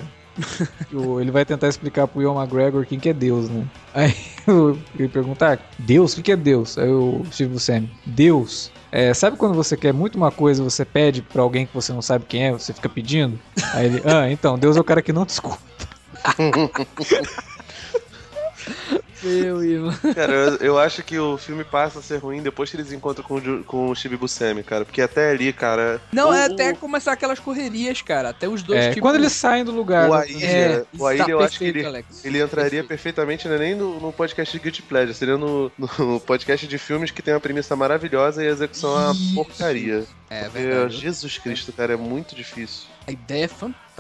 O- 0.94 1.20
ele 1.20 1.32
vai 1.32 1.46
tentar 1.46 1.68
explicar 1.68 2.08
pro 2.08 2.22
Ian 2.22 2.34
McGregor 2.42 2.86
quem 2.86 3.00
que 3.00 3.10
é 3.10 3.14
Deus, 3.14 3.50
né? 3.50 3.66
Aí 3.94 4.16
ele 4.98 5.10
pergunta, 5.10 5.54
ah, 5.54 5.58
Deus? 5.78 6.14
O 6.14 6.16
que 6.18 6.24
que 6.24 6.32
é 6.32 6.36
Deus? 6.38 6.78
Aí 6.78 6.90
o 6.90 7.24
Steve 7.32 7.54
Buscemi, 7.54 7.90
Deus. 8.06 8.72
É, 8.92 9.14
sabe 9.14 9.38
quando 9.38 9.54
você 9.56 9.78
quer 9.78 9.94
muito 9.94 10.16
uma 10.16 10.32
coisa, 10.32 10.64
você 10.64 10.84
pede 10.84 11.22
pra 11.22 11.42
alguém 11.42 11.66
que 11.66 11.74
você 11.74 11.94
não 11.94 12.02
sabe 12.02 12.26
quem 12.26 12.48
é, 12.48 12.52
você 12.52 12.74
fica 12.74 12.90
pedindo? 12.90 13.40
Aí 13.74 13.86
ele, 13.86 14.02
ah, 14.06 14.30
então, 14.30 14.58
Deus 14.58 14.76
é 14.78 14.80
o 14.80 14.84
cara 14.84 15.02
que 15.02 15.14
não 15.14 15.26
te 15.26 15.30
escuta. 15.30 15.60
Meu 19.24 19.64
irmão. 19.64 19.94
Cara, 20.16 20.34
eu, 20.34 20.56
eu 20.58 20.80
acho 20.80 21.04
que 21.04 21.18
o 21.20 21.38
filme 21.38 21.64
passa 21.64 22.00
a 22.00 22.02
ser 22.02 22.18
ruim 22.18 22.42
depois 22.42 22.70
que 22.70 22.76
eles 22.78 22.92
encontram 22.92 23.24
com, 23.24 23.38
o 23.38 23.64
com 23.64 23.92
o 23.92 24.64
cara. 24.66 24.86
Porque 24.86 25.02
até 25.02 25.32
ali, 25.32 25.54
cara. 25.54 26.02
Não, 26.12 26.30
o, 26.30 26.34
é 26.34 26.46
até 26.46 26.74
começar 26.74 27.14
aquelas 27.14 27.40
correrias, 27.40 28.02
cara. 28.02 28.30
Até 28.30 28.48
os 28.48 28.64
dois 28.64 28.80
É, 28.80 28.90
tipo, 28.90 29.02
quando 29.02 29.16
eles 29.16 29.32
saem 29.32 29.64
do 29.64 29.72
lugar. 29.72 30.10
O 30.10 30.14
né? 30.16 30.22
Ailha, 30.22 30.46
É, 30.46 30.86
o 30.98 31.06
Ailha 31.06 31.22
está 31.22 31.32
eu 31.32 31.40
acho 31.40 31.58
que 31.58 31.66
ele, 31.66 31.86
Alex. 31.86 32.26
ele 32.26 32.42
entraria 32.42 32.70
Perfeito. 32.84 32.88
perfeitamente, 32.88 33.48
não 33.48 33.56
é 33.56 33.60
nem 33.60 33.76
no, 33.76 34.00
no 34.00 34.12
podcast 34.12 34.56
de 34.56 34.64
Guilty 34.64 34.82
Pleasure, 34.82 35.14
seria 35.14 35.38
no, 35.38 35.72
no 35.78 36.20
podcast 36.20 36.68
de 36.68 36.78
filmes 36.78 37.12
que 37.12 37.22
tem 37.22 37.34
uma 37.34 37.40
premissa 37.40 37.76
maravilhosa 37.76 38.44
e 38.44 38.48
a 38.48 38.52
execução 38.52 38.96
é 38.98 39.12
uma 39.12 39.16
porcaria. 39.36 40.06
É 40.30 40.44
Porque, 40.44 40.60
verdade. 40.60 40.98
Jesus 40.98 41.38
Cristo, 41.38 41.74
cara, 41.74 41.94
é 41.94 41.98
muito 41.98 42.36
difícil. 42.36 42.88
A 43.08 43.12
ideia 43.12 43.46
é 43.46 43.48
fantástica, 43.48 43.91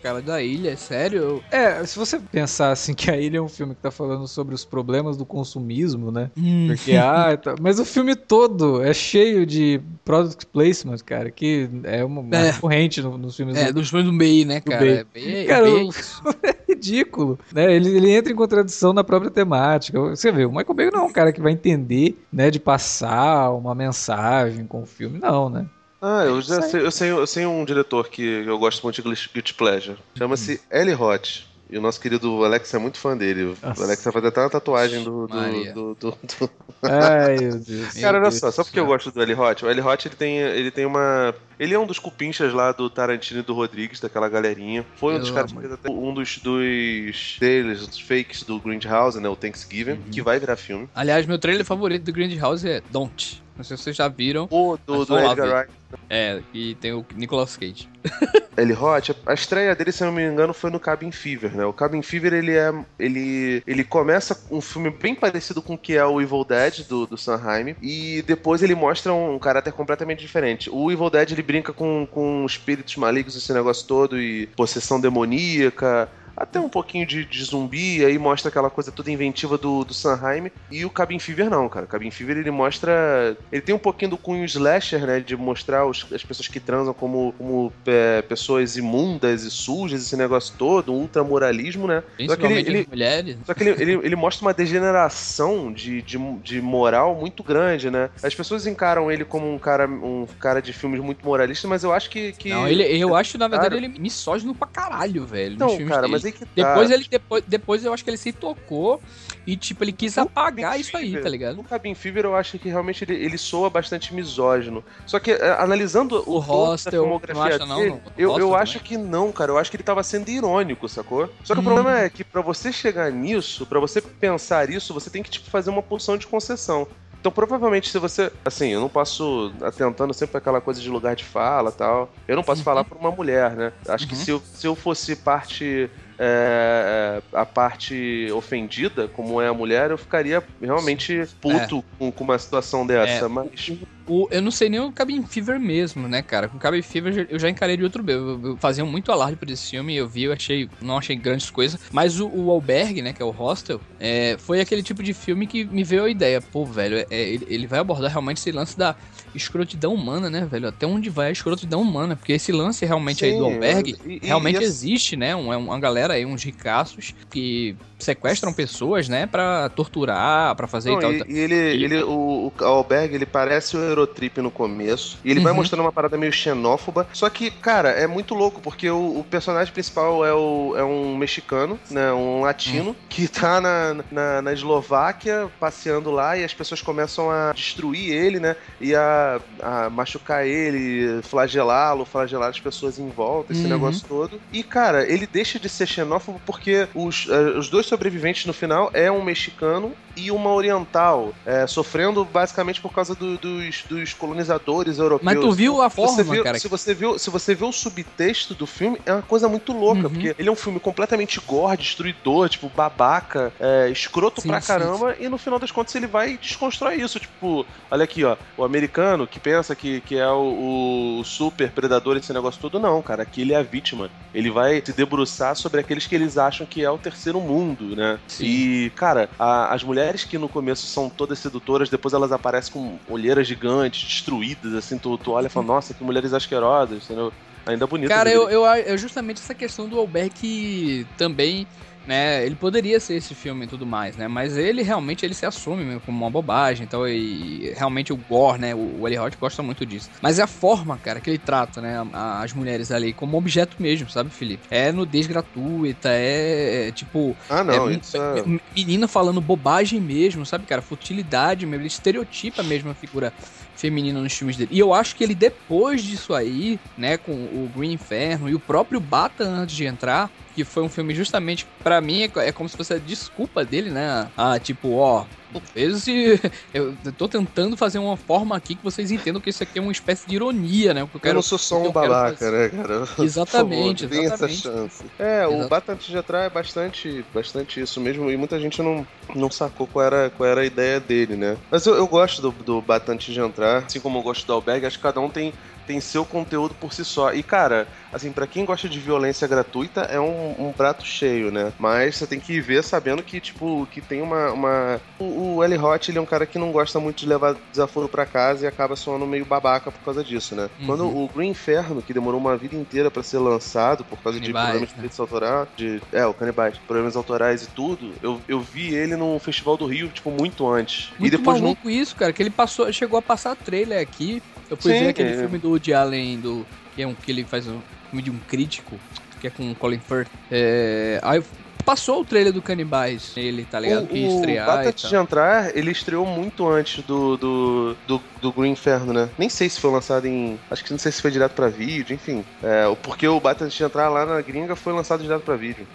cara, 0.00 0.20
da 0.22 0.42
ilha, 0.42 0.70
é 0.70 0.76
sério. 0.76 1.42
É, 1.50 1.84
se 1.84 1.98
você 1.98 2.18
pensar 2.18 2.70
assim 2.70 2.94
que 2.94 3.10
a 3.10 3.16
ilha 3.16 3.38
é 3.38 3.40
um 3.40 3.48
filme 3.48 3.74
que 3.74 3.80
tá 3.82 3.90
falando 3.90 4.26
sobre 4.28 4.54
os 4.54 4.64
problemas 4.64 5.16
do 5.16 5.24
consumismo, 5.24 6.10
né? 6.10 6.30
Hum. 6.36 6.66
Porque, 6.68 6.92
ah, 6.96 7.36
tá- 7.36 7.54
mas 7.60 7.78
o 7.78 7.84
filme 7.84 8.14
todo 8.16 8.82
é 8.82 8.92
cheio 8.92 9.46
de 9.46 9.80
product 10.04 10.46
placement, 10.46 10.98
cara, 11.04 11.30
que 11.30 11.68
é 11.84 12.04
uma, 12.04 12.20
uma 12.20 12.36
É. 12.36 12.52
corrente 12.54 13.00
no- 13.02 13.16
nos 13.18 13.36
filmes 13.36 13.56
É, 13.56 13.66
do 13.72 13.74
dos 13.80 13.90
filmes 13.90 14.10
do 14.10 14.16
Bay, 14.16 14.44
né, 14.44 14.60
Do 14.60 14.70
cara? 14.70 14.84
Bay. 14.84 14.94
É 14.98 15.04
bem, 15.04 15.46
Cara, 15.46 15.64
bem 15.64 15.86
o- 15.86 15.88
isso. 15.90 16.22
é 16.42 16.56
ridículo, 16.72 17.38
né? 17.52 17.74
Ele, 17.74 17.96
ele 17.96 18.10
entra 18.10 18.32
em 18.32 18.36
contradição 18.36 18.92
na 18.92 19.04
própria 19.04 19.30
temática. 19.30 19.98
Você 20.00 20.30
vê, 20.32 20.44
o 20.44 20.50
Michael 20.50 20.74
Bay 20.74 20.90
não 20.92 21.00
é 21.00 21.02
um 21.04 21.12
cara 21.12 21.32
que 21.32 21.40
vai 21.40 21.52
entender, 21.52 22.18
né, 22.32 22.50
de 22.50 22.58
passar 22.60 23.50
uma 23.52 23.74
mensagem 23.74 24.66
com 24.66 24.82
o 24.82 24.86
filme, 24.86 25.18
não, 25.18 25.48
né? 25.48 25.66
Ah, 26.08 26.24
eu 26.24 26.40
já 26.40 26.62
sei, 26.62 26.80
eu 26.82 26.90
sei, 26.90 27.10
eu 27.10 27.26
sei 27.26 27.46
um 27.46 27.64
diretor 27.64 28.08
que 28.08 28.22
eu 28.46 28.58
gosto 28.58 28.82
muito 28.84 29.02
de 29.02 29.28
Guilty 29.34 29.54
Pleasure. 29.54 29.96
Chama-se 30.16 30.60
Eli 30.70 30.92
Roth. 30.92 31.44
E 31.68 31.76
o 31.76 31.80
nosso 31.80 32.00
querido 32.00 32.44
Alex 32.44 32.72
é 32.74 32.78
muito 32.78 32.96
fã 32.96 33.16
dele. 33.16 33.56
Nossa. 33.60 33.80
O 33.80 33.84
Alex 33.84 34.04
vai 34.04 34.12
fazer 34.12 34.28
até 34.28 34.40
uma 34.40 34.50
tatuagem 34.50 35.02
do. 35.02 35.26
do, 35.26 35.34
Maria. 35.34 35.72
do, 35.72 35.94
do- 35.96 36.10
do- 36.38 36.50
Ai, 36.84 37.36
meu 37.38 37.58
Deus. 37.58 37.94
Cara, 38.00 38.18
olha 38.18 38.30
Deus 38.30 38.38
só, 38.38 38.52
só 38.52 38.62
porque 38.62 38.78
eu 38.78 38.86
gosto 38.86 39.10
do 39.10 39.20
Eli 39.20 39.32
Roth. 39.32 39.62
O 39.64 39.68
Eli 39.68 39.80
Roth 39.80 40.06
ele 40.06 40.14
tem, 40.14 40.38
ele 40.38 40.70
tem 40.70 40.86
uma. 40.86 41.34
Ele 41.58 41.74
é 41.74 41.78
um 41.78 41.84
dos 41.86 41.98
cupinchas 41.98 42.52
lá 42.52 42.70
do 42.70 42.88
Tarantino 42.88 43.40
e 43.40 43.42
do 43.42 43.52
Rodrigues, 43.52 43.98
daquela 43.98 44.28
galerinha. 44.28 44.86
Foi 44.94 45.16
um 45.16 45.18
dos 45.18 45.32
caras 45.32 45.50
que 45.50 45.58
fez 45.58 45.72
até 45.72 45.90
um 45.90 46.14
dos, 46.14 46.38
dos 46.38 47.36
deles, 47.40 47.84
dos 47.84 47.98
fakes 47.98 48.44
do 48.44 48.60
Grindhouse, 48.60 49.18
né? 49.20 49.28
O 49.28 49.34
Thanksgiving, 49.34 49.92
Uhum. 49.94 50.02
que 50.12 50.22
vai 50.22 50.38
virar 50.38 50.54
filme. 50.54 50.88
Aliás, 50.94 51.26
meu 51.26 51.36
trailer 51.38 51.64
favorito 51.64 52.04
do 52.04 52.12
Grand 52.12 52.32
House 52.38 52.64
é 52.64 52.80
Don't. 52.90 53.42
Não 53.56 53.64
sei 53.64 53.76
se 53.76 53.84
vocês 53.84 53.96
já 53.96 54.08
viram. 54.08 54.46
O 54.50 54.76
do, 54.86 55.04
do 55.04 55.18
Edgar. 55.18 55.48
Wright. 55.48 55.72
É, 56.10 56.42
e 56.52 56.74
tem 56.76 56.92
o 56.92 57.04
Nicolas 57.14 57.56
Cage. 57.56 57.88
Eli 58.56 58.72
Roth, 58.72 59.10
a 59.24 59.34
estreia 59.34 59.74
dele, 59.74 59.92
se 59.92 60.02
eu 60.02 60.06
não 60.06 60.14
me 60.14 60.26
engano, 60.26 60.54
foi 60.54 60.70
no 60.70 60.80
Cabin 60.80 61.10
Fever, 61.10 61.54
né? 61.54 61.64
O 61.64 61.72
Cabin 61.72 62.02
Fever, 62.02 62.32
ele 62.32 62.52
é. 62.52 62.72
Ele, 62.98 63.62
ele 63.66 63.84
começa 63.84 64.38
um 64.50 64.60
filme 64.60 64.90
bem 64.90 65.14
parecido 65.14 65.60
com 65.60 65.74
o 65.74 65.78
que 65.78 65.96
é 65.96 66.04
o 66.04 66.20
Evil 66.20 66.44
Dead 66.44 66.86
do, 66.86 67.06
do 67.06 67.16
Sanheim. 67.16 67.76
E 67.82 68.22
depois 68.26 68.62
ele 68.62 68.74
mostra 68.74 69.12
um 69.12 69.38
caráter 69.38 69.72
completamente 69.72 70.20
diferente. 70.20 70.70
O 70.70 70.90
Evil 70.90 71.10
Dead 71.10 71.32
ele 71.32 71.42
brinca 71.42 71.72
com, 71.72 72.06
com 72.10 72.44
espíritos 72.46 72.96
malignos, 72.96 73.36
esse 73.36 73.52
negócio 73.52 73.86
todo, 73.86 74.20
e 74.20 74.46
possessão 74.48 75.00
demoníaca. 75.00 76.08
Até 76.36 76.60
um 76.60 76.68
pouquinho 76.68 77.06
de, 77.06 77.24
de 77.24 77.44
zumbi, 77.44 78.04
aí 78.04 78.18
mostra 78.18 78.48
aquela 78.50 78.68
coisa 78.68 78.92
toda 78.92 79.10
inventiva 79.10 79.56
do, 79.56 79.84
do 79.84 79.94
Sanheim. 79.94 80.50
E 80.70 80.84
o 80.84 80.90
Cabin 80.90 81.18
Fever 81.18 81.48
não, 81.48 81.68
cara. 81.68 81.86
O 81.86 81.88
Cabin 81.88 82.10
Fever 82.10 82.36
ele 82.36 82.50
mostra. 82.50 83.36
Ele 83.50 83.62
tem 83.62 83.74
um 83.74 83.78
pouquinho 83.78 84.10
do 84.12 84.18
cunho 84.18 84.44
slasher, 84.44 85.06
né? 85.06 85.20
De 85.20 85.36
mostrar 85.36 85.86
os- 85.86 86.06
as 86.12 86.22
pessoas 86.22 86.48
que 86.48 86.60
transam 86.60 86.92
como, 86.92 87.34
como 87.38 87.72
é, 87.86 88.20
pessoas 88.22 88.76
imundas 88.76 89.42
e 89.44 89.50
sujas, 89.50 90.02
esse 90.02 90.16
negócio 90.16 90.54
todo, 90.58 90.92
um 90.92 91.00
ultramoralismo, 91.02 91.86
né? 91.86 92.02
Só 92.26 92.36
que 92.36 92.44
ele, 92.46 92.54
ele- 92.60 92.86
mulheres. 92.88 93.36
só 93.46 93.54
que 93.54 93.62
ele, 93.64 93.82
ele, 93.82 93.92
ele 94.06 94.16
mostra 94.16 94.44
uma 94.46 94.52
degeneração 94.52 95.72
de, 95.72 96.02
de, 96.02 96.18
de 96.42 96.60
moral 96.60 97.14
muito 97.14 97.42
grande, 97.42 97.90
né? 97.90 98.10
As 98.22 98.34
pessoas 98.34 98.66
encaram 98.66 99.10
ele 99.10 99.24
como 99.24 99.52
um 99.52 99.58
cara, 99.58 99.86
um 99.88 100.26
cara 100.38 100.60
de 100.60 100.72
filmes 100.72 101.00
muito 101.00 101.24
moralista, 101.24 101.66
mas 101.68 101.84
eu 101.84 101.92
acho 101.92 102.10
que. 102.10 102.32
que... 102.32 102.50
Não, 102.50 102.66
ele, 102.68 102.82
eu 102.84 103.14
acho, 103.14 103.38
na 103.38 103.48
verdade, 103.48 103.74
Cara. 103.74 103.84
ele 103.84 103.96
é 103.96 103.98
misógino 103.98 104.54
pra 104.54 104.66
caralho, 104.68 105.24
velho. 105.26 105.56
Não, 105.58 105.70
filmes 105.70 105.88
cara, 105.88 106.08
mas 106.08 106.25
aí 106.26 106.32
que 106.32 106.44
tá. 106.44 106.50
Depois 106.54 106.90
ele 106.90 107.06
depois, 107.10 107.44
depois 107.46 107.84
eu 107.84 107.92
acho 107.92 108.04
que 108.04 108.10
ele 108.10 108.16
se 108.16 108.32
tocou 108.32 109.00
e 109.46 109.56
tipo 109.56 109.82
ele 109.84 109.92
quis 109.92 110.16
No 110.16 110.24
apagar 110.24 110.70
Cabin 110.72 110.80
isso 110.80 110.96
aí, 110.96 111.04
Fever- 111.06 111.22
tá 111.22 111.28
ligado? 111.28 111.56
No 111.56 111.64
Cabin 111.64 111.94
Fever 111.94 112.24
eu 112.24 112.34
acho 112.36 112.58
que 112.58 112.68
realmente 112.68 113.04
ele, 113.04 113.14
ele 113.14 113.38
soa 113.38 113.70
bastante 113.70 114.14
misógino. 114.14 114.84
Só 115.06 115.18
que 115.18 115.32
é, 115.32 115.50
analisando 115.58 116.22
o, 116.26 116.36
O 116.36 116.38
Hostel, 116.38 117.02
filmografia 117.02 117.34
não 117.34 117.42
acha 117.54 117.66
não? 117.66 117.76
dele, 117.76 118.02
eu, 118.18 118.28
Hostel 118.30 118.46
eu 118.46 118.50
também? 118.50 118.62
acho 118.62 118.80
que 118.80 118.96
não, 118.96 119.32
cara. 119.32 119.52
Eu 119.52 119.58
acho 119.58 119.70
que 119.70 119.76
ele 119.76 119.84
tava 119.84 120.02
sendo 120.02 120.28
irônico, 120.30 120.88
sacou? 120.88 121.30
Só 121.44 121.54
que 121.54 121.60
Hum. 121.60 121.62
o 121.62 121.66
problema 121.66 121.98
é 122.00 122.10
que 122.10 122.22
pra 122.24 122.40
você 122.42 122.72
chegar 122.72 123.10
nisso, 123.10 123.64
pra 123.66 123.80
você 123.80 124.00
pensar 124.00 124.68
isso, 124.70 124.92
você 124.92 125.08
tem 125.10 125.22
que 125.22 125.30
tipo 125.30 125.48
fazer 125.50 125.70
uma 125.70 125.82
porção 125.82 126.16
de 126.18 126.26
concessão. 126.26 126.86
Então, 127.18 127.32
provavelmente, 127.32 127.90
se 127.90 127.98
você. 127.98 128.30
Assim, 128.44 128.68
eu 128.68 128.80
não 128.80 128.88
posso. 128.88 129.52
Atentando 129.60 130.14
sempre 130.14 130.36
aquela 130.36 130.60
coisa 130.60 130.80
de 130.80 130.88
lugar 130.88 131.16
de 131.16 131.24
fala 131.24 131.72
tal. 131.72 132.12
Eu 132.28 132.36
não 132.36 132.42
posso 132.44 132.62
falar 132.62 132.84
por 132.84 132.96
uma 132.98 133.10
mulher, 133.10 133.50
né? 133.56 133.72
Acho 133.88 134.06
que 134.06 134.14
Uhum. 134.14 134.20
se 134.20 134.30
eu, 134.30 134.42
se 134.44 134.66
eu 134.66 134.76
fosse 134.76 135.16
parte. 135.16 135.90
É, 136.18 137.22
a 137.32 137.44
parte 137.44 138.30
ofendida, 138.32 139.08
como 139.08 139.40
é 139.40 139.48
a 139.48 139.54
mulher, 139.54 139.90
eu 139.90 139.98
ficaria 139.98 140.42
realmente 140.60 141.26
puto 141.40 141.84
com, 141.98 142.10
com 142.10 142.24
uma 142.24 142.38
situação 142.38 142.86
dessa. 142.86 143.26
É. 143.26 143.28
Mas. 143.28 143.72
O, 144.08 144.28
eu 144.30 144.40
não 144.40 144.50
sei 144.50 144.68
nem 144.68 144.78
o 144.80 144.92
Cabin 144.92 145.22
Fever 145.24 145.58
mesmo, 145.58 146.06
né, 146.06 146.22
cara? 146.22 146.48
Com 146.48 146.58
Cabin 146.58 146.82
Fever 146.82 147.26
eu 147.28 147.38
já 147.38 147.48
encarei 147.50 147.76
de 147.76 147.82
outro 147.84 148.02
bem. 148.02 148.14
Eu, 148.16 148.40
eu 148.44 148.56
fazia 148.56 148.84
muito 148.84 149.10
alarde 149.10 149.36
por 149.36 149.50
esse 149.50 149.70
filme, 149.70 149.96
eu 149.96 150.08
vi, 150.08 150.24
eu 150.24 150.32
achei, 150.32 150.68
não 150.80 150.98
achei 150.98 151.16
grandes 151.16 151.50
coisas. 151.50 151.80
Mas 151.92 152.20
o, 152.20 152.28
o 152.28 152.50
Albergue, 152.50 153.02
né, 153.02 153.12
que 153.12 153.20
é 153.20 153.24
o 153.24 153.30
Hostel, 153.30 153.80
é, 153.98 154.36
foi 154.38 154.60
aquele 154.60 154.82
tipo 154.82 155.02
de 155.02 155.12
filme 155.12 155.46
que 155.46 155.64
me 155.64 155.82
veio 155.82 156.04
a 156.04 156.10
ideia. 156.10 156.40
Pô, 156.40 156.64
velho, 156.64 156.98
é, 156.98 157.06
ele, 157.10 157.46
ele 157.48 157.66
vai 157.66 157.80
abordar 157.80 158.10
realmente 158.10 158.38
esse 158.38 158.52
lance 158.52 158.78
da 158.78 158.94
escrotidão 159.34 159.92
humana, 159.94 160.30
né, 160.30 160.46
velho? 160.50 160.68
Até 160.68 160.86
onde 160.86 161.10
vai 161.10 161.28
a 161.28 161.32
escrotidão 161.32 161.82
humana? 161.82 162.16
Porque 162.16 162.32
esse 162.32 162.52
lance 162.52 162.84
realmente 162.86 163.24
aí 163.24 163.32
do 163.32 163.44
Sim, 163.46 163.54
Albergue 163.54 163.96
e- 164.06 164.20
e- 164.22 164.26
realmente 164.26 164.54
e 164.54 164.58
assim- 164.58 164.66
existe, 164.66 165.16
né? 165.16 165.34
Um, 165.36 165.52
é 165.52 165.56
uma 165.56 165.78
galera 165.78 166.14
aí, 166.14 166.24
uns 166.24 166.42
ricaços 166.42 167.14
que 167.30 167.76
sequestram 167.98 168.52
pessoas, 168.52 169.08
né, 169.08 169.26
pra 169.26 169.68
torturar, 169.70 170.54
pra 170.54 170.66
fazer 170.66 170.90
Não, 170.90 170.98
e 170.98 171.00
tal. 171.00 171.12
e, 171.12 171.24
e 171.28 171.38
ele, 171.38 171.54
ele 171.54 172.02
o, 172.02 172.52
o 172.60 172.64
Alberg, 172.64 173.14
ele 173.14 173.26
parece 173.26 173.76
o 173.76 173.80
Eurotrip 173.80 174.38
no 174.40 174.50
começo. 174.50 175.18
E 175.24 175.30
ele 175.30 175.40
vai 175.40 175.52
Uhum. 175.52 175.56
mostrando 175.58 175.80
uma 175.80 175.92
parada 175.92 176.16
meio 176.18 176.32
xenófoba. 176.32 177.08
Só 177.12 177.28
que, 177.30 177.50
cara, 177.50 177.90
é 177.90 178.06
muito 178.06 178.34
louco, 178.34 178.60
porque 178.60 178.88
o, 178.90 179.18
o 179.20 179.24
personagem 179.24 179.72
principal 179.72 180.24
é, 180.24 180.32
o, 180.34 180.74
é 180.76 180.84
um 180.84 181.16
mexicano, 181.16 181.78
né? 181.90 182.12
Um 182.12 182.42
latino, 182.42 182.94
que 183.08 183.26
tá 183.28 183.60
na, 183.60 184.04
na, 184.10 184.42
na 184.42 184.52
Eslováquia 184.52 185.50
passeando 185.58 186.10
lá 186.10 186.36
e 186.36 186.44
as 186.44 186.52
pessoas 186.54 186.82
começam 186.82 187.30
a 187.30 187.52
destruir 187.52 188.12
ele, 188.12 188.38
né? 188.38 188.56
E 188.80 188.94
a, 188.94 189.40
a 189.62 189.90
machucar 189.90 190.46
ele, 190.46 191.22
flagelá-lo, 191.22 192.04
flagelar 192.04 192.50
as 192.50 192.60
pessoas 192.60 192.98
em 192.98 193.08
volta, 193.10 193.52
esse 193.52 193.62
Uhum. 193.62 193.70
negócio 193.70 194.06
todo. 194.06 194.40
E, 194.52 194.62
cara, 194.62 195.10
ele 195.10 195.26
deixa 195.26 195.58
de 195.58 195.68
ser 195.68 195.86
xenófobo 195.86 196.40
porque 196.44 196.88
os, 196.94 197.26
eh, 197.28 197.58
os 197.58 197.68
dois 197.68 197.85
sobreviventes 197.86 198.46
no 198.46 198.52
final 198.52 198.90
é 198.92 199.10
um 199.10 199.22
mexicano 199.22 199.92
e 200.18 200.30
uma 200.30 200.50
oriental, 200.50 201.34
eh, 201.44 201.66
sofrendo 201.66 202.24
basicamente 202.24 202.80
por 202.80 202.90
causa 202.90 203.14
do- 203.14 203.36
dos, 203.36 203.84
dos 203.86 204.14
colonizadores 204.14 204.98
europeus. 204.98 205.24
Mas 205.34 205.38
tu 205.38 205.52
viu 205.52 205.82
a 205.82 205.90
forma, 205.90 206.22
viu- 206.22 206.42
cara? 206.42 206.58
Se 206.58 206.68
você, 206.68 206.94
viu, 206.94 207.18
se 207.18 207.28
você 207.28 207.54
viu 207.54 207.68
o 207.68 207.72
subtexto 207.72 208.54
do 208.54 208.66
filme, 208.66 208.98
é 209.04 209.12
uma 209.12 209.20
coisa 209.22 209.46
muito 209.46 209.72
louca, 209.74 210.04
Uhum. 210.04 210.10
porque 210.10 210.34
ele 210.38 210.48
é 210.48 210.52
um 210.52 210.56
filme 210.56 210.80
completamente 210.80 211.38
gore, 211.46 211.76
destruidor, 211.76 212.48
tipo, 212.48 212.70
babaca, 212.70 213.52
é, 213.60 213.90
escroto 213.90 214.40
Sim, 214.40 214.48
pra 214.48 214.60
sim, 214.62 214.66
caramba, 214.68 215.14
e 215.20 215.28
no 215.28 215.36
final 215.36 215.58
das 215.58 215.70
contas 215.70 215.94
ele 215.94 216.06
vai 216.06 216.30
e 216.32 216.38
desconstrói 216.38 216.94
isso. 216.96 217.20
Tipo, 217.20 217.66
olha 217.90 218.04
aqui, 218.04 218.24
ó, 218.24 218.38
o 218.56 218.64
americano 218.64 219.26
que 219.26 219.38
pensa 219.38 219.76
que, 219.76 220.00
que 220.00 220.16
é 220.16 220.28
o, 220.30 221.18
o 221.20 221.24
super 221.24 221.70
predador 221.72 222.16
esse 222.16 222.32
negócio 222.32 222.58
todo, 222.58 222.78
não, 222.78 223.02
cara, 223.02 223.22
aqui 223.22 223.42
ele 223.42 223.52
é 223.52 223.56
a 223.56 223.62
vítima. 223.62 224.10
Ele 224.32 224.50
vai 224.50 224.82
se 224.84 224.94
debruçar 224.94 225.54
sobre 225.56 225.80
aqueles 225.80 226.06
que 226.06 226.14
eles 226.14 226.38
acham 226.38 226.66
que 226.66 226.82
é 226.82 226.90
o 226.90 226.96
terceiro 226.98 227.38
mundo, 227.38 227.75
né? 227.84 228.18
Sim. 228.26 228.44
E, 228.46 228.90
cara, 228.96 229.28
a- 229.38 229.74
as 229.74 229.82
mulheres 229.82 230.24
que 230.24 230.38
no 230.38 230.48
começo 230.48 230.86
são 230.86 231.10
todas 231.10 231.38
sedutoras, 231.38 231.90
depois 231.90 232.14
elas 232.14 232.32
aparecem 232.32 232.72
com 232.72 232.98
olheiras 233.06 233.46
gigantes, 233.46 234.02
destruídas, 234.08 234.72
assim, 234.74 234.98
tu, 234.98 235.18
tu 235.18 235.32
olha 235.32 235.46
e 235.46 235.50
fala, 235.50 235.66
nossa, 235.66 235.92
que 235.94 236.02
mulheres 236.02 236.32
asquerosas, 236.32 237.04
entendeu? 237.04 237.32
Ainda 237.66 237.86
bonito. 237.86 238.08
Cara, 238.08 238.30
eu, 238.30 238.48
eu, 238.48 238.64
é 238.64 238.96
justamente 238.96 239.42
essa 239.42 239.54
questão 239.54 239.88
do 239.88 239.98
Alberg 239.98 240.30
que 240.30 241.04
também, 241.18 241.66
né, 242.06 242.44
ele 242.46 242.54
poderia 242.56 243.00
ser 243.00 243.14
esse 243.16 243.34
filme 243.34 243.64
e 243.64 243.68
tudo 243.68 243.86
mais, 243.86 244.16
né, 244.16 244.28
mas 244.28 244.56
ele 244.56 244.82
realmente 244.82 245.24
ele 245.24 245.34
se 245.34 245.44
assume 245.44 245.84
mesmo 245.84 246.00
como 246.00 246.16
uma 246.18 246.30
bobagem, 246.30 246.84
então, 246.84 247.06
e 247.08 247.72
realmente 247.76 248.12
o 248.12 248.16
Gore, 248.16 248.60
né, 248.60 248.74
o, 248.74 249.00
o 249.00 249.08
Eli 249.08 249.16
Roth 249.16 249.36
gosta 249.38 249.62
muito 249.62 249.84
disso. 249.84 250.10
Mas 250.22 250.38
é 250.38 250.42
a 250.42 250.46
forma, 250.46 250.98
cara, 250.98 251.20
que 251.20 251.28
ele 251.30 251.38
trata, 251.38 251.80
né, 251.80 251.98
a- 252.12 252.42
as 252.42 252.52
mulheres 252.52 252.90
ali 252.90 253.12
como 253.12 253.36
objeto 253.36 253.76
mesmo, 253.80 254.08
sabe, 254.08 254.30
Felipe? 254.30 254.66
É 254.70 254.92
nudez 254.92 255.26
gratuita, 255.26 256.08
é, 256.10 256.88
é, 256.88 256.92
tipo, 256.92 257.36
Ah, 257.48 257.64
não, 257.64 257.88
é, 257.90 257.94
isso 257.94 258.16
é... 258.16 258.42
me- 258.46 258.60
menina 258.74 259.08
falando 259.08 259.40
bobagem 259.40 260.00
mesmo, 260.00 260.44
sabe, 260.46 260.66
cara? 260.66 260.82
Futilidade 260.82 261.66
mesmo. 261.66 261.82
Ele 261.82 261.88
estereotipa 261.88 262.62
mesmo 262.62 262.90
a 262.90 262.94
figura 262.94 263.32
feminina 263.76 264.20
nos 264.20 264.32
filmes 264.32 264.56
dele. 264.56 264.70
E 264.72 264.78
eu 264.78 264.92
acho 264.92 265.14
que 265.14 265.22
ele, 265.22 265.34
depois 265.34 266.02
disso 266.02 266.34
aí, 266.34 266.78
né, 266.96 267.16
com 267.16 267.32
o 267.32 267.70
Green 267.76 267.92
Inferno 267.92 268.48
e 268.48 268.54
o 268.54 268.60
próprio 268.60 269.00
Bata 269.00 269.44
antes 269.44 269.76
de 269.76 269.84
entrar, 269.84 270.30
que 270.54 270.64
foi 270.64 270.82
um 270.82 270.88
filme 270.88 271.14
justamente, 271.14 271.66
pra 271.84 272.00
mim, 272.00 272.22
é, 272.22 272.30
é 272.48 272.52
como 272.52 272.68
se 272.68 272.76
fosse 272.76 272.94
a 272.94 272.98
desculpa 272.98 273.64
dele, 273.64 273.90
né? 273.90 274.28
Ah, 274.36 274.58
tipo, 274.58 274.94
ó. 274.94 275.26
Eu 276.74 276.96
tô 277.16 277.28
tentando 277.28 277.76
fazer 277.76 277.98
uma 277.98 278.16
forma 278.16 278.56
aqui 278.56 278.74
que 278.74 278.82
vocês 278.82 279.10
entendam 279.10 279.40
que 279.40 279.50
isso 279.50 279.62
aqui 279.62 279.78
é 279.78 279.82
uma 279.82 279.92
espécie 279.92 280.26
de 280.26 280.34
ironia, 280.34 280.92
né? 280.92 281.04
Porque 281.04 281.16
eu 281.16 281.18
Eu 281.18 281.20
quero 281.20 281.34
não 281.36 281.42
sou 281.42 281.58
só 281.58 281.76
o 281.76 281.82
um 281.82 281.84
eu 281.86 281.92
babaca, 281.92 282.50
né, 282.50 282.68
cara? 282.68 283.08
Exatamente, 283.18 284.06
favor, 284.06 284.16
dê 284.16 284.24
essa 284.24 284.34
exatamente. 284.46 284.62
chance. 284.62 285.04
É, 285.18 285.46
o 285.46 285.52
Exato. 285.52 285.68
Batante 285.68 286.10
de 286.10 286.18
Atrás 286.18 286.46
é 286.46 286.50
bastante, 286.50 287.24
bastante 287.32 287.80
isso 287.80 288.00
mesmo, 288.00 288.30
e 288.30 288.36
muita 288.36 288.58
gente 288.60 288.82
não, 288.82 289.06
não 289.34 289.50
sacou 289.50 289.86
qual 289.86 290.04
era, 290.04 290.30
qual 290.30 290.48
era 290.48 290.60
a 290.60 290.66
ideia 290.66 291.00
dele, 291.00 291.36
né? 291.36 291.56
Mas 291.70 291.86
eu, 291.86 291.94
eu 291.94 292.06
gosto 292.06 292.42
do, 292.42 292.50
do 292.50 292.80
Batante 292.80 293.32
de 293.32 293.40
Entrar, 293.40 293.84
assim 293.84 294.00
como 294.00 294.18
eu 294.18 294.22
gosto 294.22 294.46
do 294.46 294.52
Alberg, 294.52 294.86
acho 294.86 294.96
que 294.96 295.02
cada 295.02 295.20
um 295.20 295.30
tem, 295.30 295.52
tem 295.86 296.00
seu 296.00 296.24
conteúdo 296.24 296.74
por 296.74 296.92
si 296.92 297.04
só. 297.04 297.32
E, 297.32 297.42
cara, 297.42 297.86
assim, 298.12 298.32
pra 298.32 298.46
quem 298.46 298.64
gosta 298.64 298.88
de 298.88 298.98
violência 298.98 299.46
gratuita, 299.46 300.02
é 300.02 300.18
um, 300.18 300.68
um 300.68 300.72
prato 300.72 301.04
cheio, 301.04 301.50
né? 301.50 301.72
Mas 301.78 302.16
você 302.16 302.26
tem 302.26 302.40
que 302.40 302.60
ver 302.60 302.82
sabendo 302.82 303.22
que, 303.22 303.40
tipo, 303.40 303.86
que 303.90 304.00
tem 304.00 304.22
uma... 304.22 304.52
uma... 304.52 305.00
O, 305.18 305.56
o 305.56 305.64
Eli 305.64 305.76
Roth, 305.76 306.08
ele 306.08 306.18
é 306.18 306.20
um 306.20 306.26
cara 306.26 306.46
que 306.46 306.58
não 306.58 306.72
gosta 306.72 306.98
muito 306.98 307.18
de 307.18 307.26
levar 307.26 307.56
desaforo 307.70 308.08
pra 308.08 308.26
casa 308.26 308.64
e 308.64 308.68
acaba 308.68 308.96
soando 308.96 309.26
meio 309.26 309.44
babaca 309.44 309.90
por 309.90 310.00
causa 310.00 310.24
disso, 310.24 310.54
né? 310.54 310.68
Uhum. 310.80 310.86
Quando 310.86 311.06
o 311.06 311.28
Green 311.28 311.50
Inferno, 311.50 312.02
que 312.02 312.12
demorou 312.12 312.40
uma 312.40 312.56
vida 312.56 312.74
inteira 312.74 313.10
pra 313.10 313.22
ser 313.22 313.38
lançado 313.38 314.04
por 314.04 314.18
causa 314.18 314.38
de 314.40 314.52
Canibais, 314.52 314.64
problemas 314.66 314.88
de 314.88 314.94
né? 314.94 314.96
direitos 314.96 315.20
autorais, 315.20 315.68
de, 315.76 316.02
é, 316.12 316.26
o 316.26 316.34
Canibais, 316.34 316.78
problemas 316.78 317.16
autorais 317.16 317.62
e 317.62 317.66
tudo, 317.68 318.12
eu, 318.22 318.40
eu 318.48 318.60
vi 318.60 318.94
ele 318.94 319.16
no 319.16 319.38
Festival 319.38 319.76
do 319.76 319.86
Rio, 319.86 320.08
tipo, 320.08 320.30
muito 320.30 320.68
antes. 320.68 321.10
Muito 321.18 321.34
e 321.34 321.36
depois 321.36 321.60
não 321.60 321.76
maluco 321.76 321.90
isso, 321.90 322.16
cara, 322.16 322.32
que 322.32 322.42
ele 322.42 322.50
passou, 322.50 322.92
chegou 322.92 323.18
a 323.18 323.22
passar 323.22 323.54
trailer 323.56 324.00
aqui. 324.00 324.42
Eu 324.70 324.76
fui 324.76 324.92
Sim, 324.92 325.00
ver 325.00 325.08
aquele 325.08 325.30
é. 325.30 325.38
filme 325.38 325.58
do 325.58 325.70
Woody 325.70 325.94
Allen, 325.94 326.40
do, 326.40 326.66
que 326.94 327.02
é 327.02 327.06
um 327.06 327.14
que 327.14 327.30
ele 327.30 327.44
faz 327.44 327.68
um 327.68 327.80
filme 328.10 328.22
de 328.22 328.30
um 328.30 328.38
crítico, 328.38 328.98
que 329.40 329.46
é 329.46 329.50
com 329.50 329.70
o 329.70 329.74
Colin 329.74 330.00
Firth. 330.00 330.28
É, 330.50 331.20
aí 331.22 331.42
passou 331.86 332.20
o 332.20 332.24
trailer 332.24 332.52
do 332.52 332.60
Canibais, 332.60 333.32
ele, 333.36 333.64
tá 333.64 333.80
ligado? 333.80 334.06
que 334.08 334.18
ia 334.18 334.28
O, 334.28 334.32
o 334.32 334.34
estrear 334.36 334.66
Batante 334.66 335.02
tal. 335.02 335.10
de 335.10 335.16
Entrar, 335.16 335.76
ele 335.76 335.90
estreou 335.92 336.26
muito 336.26 336.68
antes 336.68 337.02
do, 337.04 337.36
do, 337.38 337.96
do, 338.06 338.20
do 338.42 338.52
Green 338.52 338.72
Inferno, 338.72 339.12
né? 339.12 339.30
Nem 339.38 339.48
sei 339.48 339.68
se 339.70 339.80
foi 339.80 339.90
lançado 339.90 340.26
em. 340.26 340.58
Acho 340.70 340.84
que 340.84 340.90
não 340.90 340.98
sei 340.98 341.12
se 341.12 341.22
foi 341.22 341.30
direto 341.30 341.52
pra 341.52 341.68
vídeo, 341.68 342.12
enfim. 342.14 342.44
É, 342.62 342.86
o- 342.88 342.96
porque 342.96 343.26
o 343.28 343.38
Batante 343.40 343.76
de 343.76 343.84
Entrar 343.84 344.08
lá 344.08 344.26
na 344.26 344.40
gringa 344.40 344.74
foi 344.74 344.92
lançado 344.92 345.22
direto 345.22 345.42
pra 345.42 345.54
vídeo, 345.56 345.86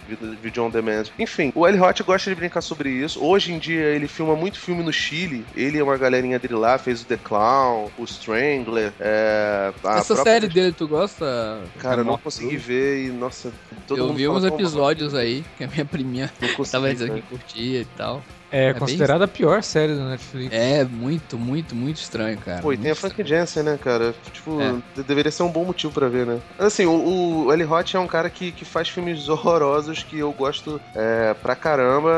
vídeo, 0.42 0.64
on 0.64 0.70
demand. 0.70 1.04
Enfim, 1.18 1.52
o 1.54 1.68
Eli 1.68 1.76
Roth 1.76 2.00
gosta 2.02 2.30
de 2.30 2.34
brincar 2.36 2.62
sobre 2.62 2.88
isso. 2.90 3.22
Hoje 3.22 3.52
em 3.52 3.58
dia 3.58 3.84
ele 3.84 4.08
filma 4.08 4.34
muito 4.34 4.58
filme 4.58 4.82
no 4.82 4.92
Chile. 4.92 5.44
Ele 5.54 5.76
e 5.78 5.82
uma 5.82 5.96
galerinha 5.98 6.38
dele 6.38 6.54
lá 6.54 6.78
fez 6.78 7.02
o 7.02 7.04
The 7.04 7.18
Clown, 7.22 7.90
o 7.98 8.04
Strangler. 8.04 8.92
É, 8.98 9.72
Essa 9.84 10.14
própria- 10.14 10.16
série 10.32 10.48
dele, 10.48 10.72
tu 10.72 10.88
gosta? 10.88 11.60
Cara, 11.78 12.00
eu 12.00 12.04
não 12.04 12.16
consegui 12.16 12.56
ver 12.56 13.04
e, 13.06 13.08
nossa, 13.10 13.52
todo 13.86 13.98
Eu 13.98 14.06
mundo 14.06 14.16
vi 14.16 14.24
fala 14.26 14.38
uns 14.38 14.44
episódios 14.44 15.14
aí, 15.14 15.44
que 15.58 15.64
a 15.64 15.66
minha 15.68 15.81
priminha 15.84 16.30
Não 16.40 16.48
consegui, 16.50 16.70
tava 16.72 16.92
dizendo 16.92 17.08
cara. 17.08 17.20
que 17.22 17.26
curtia 17.28 17.80
e 17.80 17.84
tal. 17.84 18.22
É, 18.54 18.70
bem 18.70 18.80
considerada 18.80 19.24
a 19.24 19.28
pior 19.28 19.62
série 19.62 19.94
do 19.94 20.04
Netflix. 20.10 20.54
É 20.54 20.84
muito, 20.84 21.38
muito, 21.38 21.74
muito 21.74 21.96
estranho, 21.96 22.36
cara. 22.36 22.60
Pô, 22.60 22.70
e 22.70 22.76
tem 22.76 22.90
a 22.90 22.94
Muito 22.94 23.00
Frank 23.00 23.24
Jensen, 23.26 23.62
né, 23.62 23.78
cara? 23.82 24.14
Tipo, 24.30 24.60
É. 24.60 24.74
de- 24.94 25.02
deveria 25.04 25.32
ser 25.32 25.42
um 25.42 25.50
bom 25.50 25.64
motivo 25.64 25.90
pra 25.90 26.06
ver, 26.10 26.26
né? 26.26 26.38
Assim, 26.58 26.84
o, 26.84 27.46
o 27.46 27.52
Eli 27.52 27.62
Roth 27.64 27.94
é 27.94 27.98
um 27.98 28.06
cara 28.06 28.28
que, 28.28 28.52
que 28.52 28.66
faz 28.66 28.90
filmes 28.90 29.26
horrorosos 29.30 30.02
que 30.02 30.18
eu 30.18 30.30
gosto 30.32 30.78
é, 30.94 31.32
pra 31.32 31.56
caramba 31.56 32.10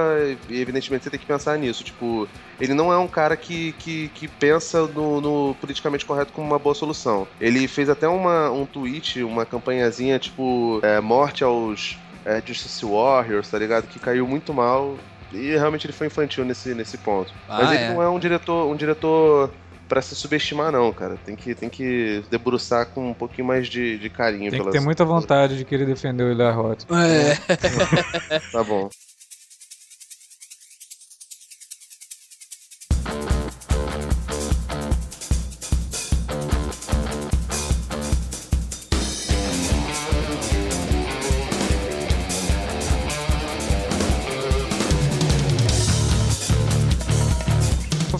e 0.48 0.60
evidentemente 0.60 1.04
você 1.04 1.10
tem 1.10 1.20
que 1.20 1.26
pensar 1.26 1.56
nisso. 1.56 1.84
Tipo, 1.84 2.28
ele 2.60 2.74
não 2.74 2.92
é 2.92 2.98
um 2.98 3.06
cara 3.06 3.36
que, 3.36 3.70
que, 3.74 4.08
que 4.08 4.26
pensa 4.26 4.88
no, 4.88 5.20
no 5.20 5.54
politicamente 5.60 6.04
correto 6.04 6.32
como 6.32 6.48
uma 6.48 6.58
boa 6.58 6.74
solução. 6.74 7.28
Ele 7.40 7.68
fez 7.68 7.88
até 7.88 8.08
uma, 8.08 8.50
um 8.50 8.66
tweet, 8.66 9.22
uma 9.22 9.46
campanhazinha, 9.46 10.18
tipo, 10.18 10.80
é, 10.82 11.00
morte 11.00 11.44
aos 11.44 11.96
é, 12.24 12.42
Justice 12.44 12.84
Warriors, 12.84 13.50
tá 13.50 13.58
ligado? 13.58 13.86
Que 13.86 13.98
caiu 13.98 14.26
muito 14.26 14.52
mal. 14.52 14.96
E 15.32 15.50
realmente 15.50 15.86
ele 15.86 15.92
foi 15.92 16.06
infantil 16.06 16.44
nesse, 16.44 16.74
nesse 16.74 16.96
ponto. 16.98 17.32
Ah, 17.48 17.58
Mas 17.62 17.72
ele 17.72 17.84
é. 17.84 17.92
não 17.92 18.02
é 18.02 18.08
um 18.08 18.18
diretor, 18.18 18.70
um 18.70 18.76
diretor 18.76 19.50
para 19.88 20.00
se 20.00 20.14
subestimar, 20.14 20.70
não, 20.72 20.92
cara. 20.92 21.16
Tem 21.24 21.34
que, 21.34 21.54
tem 21.54 21.68
que 21.68 22.22
debruçar 22.30 22.86
com 22.86 23.10
um 23.10 23.14
pouquinho 23.14 23.46
mais 23.46 23.68
de, 23.68 23.98
de 23.98 24.08
carinho. 24.08 24.50
Tem 24.50 24.62
que 24.62 24.70
ter 24.70 24.80
muita 24.80 25.04
vontade 25.04 25.56
de 25.56 25.64
querer 25.64 25.86
defender 25.86 26.22
o 26.22 26.30
Eli 26.30 26.50
Roth. 26.50 26.84
É. 26.90 28.40
Tá 28.52 28.62
bom. 28.62 28.88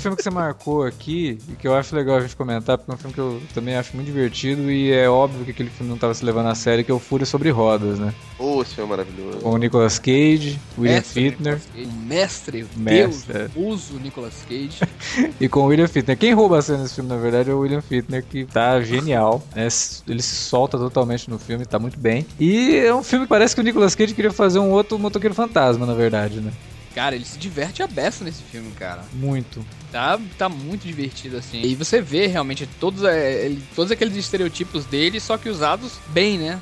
filme 0.04 0.16
que 0.16 0.22
você 0.22 0.30
marcou 0.30 0.84
aqui 0.84 1.38
e 1.48 1.52
que 1.56 1.66
eu 1.66 1.74
acho 1.74 1.96
legal 1.96 2.16
a 2.16 2.20
gente 2.20 2.36
comentar, 2.36 2.76
porque 2.76 2.90
é 2.90 2.94
um 2.94 2.98
filme 2.98 3.14
que 3.14 3.20
eu 3.20 3.42
também 3.54 3.74
acho 3.74 3.96
muito 3.96 4.06
divertido 4.06 4.70
e 4.70 4.92
é 4.92 5.08
óbvio 5.08 5.44
que 5.46 5.50
aquele 5.50 5.70
filme 5.70 5.88
não 5.88 5.96
estava 5.96 6.12
se 6.12 6.22
levando 6.24 6.48
a 6.48 6.54
sério, 6.54 6.84
que 6.84 6.90
é 6.90 6.94
o 6.94 6.98
Fúria 6.98 7.24
sobre 7.24 7.48
Rodas, 7.50 7.98
né? 7.98 8.12
Oh, 8.38 8.60
esse 8.60 8.74
filme 8.74 8.92
é 8.92 8.96
maravilhoso. 8.96 9.38
Com 9.38 9.50
o 9.50 9.56
Nicolas 9.56 9.98
Cage, 9.98 10.60
William 10.76 10.96
Mestre 10.96 11.30
Fittner 11.30 11.58
Cage, 11.58 11.86
O 11.86 11.92
mestre, 11.92 12.62
o 12.62 12.78
Mestre, 12.78 13.32
deus, 13.32 13.50
o 13.56 13.60
uso 13.60 13.94
Nicolas 13.98 14.44
Cage. 14.46 14.80
e 15.40 15.48
com 15.48 15.60
o 15.60 15.66
William 15.66 15.88
Fittner. 15.88 16.18
Quem 16.18 16.34
rouba 16.34 16.58
a 16.58 16.62
cena 16.62 16.82
nesse 16.82 16.96
filme, 16.96 17.08
na 17.08 17.16
verdade, 17.16 17.50
é 17.50 17.54
o 17.54 17.60
William 17.60 17.80
Fittner, 17.80 18.22
que 18.22 18.44
tá 18.44 18.82
genial. 18.82 19.42
né? 19.56 19.68
Ele 20.06 20.22
se 20.22 20.34
solta 20.34 20.76
totalmente 20.76 21.30
no 21.30 21.38
filme, 21.38 21.64
tá 21.64 21.78
muito 21.78 21.98
bem. 21.98 22.26
E 22.38 22.76
é 22.76 22.94
um 22.94 23.02
filme 23.02 23.24
que 23.24 23.30
parece 23.30 23.54
que 23.54 23.60
o 23.60 23.64
Nicolas 23.64 23.94
Cage 23.94 24.14
queria 24.14 24.32
fazer 24.32 24.58
um 24.58 24.70
outro 24.70 24.98
motoqueiro 24.98 25.34
fantasma, 25.34 25.86
na 25.86 25.94
verdade, 25.94 26.40
né? 26.40 26.52
Cara, 26.94 27.16
ele 27.16 27.24
se 27.24 27.38
diverte 27.38 27.82
a 27.82 27.86
beça 27.86 28.24
nesse 28.24 28.42
filme, 28.42 28.70
cara. 28.72 29.02
Muito. 29.12 29.64
Tá, 29.90 30.18
tá 30.38 30.48
muito 30.48 30.86
divertido, 30.86 31.36
assim. 31.36 31.60
E 31.62 31.74
você 31.74 32.00
vê 32.00 32.26
realmente 32.26 32.68
todos, 32.78 33.02
é, 33.04 33.52
todos 33.74 33.90
aqueles 33.90 34.16
estereotipos 34.16 34.84
dele, 34.84 35.20
só 35.20 35.36
que 35.36 35.48
usados 35.48 35.92
bem, 36.08 36.38
né? 36.38 36.60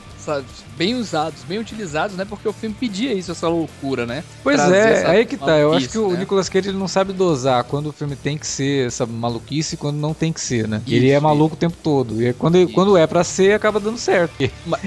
Bem 0.76 0.94
usados, 0.94 1.42
bem 1.48 1.58
utilizados, 1.58 2.16
né? 2.16 2.24
Porque 2.24 2.46
o 2.48 2.52
filme 2.52 2.74
pedia 2.78 3.12
isso, 3.12 3.32
essa 3.32 3.48
loucura, 3.48 4.06
né? 4.06 4.22
Pois 4.42 4.56
Trazer 4.56 4.76
é, 4.76 4.92
essa 4.92 5.08
aí 5.08 5.26
que 5.26 5.36
tá. 5.36 5.58
Eu 5.58 5.72
acho 5.74 5.88
que 5.88 5.98
o 5.98 6.12
né? 6.12 6.20
Nicolas 6.20 6.48
Cage 6.48 6.68
ele 6.68 6.78
não 6.78 6.86
sabe 6.86 7.12
dosar 7.12 7.64
quando 7.64 7.88
o 7.88 7.92
filme 7.92 8.14
tem 8.14 8.38
que 8.38 8.46
ser 8.46 8.86
essa 8.86 9.04
maluquice 9.04 9.74
e 9.74 9.78
quando 9.78 9.96
não 9.96 10.14
tem 10.14 10.32
que 10.32 10.40
ser, 10.40 10.68
né? 10.68 10.80
Isso, 10.86 10.94
ele 10.94 11.10
é 11.10 11.14
isso. 11.14 11.22
maluco 11.22 11.56
o 11.56 11.58
tempo 11.58 11.76
todo. 11.82 12.22
E 12.22 12.32
quando, 12.34 12.56
Isso. 12.56 12.72
quando 12.72 12.96
é 12.96 13.06
pra 13.06 13.24
ser, 13.24 13.54
acaba 13.54 13.80
dando 13.80 13.98
certo. 13.98 14.32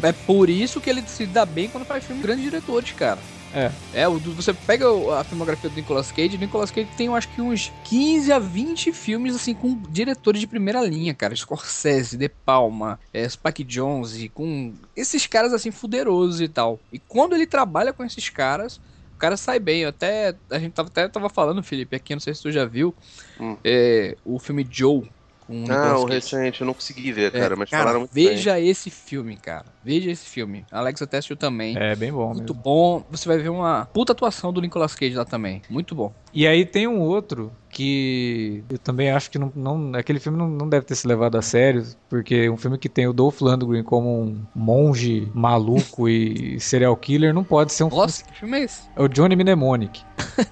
É 0.01 0.11
por 0.11 0.49
isso 0.49 0.79
que 0.79 0.89
ele 0.89 1.03
se 1.07 1.25
dá 1.25 1.45
bem 1.45 1.67
quando 1.67 1.85
faz 1.85 2.03
filme 2.03 2.21
de 2.21 2.27
grandes 2.27 2.45
diretores, 2.45 2.91
cara. 2.91 3.19
É. 3.55 3.71
É, 3.93 4.07
você 4.09 4.53
pega 4.53 4.85
a 5.17 5.23
filmografia 5.23 5.69
do 5.69 5.75
Nicolas 5.75 6.11
Cage, 6.11 6.35
o 6.35 6.39
Nicolas 6.39 6.71
Cage 6.71 6.89
tem, 6.97 7.07
eu 7.07 7.15
acho 7.15 7.29
que 7.29 7.41
uns 7.41 7.71
15 7.85 8.31
a 8.33 8.37
20 8.37 8.91
filmes, 8.91 9.33
assim, 9.33 9.53
com 9.53 9.81
diretores 9.89 10.41
de 10.41 10.47
primeira 10.47 10.81
linha, 10.81 11.13
cara. 11.13 11.33
Scorsese, 11.33 12.17
De 12.17 12.27
Palma, 12.27 12.99
é, 13.13 13.27
Spike 13.27 13.63
Jonze, 13.63 14.27
com 14.29 14.73
esses 14.95 15.25
caras, 15.25 15.53
assim, 15.53 15.71
fuderosos 15.71 16.41
e 16.41 16.49
tal. 16.49 16.79
E 16.91 16.99
quando 16.99 17.33
ele 17.33 17.47
trabalha 17.47 17.93
com 17.93 18.03
esses 18.03 18.29
caras, 18.29 18.79
o 19.15 19.17
cara 19.17 19.37
sai 19.37 19.59
bem. 19.59 19.81
Eu 19.83 19.89
até, 19.89 20.35
a 20.51 20.59
gente 20.59 20.73
tava, 20.73 20.89
até 20.89 21.07
tava 21.07 21.29
falando, 21.29 21.63
Felipe, 21.63 21.95
aqui, 21.95 22.13
não 22.13 22.19
sei 22.19 22.33
se 22.35 22.41
tu 22.41 22.51
já 22.51 22.65
viu, 22.65 22.93
Hum. 23.39 23.55
é, 23.63 24.17
o 24.25 24.37
filme 24.37 24.67
Joe, 24.69 25.09
com 25.47 25.63
o 25.63 25.71
Ah, 25.71 25.99
o 25.99 26.05
recente, 26.05 26.61
eu 26.61 26.67
não 26.67 26.73
consegui 26.73 27.11
ver, 27.11 27.33
É, 27.35 27.39
cara, 27.39 27.55
mas 27.55 27.69
cara, 27.69 27.83
falaram 27.83 27.99
muito 28.01 28.13
bem. 28.13 28.27
veja 28.27 28.59
esse 28.59 28.89
filme, 28.89 29.37
cara. 29.37 29.65
Veja 29.83 30.09
esse 30.11 30.25
filme. 30.25 30.65
Alex 30.71 31.01
assistiu 31.01 31.35
também. 31.37 31.77
É 31.77 31.95
bem 31.95 32.11
bom 32.11 32.27
Muito 32.33 32.53
mesmo. 32.53 32.61
bom. 32.63 33.05
Você 33.11 33.27
vai 33.27 33.37
ver 33.37 33.49
uma 33.49 33.85
puta 33.85 34.11
atuação 34.13 34.51
do 34.51 34.61
Nicolas 34.61 34.95
Cage 34.95 35.15
lá 35.15 35.25
também. 35.25 35.61
Muito 35.69 35.93
bom. 35.93 36.13
E 36.33 36.47
aí 36.47 36.65
tem 36.65 36.87
um 36.87 36.99
outro 36.99 37.51
que 37.76 38.63
eu 38.69 38.78
também 38.78 39.11
acho 39.11 39.30
que 39.30 39.38
não, 39.38 39.51
não 39.53 39.91
aquele 39.95 40.17
filme 40.17 40.38
não, 40.38 40.47
não 40.49 40.69
deve 40.69 40.86
ter 40.86 40.95
se 40.95 41.05
levado 41.05 41.38
a 41.38 41.41
sério, 41.41 41.84
porque 42.09 42.49
um 42.49 42.55
filme 42.55 42.78
que 42.78 42.88
tem 42.88 43.05
o 43.05 43.11
Dolph 43.11 43.41
Lundgren 43.41 43.84
como 43.84 44.21
um 44.21 44.41
monge 44.55 45.30
maluco 45.34 46.07
e 46.07 46.57
serial 46.63 46.95
killer 46.95 47.34
não 47.34 47.43
pode 47.43 47.73
ser 47.73 47.84
um 47.84 47.89
Nossa, 47.89 48.23
que 48.23 48.39
filme 48.39 48.57
é 48.59 48.63
esse? 48.63 48.84
é 48.95 49.01
o 49.01 49.09
Johnny 49.09 49.36
Mnemonic, 49.36 50.01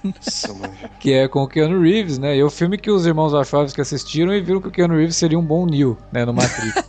Nossa, 0.04 0.54
que 1.00 1.12
é 1.14 1.26
com 1.26 1.42
o 1.42 1.48
Keanu 1.48 1.80
Reeves, 1.80 2.18
né? 2.18 2.36
E 2.36 2.40
é 2.40 2.44
o 2.44 2.50
filme 2.50 2.76
que 2.76 2.90
os 2.90 3.06
irmãos 3.06 3.32
Wachowski 3.32 3.80
assistiram 3.80 4.34
e 4.34 4.42
viram 4.42 4.60
que 4.60 4.68
o 4.68 4.70
Keanu 4.70 4.94
Reeves 4.96 5.16
seria 5.16 5.38
um 5.38 5.44
bom 5.44 5.64
Neo, 5.64 5.96
né, 6.12 6.26
no 6.26 6.34
Matrix. 6.34 6.84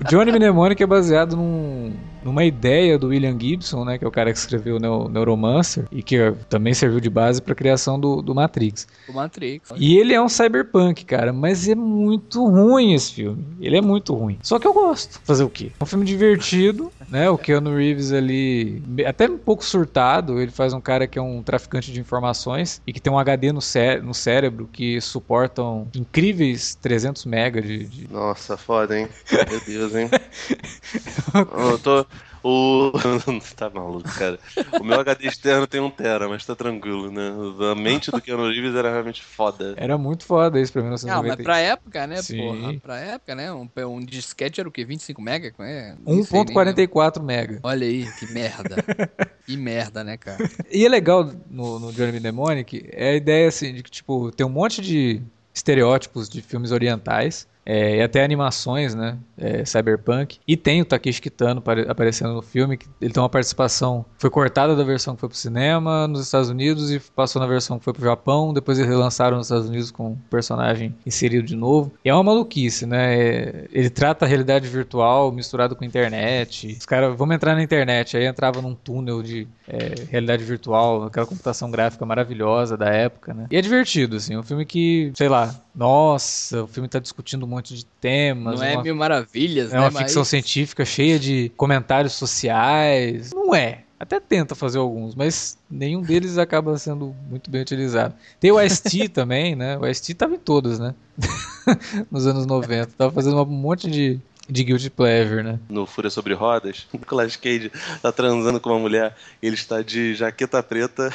O 0.00 0.04
Johnny 0.08 0.30
Mnemonic 0.30 0.80
é 0.80 0.86
baseado 0.86 1.36
num- 1.36 1.92
numa 2.24 2.44
ideia 2.44 2.98
do 2.98 3.08
William 3.08 3.38
Gibson, 3.38 3.84
né, 3.84 3.98
que 3.98 4.04
é 4.04 4.08
o 4.08 4.10
cara 4.10 4.32
que 4.32 4.38
escreveu 4.38 4.78
Neo, 4.78 5.08
Neuromancer 5.08 5.86
e 5.90 6.02
que 6.02 6.16
também 6.48 6.74
serviu 6.74 7.00
de 7.00 7.10
base 7.10 7.40
para 7.42 7.52
a 7.52 7.56
criação 7.56 7.98
do, 7.98 8.22
do 8.22 8.34
Matrix. 8.34 8.86
O 9.08 9.12
Matrix. 9.12 9.70
E 9.76 9.96
ele 9.98 10.14
é 10.14 10.20
um 10.22 10.28
cyberpunk, 10.28 11.04
cara, 11.04 11.32
mas 11.32 11.68
é 11.68 11.74
muito 11.74 12.44
ruim 12.46 12.94
esse 12.94 13.12
filme. 13.14 13.44
Ele 13.60 13.76
é 13.76 13.80
muito 13.80 14.14
ruim. 14.14 14.38
Só 14.42 14.58
que 14.58 14.66
eu 14.66 14.72
gosto. 14.72 15.20
Fazer 15.24 15.44
o 15.44 15.50
quê? 15.50 15.72
É 15.80 15.82
um 15.84 15.86
filme 15.86 16.04
divertido, 16.04 16.92
né? 17.08 17.28
O 17.30 17.38
Keanu 17.38 17.74
Reeves 17.76 18.12
ali, 18.12 18.82
até 19.06 19.28
um 19.28 19.38
pouco 19.38 19.64
surtado, 19.64 20.40
ele 20.40 20.50
faz 20.50 20.72
um 20.72 20.80
cara 20.80 21.06
que 21.06 21.18
é 21.18 21.22
um 21.22 21.42
traficante 21.42 21.92
de 21.92 22.00
informações 22.00 22.80
e 22.86 22.92
que 22.92 23.00
tem 23.00 23.12
um 23.12 23.18
HD 23.18 23.52
no, 23.52 23.60
cé 23.60 24.00
no 24.00 24.14
cérebro 24.14 24.68
que 24.72 25.00
suportam 25.00 25.88
incríveis 25.94 26.74
300 26.76 27.24
mega 27.24 27.60
de, 27.60 27.84
de- 27.84 28.08
Nossa, 28.12 28.56
foda, 28.56 28.98
hein? 28.98 29.08
Meu 29.50 29.60
Deus, 29.66 29.94
hein? 29.94 30.08
eu 31.70 31.78
tô. 31.78 32.06
O. 32.42 32.92
tá 33.56 33.70
maluco, 33.70 34.08
cara. 34.14 34.38
O 34.80 34.84
meu 34.84 34.98
HD 35.00 35.28
externo 35.28 35.66
tem 35.66 35.80
um 35.80 35.90
tera, 35.90 36.28
mas 36.28 36.44
tá 36.44 36.54
tranquilo, 36.54 37.10
né? 37.10 37.32
A 37.70 37.74
mente 37.74 38.10
do 38.10 38.20
Keanu 38.20 38.48
Reeves 38.48 38.74
era 38.74 38.90
realmente 38.90 39.22
foda. 39.22 39.74
Era 39.76 39.96
muito 39.96 40.24
foda 40.24 40.60
isso 40.60 40.72
pra 40.72 40.82
Não, 40.82 40.90
mas 40.90 41.02
1990. 41.04 41.42
pra 41.42 41.58
época, 41.58 42.06
né, 42.06 42.22
Sim. 42.22 42.38
porra? 42.38 42.74
Pra 42.80 42.98
época, 42.98 43.34
né? 43.34 43.52
Um, 43.52 43.68
um 43.86 44.00
disquete 44.00 44.60
era 44.60 44.68
o 44.68 44.72
quê? 44.72 44.84
25 44.84 45.22
mega? 45.22 45.52
É, 45.60 45.94
nem 46.04 46.22
sei 46.22 46.44
nem- 46.44 46.54
1.44 46.54 47.22
mega. 47.22 47.60
Olha 47.62 47.86
aí, 47.86 48.06
que 48.18 48.32
merda. 48.32 48.76
que 49.46 49.56
merda, 49.56 50.02
né, 50.02 50.16
cara? 50.16 50.48
E 50.70 50.84
é 50.84 50.88
legal 50.88 51.30
no, 51.50 51.78
no 51.78 51.92
Johnny 51.92 52.12
Mnemonic 52.18 52.88
é 52.92 53.10
a 53.10 53.14
ideia 53.14 53.48
assim 53.48 53.72
de 53.74 53.82
que 53.82 53.90
tipo 53.90 54.30
tem 54.32 54.44
um 54.46 54.50
monte 54.50 54.80
de 54.80 55.22
estereótipos 55.54 56.28
de 56.28 56.40
filmes 56.42 56.72
orientais 56.72 57.46
é, 57.64 57.96
e 57.96 58.02
até 58.02 58.24
animações, 58.24 58.94
né, 58.94 59.16
é, 59.38 59.64
cyberpunk. 59.64 60.38
E 60.46 60.56
tem 60.56 60.80
o 60.80 60.84
Takeshi 60.84 61.20
Kitano 61.20 61.58
apare- 61.58 61.86
aparecendo 61.88 62.34
no 62.34 62.42
filme, 62.42 62.76
que 62.76 62.86
ele 63.00 63.12
tem 63.12 63.22
uma 63.22 63.28
participação, 63.28 64.04
foi 64.18 64.30
cortada 64.30 64.74
da 64.74 64.84
versão 64.84 65.14
que 65.14 65.20
foi 65.20 65.28
pro 65.28 65.38
cinema 65.38 66.06
nos 66.08 66.22
Estados 66.22 66.48
Unidos 66.48 66.90
e 66.90 66.98
passou 66.98 67.40
na 67.40 67.46
versão 67.46 67.78
que 67.78 67.84
foi 67.84 67.92
pro 67.92 68.04
Japão. 68.04 68.52
Depois 68.52 68.78
eles 68.78 68.90
relançaram 68.90 69.36
nos 69.36 69.46
Estados 69.46 69.68
Unidos 69.68 69.90
com 69.90 70.12
o 70.12 70.18
personagem 70.30 70.94
inserido 71.04 71.46
de 71.46 71.56
novo. 71.56 71.92
E 72.04 72.08
é 72.08 72.14
uma 72.14 72.22
maluquice, 72.22 72.86
né? 72.86 73.14
É, 73.14 73.68
ele 73.72 73.90
trata 73.90 74.24
a 74.24 74.28
realidade 74.28 74.68
virtual 74.68 75.30
misturado 75.32 75.76
com 75.76 75.84
internet. 75.84 76.76
Os 76.78 76.86
caras, 76.86 77.16
vamos 77.16 77.34
entrar 77.34 77.54
na 77.54 77.62
internet. 77.62 78.16
Aí 78.16 78.26
entrava 78.26 78.60
num 78.62 78.74
túnel 78.74 79.22
de 79.22 79.46
é, 79.68 79.94
realidade 80.10 80.44
virtual, 80.44 81.04
aquela 81.04 81.26
computação 81.26 81.70
gráfica 81.70 82.04
maravilhosa 82.04 82.76
da 82.76 82.88
época, 82.88 83.32
né? 83.34 83.46
E 83.50 83.56
é 83.56 83.60
divertido, 83.60 84.16
assim, 84.16 84.36
um 84.36 84.42
filme 84.42 84.64
que, 84.64 85.12
sei 85.14 85.28
lá, 85.28 85.54
nossa, 85.74 86.64
o 86.64 86.66
filme 86.66 86.88
tá 86.88 86.98
discutindo 86.98 87.46
um 87.46 87.48
monte 87.52 87.74
de 87.74 87.84
temas. 87.84 88.58
Não 88.60 88.66
é 88.66 88.74
uma- 88.74 88.82
mil 88.82 88.96
maravilhas, 88.96 89.70
é 89.70 89.74
né? 89.74 89.80
uma 89.80 89.90
mas- 89.90 90.02
ficção 90.02 90.24
científica 90.24 90.84
cheia 90.84 91.18
de 91.18 91.50
comentários 91.56 92.12
sociais. 92.14 93.30
Não 93.32 93.54
é. 93.54 93.82
Até 94.00 94.18
tenta 94.18 94.56
fazer 94.56 94.78
alguns, 94.78 95.14
mas 95.14 95.56
nenhum 95.70 96.02
deles 96.02 96.36
acaba 96.36 96.76
sendo 96.76 97.14
muito 97.30 97.48
bem 97.48 97.62
utilizado. 97.62 98.14
Tem 98.40 98.50
o 98.50 98.60
Ice-T 98.60 99.08
também, 99.10 99.54
né? 99.54 99.78
O 99.78 99.86
Ice-T 99.86 100.14
tava 100.14 100.34
em 100.34 100.38
todos, 100.38 100.78
né? 100.80 100.92
Nos 102.10 102.26
anos 102.26 102.44
90. 102.46 102.90
Tava 102.98 103.12
fazendo 103.12 103.40
um 103.40 103.44
monte 103.46 103.88
de, 103.88 104.18
de 104.48 104.64
guilty 104.64 104.90
pleasure, 104.90 105.44
né? 105.44 105.60
No 105.68 105.86
Fúria 105.86 106.10
sobre 106.10 106.34
Rodas, 106.34 106.88
o 106.92 106.96
Nicolas 106.98 107.36
Cage 107.36 107.70
tá 108.02 108.10
transando 108.10 108.58
com 108.58 108.70
uma 108.70 108.78
mulher, 108.80 109.14
ele 109.40 109.54
está 109.54 109.82
de 109.82 110.14
jaqueta 110.16 110.60
preta, 110.64 111.12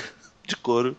de 0.48 0.56
couro. 0.56 0.96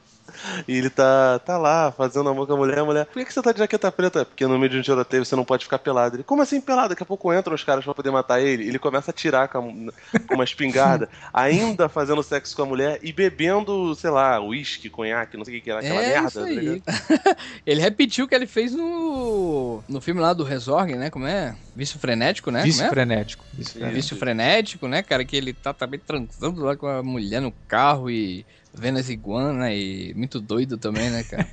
E 0.66 0.76
ele 0.76 0.90
tá, 0.90 1.38
tá 1.40 1.56
lá 1.58 1.90
fazendo 1.92 2.28
amor 2.28 2.46
com 2.46 2.52
a 2.54 2.56
mulher. 2.56 2.78
A 2.78 2.84
mulher, 2.84 3.04
por 3.06 3.14
que, 3.14 3.24
que 3.24 3.32
você 3.32 3.42
tá 3.42 3.52
de 3.52 3.58
jaqueta 3.58 3.90
preta? 3.92 4.24
Porque 4.24 4.46
no 4.46 4.58
meio 4.58 4.70
de 4.70 4.78
um 4.78 4.82
tiroteio 4.82 5.24
você 5.24 5.34
não 5.36 5.44
pode 5.44 5.64
ficar 5.64 5.78
pelado. 5.78 6.16
Ele, 6.16 6.22
como 6.24 6.42
assim 6.42 6.60
pelado? 6.60 6.90
Daqui 6.90 7.02
a 7.02 7.06
pouco 7.06 7.32
entram 7.32 7.54
os 7.54 7.64
caras 7.64 7.84
pra 7.84 7.94
poder 7.94 8.10
matar 8.10 8.40
ele. 8.40 8.66
Ele 8.66 8.78
começa 8.78 9.10
a 9.10 9.12
atirar 9.12 9.48
com, 9.48 9.58
a- 9.58 10.18
com 10.20 10.34
uma 10.34 10.44
espingarda, 10.44 11.08
ainda 11.32 11.88
fazendo 11.88 12.22
sexo 12.22 12.54
com 12.56 12.62
a 12.62 12.66
mulher 12.66 12.98
e 13.02 13.12
bebendo, 13.12 13.94
sei 13.94 14.10
lá, 14.10 14.40
uísque, 14.40 14.88
conhaque, 14.90 15.36
não 15.36 15.44
sei 15.44 15.54
o 15.54 15.56
que 15.58 15.64
que 15.64 15.70
era, 15.70 15.80
aquela 15.80 16.02
É 16.02 16.08
merda. 16.08 16.28
isso 16.28 16.40
tá 16.40 16.46
aí. 16.46 16.58
ligado? 16.58 16.82
ele 17.66 17.80
repetiu 17.80 18.24
o 18.24 18.28
que 18.28 18.34
ele 18.34 18.46
fez 18.46 18.74
no 18.74 19.82
no 19.88 20.00
filme 20.00 20.20
lá 20.20 20.32
do 20.32 20.44
Resorg, 20.44 20.94
né? 20.94 21.10
Como 21.10 21.26
é? 21.26 21.54
Vício 21.74 21.98
frenético, 21.98 22.50
né? 22.50 22.62
Vício 22.62 22.84
é? 22.84 22.88
frenético. 22.88 23.44
Vício 23.52 23.72
frenético. 23.74 23.94
Vício 23.96 24.16
frenético, 24.16 24.88
né, 24.88 25.02
cara? 25.02 25.24
Que 25.24 25.36
ele 25.36 25.52
tá 25.52 25.72
também 25.72 26.00
transando 26.00 26.64
lá 26.64 26.76
com 26.76 26.86
a 26.86 27.02
mulher 27.02 27.40
no 27.40 27.52
carro 27.68 28.10
e 28.10 28.44
vendo 28.74 28.98
as 28.98 29.08
iguanas 29.08 29.70
e 29.72 30.12
muito 30.16 30.40
doido 30.40 30.76
também, 30.78 31.10
né, 31.10 31.22
cara? 31.24 31.46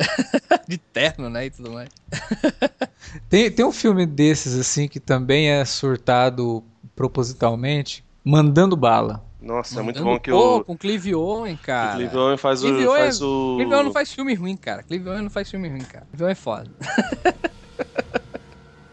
De 0.68 0.78
terno, 0.78 1.28
né, 1.28 1.46
e 1.46 1.50
tudo 1.50 1.72
mais. 1.72 1.88
Tem, 3.28 3.50
tem 3.50 3.64
um 3.64 3.72
filme 3.72 4.06
desses, 4.06 4.56
assim, 4.58 4.86
que 4.86 5.00
também 5.00 5.48
é 5.50 5.64
surtado 5.64 6.62
propositalmente, 6.94 8.04
mandando 8.24 8.76
bala. 8.76 9.24
Nossa, 9.42 9.80
é 9.80 9.82
muito 9.82 9.96
Mandando- 9.98 10.14
bom 10.16 10.20
que 10.20 10.30
Pô, 10.30 10.58
o, 10.58 10.64
com 10.64 10.76
Clive 10.76 11.14
Owen, 11.14 11.54
o 11.54 11.58
cara. 11.58 11.96
Clive 11.96 12.16
Owen 12.16 12.36
faz 12.36 12.62
o. 12.62 12.66
Clive 12.68 12.86
Owen 12.86 13.00
faz 13.02 13.22
o... 13.22 13.54
Clive 13.56 13.72
Owen 13.74 13.84
não 13.84 13.92
faz 13.92 14.12
filme 14.12 14.34
ruim, 14.34 14.56
cara. 14.56 14.82
Clive 14.82 15.08
Owen 15.08 15.22
não 15.22 15.30
faz 15.30 15.50
filme 15.50 15.68
ruim, 15.68 15.80
cara. 15.80 16.06
Clive 16.10 16.22
Owen 16.24 16.32
é 16.32 16.34
foda. 16.36 16.70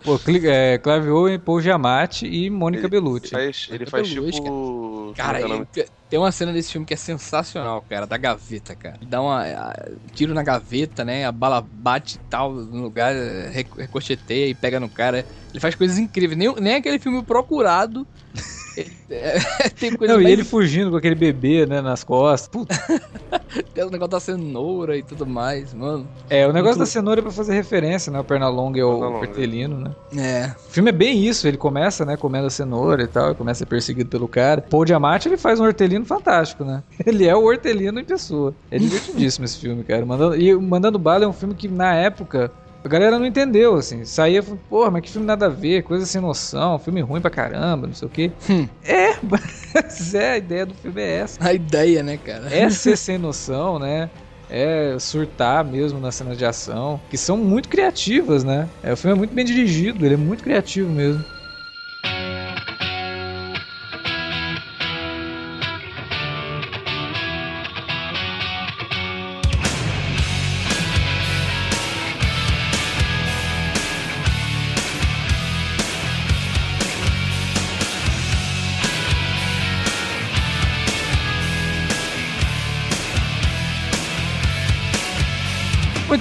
Pô, 0.04 0.18
Cli- 0.20 0.48
é, 0.48 0.78
Clive 0.78 1.10
Owen, 1.10 1.38
Paul 1.38 1.60
Giamatti 1.62 2.26
e 2.28 2.50
Mônica 2.50 2.84
Ele 2.84 2.88
Bellucci. 2.90 3.30
faz, 3.30 3.68
ele 3.70 3.80
Mônica 3.80 3.92
faz 3.92 4.10
Bellucci, 4.14 4.32
tipo. 4.42 5.14
Cara, 5.18 5.42
como 5.42 5.54
é 5.54 5.58
é 5.58 5.60
o 5.60 5.68
ele- 5.76 5.90
Tem 6.10 6.18
uma 6.18 6.32
cena 6.32 6.54
desse 6.54 6.72
filme 6.72 6.86
que 6.88 6.94
é 6.94 6.98
sensacional, 6.98 7.84
cara, 7.90 8.06
da 8.08 8.16
gaveta, 8.18 8.74
cara. 8.76 8.98
Dá 9.06 9.22
uma 9.22 9.42
a- 9.44 9.90
tiro 10.14 10.34
na 10.34 10.42
gaveta, 10.42 11.04
né? 11.04 11.26
A 11.26 11.32
bala 11.34 11.62
bate 11.62 12.16
e 12.16 12.20
tal 12.30 12.54
no 12.54 12.82
lugar, 12.84 13.14
rec- 13.52 13.76
ricocheteia 13.78 14.48
e 14.48 14.56
pega 14.56 14.80
no 14.80 14.88
cara. 14.88 15.26
Ele 15.52 15.60
faz 15.60 15.76
coisas 15.76 15.98
incríveis. 15.98 16.38
Nem, 16.38 16.54
nem 16.62 16.76
aquele 16.76 16.98
filme 17.00 17.22
procurado. 17.24 18.08
é, 19.10 19.40
tem 19.70 19.96
coisa 19.96 20.14
Não, 20.14 20.22
e 20.22 20.24
mais 20.24 20.34
ele 20.34 20.44
fugindo 20.44 20.92
com 20.92 20.98
aquele 20.98 21.16
bebê, 21.16 21.66
né, 21.66 21.82
nas 21.82 22.04
costas. 22.04 22.48
Puta. 22.48 22.76
Tem 23.74 23.84
o 23.84 23.90
negócio 23.90 24.12
da 24.12 24.20
cenoura 24.20 24.98
e 24.98 25.04
tudo 25.04 25.26
mais, 25.26 25.74
mano. 25.74 26.08
É, 26.30 26.46
o 26.46 26.54
negócio 26.54 26.78
Muito- 26.78 26.88
da 26.88 26.92
cenoura 26.92 27.22
é 27.22 27.24
pra 27.24 27.32
fazer 27.32 27.54
referência, 27.54 28.12
né? 28.12 28.20
O 28.20 28.24
Pernalonga 28.24 28.78
e 28.80 28.84
o. 28.84 28.90
Hortelino, 29.00 29.80
né? 29.80 29.92
É. 30.18 30.52
O 30.68 30.72
filme 30.72 30.90
é 30.90 30.94
bem 30.94 31.24
isso, 31.26 31.48
ele 31.48 31.58
começa, 31.58 32.04
né, 32.06 32.18
comendo 32.18 32.48
a 32.48 32.50
cenoura 32.50 33.04
e 33.04 33.08
tal, 33.08 33.32
e 33.32 33.36
começa 33.36 33.60
a 33.60 33.60
ser 33.60 33.66
perseguido 33.66 34.10
pelo 34.10 34.28
cara. 34.28 34.62
Paul 34.62 34.84
Diamante, 34.86 35.28
ele 35.28 35.38
faz 35.38 35.60
um 35.60 35.64
hortelino 35.64 35.97
fantástico, 36.06 36.64
né? 36.64 36.84
Ele 37.06 37.26
é 37.26 37.36
o 37.36 37.44
hortelino 37.44 38.00
em 38.00 38.06
pessoa. 38.06 38.54
É 38.70 38.78
divertidíssimo 38.78 39.46
esse 39.46 39.58
filme, 39.58 39.84
cara. 39.84 40.06
Mandando, 40.06 40.36
e 40.36 40.54
Mandando 40.56 41.00
Bala 41.00 41.26
é 41.26 41.28
um 41.28 41.34
filme 41.34 41.56
que, 41.56 41.68
na 41.68 41.94
época, 41.94 42.52
a 42.84 42.88
galera 42.88 43.20
não 43.20 43.26
entendeu, 43.26 43.76
assim. 43.76 44.06
Saía 44.06 44.42
porra, 44.42 44.92
mas 44.92 45.02
que 45.02 45.10
filme 45.10 45.28
nada 45.28 45.48
a 45.48 45.50
ver, 45.50 45.84
coisa 45.84 46.06
sem 46.06 46.22
noção, 46.22 46.80
filme 46.80 47.02
ruim 47.02 47.22
pra 47.22 47.30
caramba, 47.30 47.88
não 47.88 47.94
sei 47.94 48.08
o 48.08 48.12
quê. 48.12 48.32
Hum. 48.50 48.68
É, 48.84 49.16
mas 49.24 50.14
é, 50.14 50.32
a 50.32 50.38
ideia 50.38 50.66
do 50.66 50.74
filme 50.74 51.02
é 51.02 51.18
essa. 51.18 51.38
A 51.44 51.54
ideia, 51.54 52.02
né, 52.02 52.18
cara? 52.18 52.48
É 52.54 52.70
ser 52.72 52.98
sem 52.98 53.18
noção, 53.18 53.78
né? 53.78 54.10
É 54.50 54.96
surtar 55.00 55.66
mesmo 55.66 56.00
nas 56.00 56.16
cenas 56.16 56.38
de 56.38 56.46
ação, 56.46 57.02
que 57.10 57.18
são 57.18 57.36
muito 57.36 57.68
criativas, 57.68 58.46
né? 58.46 58.70
É, 58.82 58.94
o 58.94 58.98
filme 58.98 59.16
é 59.16 59.18
muito 59.18 59.34
bem 59.34 59.44
dirigido, 59.44 60.06
ele 60.06 60.14
é 60.14 60.18
muito 60.18 60.42
criativo 60.42 60.90
mesmo. 60.90 61.24